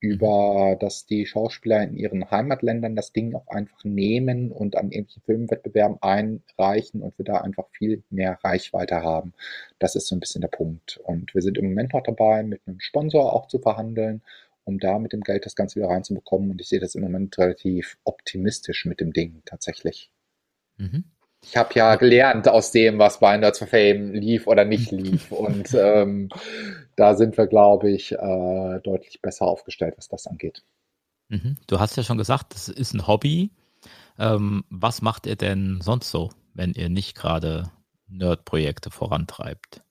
Über, 0.00 0.76
dass 0.78 1.06
die 1.06 1.26
Schauspieler 1.26 1.82
in 1.82 1.96
ihren 1.96 2.30
Heimatländern 2.30 2.94
das 2.94 3.12
Ding 3.12 3.34
auch 3.34 3.48
einfach 3.48 3.82
nehmen 3.84 4.52
und 4.52 4.76
an 4.76 4.92
irgendwelchen 4.92 5.22
Filmwettbewerben 5.22 5.96
einreichen 6.02 7.00
und 7.02 7.18
wir 7.18 7.24
da 7.24 7.38
einfach 7.38 7.66
viel 7.70 8.02
mehr 8.10 8.38
Reichweite 8.44 9.02
haben. 9.02 9.32
Das 9.78 9.96
ist 9.96 10.06
so 10.06 10.14
ein 10.14 10.20
bisschen 10.20 10.42
der 10.42 10.48
Punkt. 10.48 11.00
Und 11.04 11.34
wir 11.34 11.42
sind 11.42 11.58
im 11.58 11.64
Moment 11.66 11.94
noch 11.94 12.02
dabei, 12.02 12.42
mit 12.44 12.60
einem 12.66 12.80
Sponsor 12.80 13.32
auch 13.32 13.48
zu 13.48 13.58
verhandeln, 13.58 14.22
um 14.64 14.78
da 14.78 14.98
mit 14.98 15.12
dem 15.12 15.20
Geld 15.20 15.46
das 15.46 15.54
Ganze 15.54 15.76
wieder 15.76 15.88
reinzubekommen. 15.88 16.50
Und 16.50 16.60
ich 16.60 16.68
sehe 16.68 16.80
das 16.80 16.94
im 16.94 17.02
Moment 17.02 17.36
relativ 17.38 17.96
optimistisch 18.04 18.84
mit 18.84 19.00
dem 19.00 19.12
Ding 19.12 19.42
tatsächlich. 19.44 20.10
Mhm 20.76 21.04
ich 21.44 21.56
habe 21.56 21.70
ja 21.74 21.96
gelernt 21.96 22.48
aus 22.48 22.72
dem, 22.72 22.98
was 22.98 23.20
bei 23.20 23.36
Nerds 23.36 23.58
for 23.58 23.68
Fame 23.68 24.12
lief 24.14 24.46
oder 24.46 24.64
nicht 24.64 24.90
lief. 24.90 25.30
Und 25.30 25.74
ähm, 25.74 26.28
da 26.96 27.14
sind 27.14 27.36
wir, 27.36 27.46
glaube 27.46 27.90
ich, 27.90 28.12
äh, 28.12 28.80
deutlich 28.82 29.20
besser 29.20 29.46
aufgestellt, 29.46 29.94
was 29.96 30.08
das 30.08 30.26
angeht. 30.26 30.62
Mhm. 31.28 31.56
Du 31.66 31.78
hast 31.78 31.96
ja 31.96 32.02
schon 32.02 32.18
gesagt, 32.18 32.54
das 32.54 32.68
ist 32.68 32.94
ein 32.94 33.06
Hobby. 33.06 33.50
Ähm, 34.18 34.64
was 34.70 35.02
macht 35.02 35.26
ihr 35.26 35.36
denn 35.36 35.80
sonst 35.82 36.10
so, 36.10 36.30
wenn 36.54 36.72
ihr 36.72 36.88
nicht 36.88 37.16
gerade 37.16 37.70
Nerd-Projekte 38.08 38.90
vorantreibt? 38.90 39.82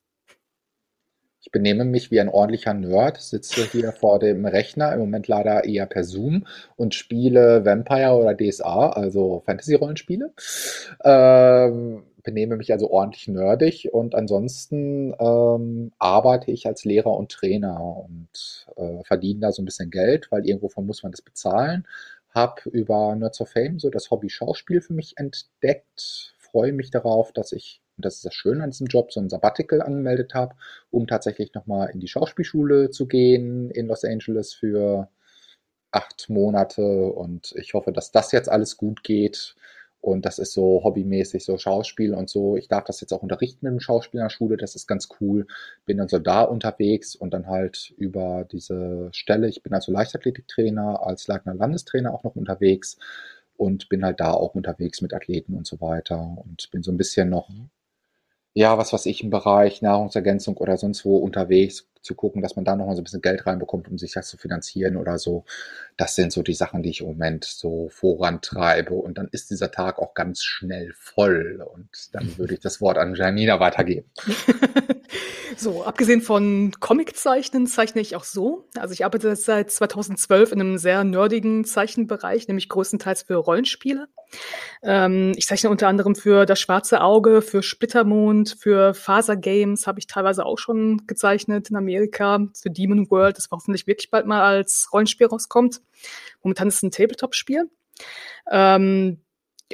Ich 1.45 1.51
benehme 1.51 1.83
mich 1.83 2.09
wie 2.09 2.21
ein 2.21 2.29
ordentlicher 2.29 2.73
Nerd, 2.73 3.19
sitze 3.19 3.65
hier 3.65 3.91
vor 3.91 4.17
dem 4.17 4.45
Rechner, 4.45 4.93
im 4.93 4.99
Moment 4.99 5.27
leider 5.27 5.65
eher 5.65 5.85
per 5.85 6.05
Zoom 6.05 6.47
und 6.77 6.95
spiele 6.95 7.65
Vampire 7.65 8.13
oder 8.13 8.33
DSA, 8.33 8.91
also 8.91 9.43
Fantasy-Rollenspiele. 9.45 10.31
Ähm, 11.03 12.03
benehme 12.23 12.55
mich 12.55 12.71
also 12.71 12.89
ordentlich 12.89 13.27
nerdig 13.27 13.89
und 13.91 14.15
ansonsten 14.15 15.13
ähm, 15.19 15.91
arbeite 15.99 16.49
ich 16.49 16.65
als 16.65 16.85
Lehrer 16.85 17.17
und 17.17 17.33
Trainer 17.33 17.77
und 18.05 18.65
äh, 18.77 19.03
verdiene 19.03 19.41
da 19.41 19.51
so 19.51 19.61
ein 19.61 19.65
bisschen 19.65 19.91
Geld, 19.91 20.31
weil 20.31 20.47
irgendwovon 20.47 20.85
muss 20.85 21.03
man 21.03 21.11
das 21.11 21.21
bezahlen. 21.21 21.85
Hab 22.29 22.65
über 22.67 23.13
Nerds 23.17 23.41
of 23.41 23.49
Fame 23.49 23.79
so 23.79 23.89
das 23.89 24.11
Hobby 24.11 24.29
Schauspiel 24.29 24.79
für 24.79 24.93
mich 24.93 25.17
entdeckt, 25.17 26.35
freue 26.37 26.71
mich 26.71 26.89
darauf, 26.89 27.33
dass 27.33 27.51
ich 27.51 27.82
und 27.97 28.05
das 28.05 28.15
ist 28.15 28.25
das 28.25 28.33
Schöne 28.33 28.63
an 28.63 28.71
diesem 28.71 28.87
Job, 28.87 29.11
so 29.11 29.19
ein 29.19 29.29
Sabbatical 29.29 29.81
angemeldet 29.81 30.33
habe, 30.33 30.55
um 30.89 31.07
tatsächlich 31.07 31.53
nochmal 31.53 31.89
in 31.91 31.99
die 31.99 32.07
Schauspielschule 32.07 32.89
zu 32.89 33.07
gehen 33.07 33.69
in 33.71 33.87
Los 33.87 34.03
Angeles 34.03 34.53
für 34.53 35.09
acht 35.91 36.29
Monate. 36.29 36.83
Und 36.83 37.53
ich 37.57 37.73
hoffe, 37.73 37.91
dass 37.91 38.11
das 38.11 38.31
jetzt 38.31 38.49
alles 38.49 38.77
gut 38.77 39.03
geht. 39.03 39.55
Und 40.01 40.25
das 40.25 40.37
ist 40.39 40.53
so 40.53 40.83
hobbymäßig, 40.83 41.45
so 41.45 41.57
Schauspiel 41.57 42.13
und 42.13 42.29
so. 42.29 42.57
Ich 42.57 42.67
darf 42.67 42.83
das 42.83 42.99
jetzt 42.99 43.13
auch 43.13 43.23
unterrichten 43.23 43.65
mit 43.65 43.71
dem 43.73 43.79
Schauspiel 43.79 44.19
in 44.19 44.25
der 44.25 44.29
Schule. 44.29 44.57
Das 44.57 44.75
ist 44.75 44.87
ganz 44.87 45.07
cool. 45.21 45.47
Bin 45.85 45.97
dann 45.97 46.09
so 46.09 46.19
da 46.19 46.41
unterwegs 46.43 47.15
und 47.15 47.33
dann 47.33 47.47
halt 47.47 47.93
über 47.97 48.45
diese 48.51 49.09
Stelle. 49.13 49.47
Ich 49.49 49.63
bin 49.63 49.73
also 49.73 49.91
Leichtathletiktrainer, 49.93 51.05
als 51.05 51.27
Leitner 51.27 51.53
Landestrainer 51.53 52.13
auch 52.13 52.23
noch 52.23 52.35
unterwegs 52.35 52.97
und 53.55 53.87
bin 53.89 54.03
halt 54.03 54.19
da 54.19 54.33
auch 54.33 54.55
unterwegs 54.55 55.01
mit 55.01 55.13
Athleten 55.13 55.55
und 55.55 55.67
so 55.67 55.79
weiter 55.79 56.19
und 56.43 56.69
bin 56.71 56.83
so 56.83 56.91
ein 56.91 56.97
bisschen 56.97 57.29
noch 57.29 57.49
mhm 57.49 57.69
ja, 58.53 58.77
was 58.77 58.93
weiß 58.93 59.05
ich, 59.07 59.23
im 59.23 59.29
Bereich 59.29 59.81
Nahrungsergänzung 59.81 60.57
oder 60.57 60.77
sonst 60.77 61.05
wo 61.05 61.17
unterwegs, 61.17 61.87
zu 62.03 62.15
gucken, 62.15 62.41
dass 62.41 62.55
man 62.55 62.65
da 62.65 62.75
noch 62.75 62.85
mal 62.85 62.95
so 62.95 63.01
ein 63.01 63.05
bisschen 63.05 63.21
Geld 63.21 63.45
reinbekommt, 63.45 63.89
um 63.89 63.97
sich 63.97 64.11
das 64.11 64.27
zu 64.27 64.37
finanzieren 64.37 64.97
oder 64.97 65.17
so. 65.17 65.45
Das 65.97 66.15
sind 66.15 66.31
so 66.31 66.43
die 66.43 66.53
Sachen, 66.53 66.83
die 66.83 66.89
ich 66.89 67.01
im 67.01 67.07
Moment 67.07 67.45
so 67.45 67.89
vorantreibe. 67.89 68.93
Und 68.93 69.17
dann 69.17 69.29
ist 69.31 69.49
dieser 69.49 69.71
Tag 69.71 69.99
auch 69.99 70.13
ganz 70.13 70.43
schnell 70.43 70.93
voll. 70.97 71.65
Und 71.73 72.13
dann 72.13 72.37
würde 72.37 72.55
ich 72.55 72.59
das 72.59 72.81
Wort 72.81 72.97
an 72.97 73.15
Janina 73.15 73.59
weitergeben. 73.59 74.09
so, 75.57 75.83
abgesehen 75.83 76.21
von 76.21 76.71
Comiczeichnen 76.79 77.67
zeichne 77.67 78.01
ich 78.01 78.15
auch 78.15 78.23
so. 78.23 78.67
Also 78.77 78.93
ich 78.93 79.05
arbeite 79.05 79.35
seit 79.35 79.71
2012 79.71 80.51
in 80.51 80.61
einem 80.61 80.77
sehr 80.77 81.03
nerdigen 81.03 81.63
Zeichenbereich, 81.65 82.47
nämlich 82.47 82.69
größtenteils 82.69 83.23
für 83.23 83.35
Rollenspiele. 83.35 84.07
Ähm, 84.81 85.33
ich 85.35 85.47
zeichne 85.47 85.69
unter 85.69 85.87
anderem 85.87 86.15
für 86.15 86.45
Das 86.45 86.59
Schwarze 86.59 87.01
Auge, 87.01 87.41
für 87.41 87.63
Splittermond, 87.63 88.57
für 88.59 88.93
Faser 88.93 89.35
Games 89.35 89.87
habe 89.87 89.99
ich 89.99 90.07
teilweise 90.07 90.45
auch 90.45 90.57
schon 90.57 91.05
gezeichnet 91.07 91.69
in 91.69 91.75
Amerika, 91.75 91.92
für 92.01 92.69
Demon 92.69 93.09
World, 93.09 93.37
das 93.37 93.49
hoffentlich 93.51 93.87
wirklich 93.87 94.11
bald 94.11 94.25
mal 94.25 94.41
als 94.41 94.89
Rollenspiel 94.91 95.27
rauskommt. 95.27 95.81
Momentan 96.41 96.67
ist 96.67 96.75
es 96.75 96.83
ein 96.83 96.91
Tabletop-Spiel. 96.91 97.69
Ähm, 98.51 99.21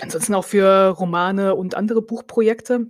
ansonsten 0.01 0.35
auch 0.35 0.45
für 0.45 0.89
Romane 0.89 1.55
und 1.55 1.75
andere 1.75 2.01
Buchprojekte. 2.01 2.87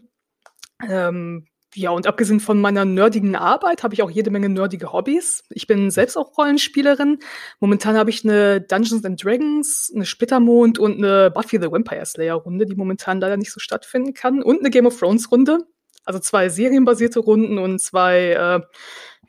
Ähm, 0.88 1.48
ja, 1.76 1.92
und 1.92 2.08
abgesehen 2.08 2.40
von 2.40 2.60
meiner 2.60 2.84
nerdigen 2.84 3.36
Arbeit 3.36 3.84
habe 3.84 3.94
ich 3.94 4.02
auch 4.02 4.10
jede 4.10 4.32
Menge 4.32 4.50
nerdige 4.50 4.92
Hobbys. 4.92 5.44
Ich 5.50 5.68
bin 5.68 5.92
selbst 5.92 6.18
auch 6.18 6.36
Rollenspielerin. 6.36 7.20
Momentan 7.60 7.96
habe 7.96 8.10
ich 8.10 8.24
eine 8.24 8.60
Dungeons 8.60 9.06
and 9.06 9.24
Dragons, 9.24 9.92
eine 9.94 10.06
Splittermond 10.06 10.80
und 10.80 10.98
eine 10.98 11.30
Buffy 11.30 11.60
the 11.62 11.72
Vampire 11.72 12.06
Slayer 12.06 12.36
Runde, 12.36 12.66
die 12.66 12.76
momentan 12.76 13.20
leider 13.20 13.38
nicht 13.38 13.52
so 13.52 13.60
stattfinden 13.60 14.16
kann. 14.16 14.42
Und 14.42 14.62
eine 14.62 14.72
Game 14.72 14.88
of 14.88 14.98
Thrones 14.98 15.32
Runde. 15.32 15.60
Also 16.06 16.20
zwei 16.20 16.50
serienbasierte 16.50 17.20
Runden 17.20 17.60
und 17.60 17.80
zwei, 17.80 18.32
äh, 18.32 18.62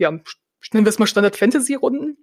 ja, 0.00 0.10
nennen 0.10 0.86
wir 0.86 0.88
es 0.88 0.98
mal 0.98 1.06
Standard 1.06 1.36
Fantasy 1.36 1.74
Runden. 1.74 2.16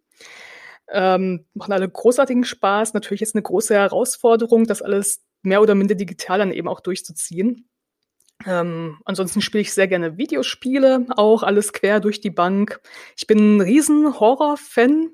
Ähm, 0.90 1.46
machen 1.54 1.74
alle 1.74 1.90
großartigen 1.90 2.44
Spaß. 2.44 2.94
Natürlich 2.94 3.22
ist 3.22 3.36
eine 3.36 3.44
große 3.44 3.76
Herausforderung, 3.76 4.66
das 4.66 4.82
alles 4.82 5.24
mehr 5.42 5.62
oder 5.62 5.76
minder 5.76 5.96
digital 5.96 6.40
dann 6.40 6.52
eben 6.52 6.68
auch 6.68 6.80
durchzuziehen. 6.80 7.70
Ähm, 8.46 9.00
ansonsten 9.06 9.42
spiele 9.42 9.62
ich 9.62 9.74
sehr 9.74 9.88
gerne 9.88 10.18
Videospiele, 10.18 11.06
auch 11.16 11.44
alles 11.44 11.74
quer 11.74 12.00
durch 12.00 12.22
die 12.22 12.30
Bank. 12.30 12.80
Ich 13.16 13.28
bin 13.28 13.58
ein 13.58 13.62
riesen 13.62 14.20
Horror-Fan, 14.20 15.10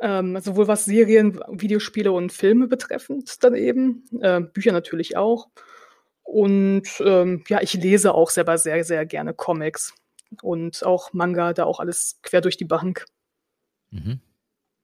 ähm, 0.00 0.40
sowohl 0.40 0.68
was 0.68 0.84
Serien, 0.84 1.40
Videospiele 1.50 2.12
und 2.12 2.32
Filme 2.32 2.68
betreffend 2.68 3.42
dann 3.42 3.54
eben. 3.54 4.04
Äh, 4.20 4.40
Bücher 4.40 4.72
natürlich 4.72 5.16
auch. 5.16 5.48
Und 6.22 6.88
ähm, 7.00 7.44
ja, 7.48 7.60
ich 7.62 7.74
lese 7.74 8.14
auch 8.14 8.30
selber 8.30 8.58
sehr, 8.58 8.84
sehr 8.84 9.06
gerne 9.06 9.34
Comics 9.34 9.94
und 10.42 10.84
auch 10.84 11.12
Manga, 11.12 11.52
da 11.52 11.64
auch 11.64 11.80
alles 11.80 12.20
quer 12.22 12.40
durch 12.40 12.56
die 12.56 12.64
Bank. 12.64 13.06
Mhm. 13.90 14.20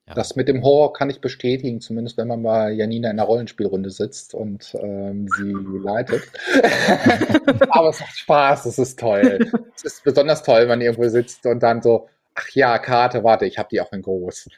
Ja. 0.07 0.13
Das 0.13 0.35
mit 0.35 0.47
dem 0.47 0.63
Horror 0.63 0.93
kann 0.93 1.09
ich 1.09 1.19
bestätigen, 1.19 1.81
zumindest 1.81 2.17
wenn 2.17 2.27
man 2.27 2.41
mal 2.41 2.71
Janina 2.71 3.09
in 3.09 3.19
einer 3.19 3.27
Rollenspielrunde 3.27 3.89
sitzt 3.89 4.35
und 4.35 4.75
ähm, 4.79 5.27
sie 5.35 5.51
leitet. 5.83 6.21
Aber 7.71 7.89
es 7.89 7.99
macht 7.99 8.15
Spaß, 8.15 8.65
es 8.67 8.77
ist 8.77 8.99
toll. 8.99 9.49
es 9.75 9.83
ist 9.83 10.03
besonders 10.03 10.43
toll, 10.43 10.61
wenn 10.61 10.67
man 10.67 10.81
irgendwo 10.81 11.09
sitzt 11.09 11.47
und 11.47 11.63
dann 11.63 11.81
so, 11.81 12.07
ach 12.35 12.47
ja, 12.53 12.77
Karte, 12.77 13.23
warte, 13.23 13.47
ich 13.47 13.57
habe 13.57 13.69
die 13.71 13.81
auch 13.81 13.91
in 13.93 14.03
groß. 14.03 14.49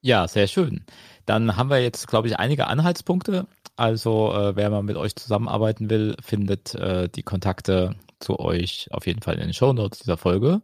Ja, 0.00 0.26
sehr 0.26 0.46
schön. 0.46 0.86
Dann 1.26 1.56
haben 1.56 1.68
wir 1.68 1.82
jetzt, 1.82 2.08
glaube 2.08 2.28
ich, 2.28 2.38
einige 2.38 2.68
Anhaltspunkte. 2.68 3.46
Also, 3.76 4.32
äh, 4.32 4.56
wer 4.56 4.70
mal 4.70 4.82
mit 4.82 4.96
euch 4.96 5.14
zusammenarbeiten 5.16 5.90
will, 5.90 6.16
findet 6.22 6.74
äh, 6.74 7.10
die 7.10 7.22
Kontakte 7.22 7.94
zu 8.20 8.38
euch 8.38 8.88
auf 8.90 9.06
jeden 9.06 9.22
Fall 9.22 9.34
in 9.34 9.40
den 9.40 9.54
Show 9.54 9.72
Notes 9.72 10.00
dieser 10.00 10.16
Folge. 10.16 10.62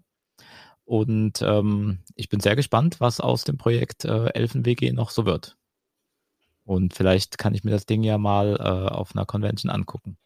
Und 0.85 1.43
ähm, 1.43 2.01
ich 2.17 2.29
bin 2.29 2.41
sehr 2.41 2.57
gespannt, 2.57 3.01
was 3.01 3.21
aus 3.21 3.45
dem 3.45 3.57
Projekt 3.57 4.05
äh, 4.05 4.27
Elfen-WG 4.35 4.93
noch 4.93 5.11
so 5.11 5.25
wird. 5.27 5.57
Und 6.65 6.95
vielleicht 6.95 7.39
kann 7.39 7.55
ich 7.55 7.65
mir 7.65 7.71
das 7.71 7.87
Ding 7.87 8.03
ja 8.03 8.19
mal 8.19 8.57
äh, 8.57 8.93
auf 8.93 9.15
einer 9.15 9.27
Convention 9.27 9.71
angucken. 9.71 10.17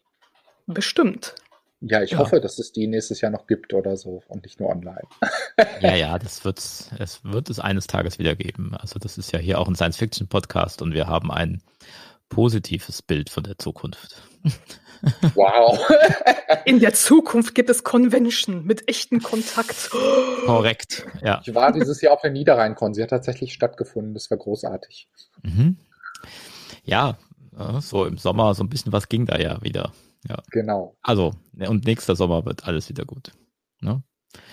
Bestimmt. 0.65 1.35
Ja, 1.79 2.01
ich 2.01 2.11
ja. 2.11 2.17
hoffe, 2.17 2.41
dass 2.41 2.57
es 2.57 2.71
die 2.71 2.87
nächstes 2.87 3.21
Jahr 3.21 3.31
noch 3.31 3.45
gibt 3.45 3.73
oder 3.73 3.97
so 3.97 4.23
und 4.27 4.43
nicht 4.43 4.59
nur 4.59 4.69
online. 4.69 5.03
ja, 5.81 5.95
ja, 5.95 6.17
das 6.17 6.43
wird's, 6.43 6.89
es 6.97 7.23
wird 7.23 7.49
es 7.51 7.59
eines 7.59 7.85
Tages 7.85 8.17
wieder 8.17 8.35
geben. 8.35 8.75
Also 8.75 8.97
das 8.97 9.17
ist 9.17 9.31
ja 9.31 9.39
hier 9.39 9.59
auch 9.59 9.67
ein 9.67 9.75
Science-Fiction-Podcast 9.75 10.81
und 10.81 10.93
wir 10.93 11.07
haben 11.07 11.31
ein 11.31 11.61
positives 12.29 13.01
Bild 13.01 13.29
von 13.29 13.43
der 13.43 13.57
Zukunft. 13.57 14.21
Wow. 15.35 15.79
In 16.65 16.79
der 16.79 16.93
Zukunft 16.93 17.53
gibt 17.55 17.69
es 17.69 17.83
Convention 17.83 18.65
mit 18.65 18.89
echten 18.89 19.21
Kontakt. 19.21 19.89
Korrekt, 20.45 21.05
ja. 21.21 21.41
Ich 21.45 21.53
war 21.53 21.71
dieses 21.71 22.01
Jahr 22.01 22.13
auf 22.13 22.21
der 22.21 22.31
Niederrhein-Con. 22.31 22.93
Sie 22.93 23.03
hat 23.03 23.09
tatsächlich 23.09 23.53
stattgefunden. 23.53 24.13
Das 24.13 24.31
war 24.31 24.37
großartig. 24.37 25.07
Mhm. 25.43 25.77
Ja, 26.83 27.17
so 27.79 28.05
im 28.05 28.17
Sommer 28.17 28.53
so 28.55 28.63
ein 28.63 28.69
bisschen 28.69 28.91
was 28.91 29.09
ging 29.09 29.25
da 29.25 29.37
ja 29.37 29.61
wieder. 29.61 29.91
Ja. 30.27 30.37
Genau. 30.51 30.95
Also, 31.01 31.33
ne, 31.53 31.69
und 31.69 31.85
nächster 31.85 32.15
Sommer 32.15 32.45
wird 32.45 32.65
alles 32.65 32.89
wieder 32.89 33.05
gut. 33.05 33.31
Ne? 33.81 34.03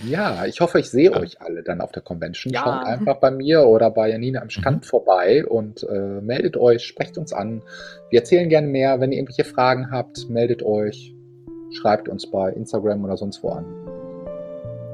Ja, 0.02 0.44
ich 0.46 0.60
hoffe, 0.60 0.80
ich 0.80 0.90
sehe 0.90 1.10
ja. 1.10 1.16
euch 1.18 1.40
alle 1.40 1.62
dann 1.62 1.80
auf 1.80 1.92
der 1.92 2.02
Convention. 2.02 2.52
Ja. 2.52 2.62
Schaut 2.62 2.86
einfach 2.86 3.16
bei 3.16 3.30
mir 3.30 3.66
oder 3.66 3.90
bei 3.90 4.10
Janina 4.10 4.40
am 4.40 4.50
Stand 4.50 4.82
mhm. 4.82 4.86
vorbei 4.86 5.46
und 5.46 5.86
äh, 5.88 6.20
meldet 6.20 6.56
euch, 6.56 6.84
sprecht 6.84 7.16
uns 7.16 7.32
an. 7.32 7.62
Wir 8.10 8.20
erzählen 8.20 8.48
gerne 8.48 8.66
mehr. 8.66 9.00
Wenn 9.00 9.12
ihr 9.12 9.18
irgendwelche 9.18 9.44
Fragen 9.44 9.90
habt, 9.90 10.28
meldet 10.28 10.62
euch, 10.62 11.14
schreibt 11.72 12.08
uns 12.08 12.30
bei 12.30 12.50
Instagram 12.52 13.04
oder 13.04 13.16
sonst 13.16 13.42
wo 13.42 13.50
an. 13.50 13.64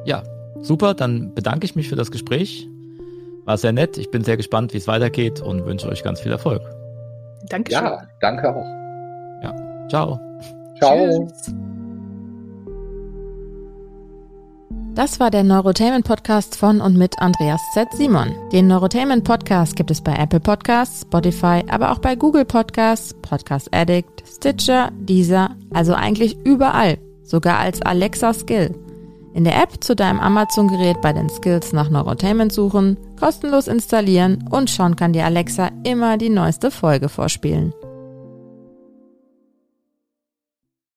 Ja, 0.04 0.22
super. 0.60 0.94
Dann 0.94 1.34
bedanke 1.34 1.64
ich 1.64 1.74
mich 1.76 1.88
für 1.88 1.96
das 1.96 2.10
Gespräch. 2.10 2.68
War 3.44 3.58
sehr 3.58 3.72
nett. 3.72 3.98
Ich 3.98 4.10
bin 4.10 4.22
sehr 4.22 4.36
gespannt, 4.36 4.74
wie 4.74 4.78
es 4.78 4.86
weitergeht 4.86 5.40
und 5.40 5.64
wünsche 5.64 5.88
euch 5.88 6.02
ganz 6.02 6.20
viel 6.20 6.32
Erfolg. 6.32 6.62
Dankeschön. 7.48 7.84
Ja, 7.84 8.06
danke 8.20 8.54
auch. 8.54 8.64
Ja, 9.42 9.88
ciao. 9.88 10.18
Ciao. 10.78 11.26
Tschüss. 11.28 11.54
Das 15.00 15.18
war 15.18 15.30
der 15.30 15.44
Neurotainment 15.44 16.04
Podcast 16.04 16.56
von 16.56 16.82
und 16.82 16.94
mit 16.94 17.22
Andreas 17.22 17.62
Z. 17.72 17.88
Simon. 17.94 18.34
Den 18.52 18.66
Neurotainment 18.66 19.24
Podcast 19.24 19.74
gibt 19.74 19.90
es 19.90 20.02
bei 20.02 20.12
Apple 20.12 20.40
Podcasts, 20.40 21.00
Spotify, 21.00 21.64
aber 21.70 21.92
auch 21.92 22.00
bei 22.00 22.14
Google 22.14 22.44
Podcasts, 22.44 23.14
Podcast 23.22 23.74
Addict, 23.74 24.22
Stitcher, 24.28 24.90
Deezer, 24.98 25.56
also 25.72 25.94
eigentlich 25.94 26.36
überall, 26.44 26.98
sogar 27.22 27.60
als 27.60 27.80
Alexa 27.80 28.34
Skill. 28.34 28.74
In 29.32 29.44
der 29.44 29.62
App 29.62 29.82
zu 29.82 29.96
deinem 29.96 30.20
Amazon-Gerät 30.20 31.00
bei 31.00 31.14
den 31.14 31.30
Skills 31.30 31.72
nach 31.72 31.88
Neurotainment 31.88 32.52
suchen, 32.52 32.98
kostenlos 33.18 33.68
installieren 33.68 34.44
und 34.50 34.68
schon 34.68 34.96
kann 34.96 35.14
dir 35.14 35.24
Alexa 35.24 35.70
immer 35.82 36.18
die 36.18 36.28
neueste 36.28 36.70
Folge 36.70 37.08
vorspielen. 37.08 37.72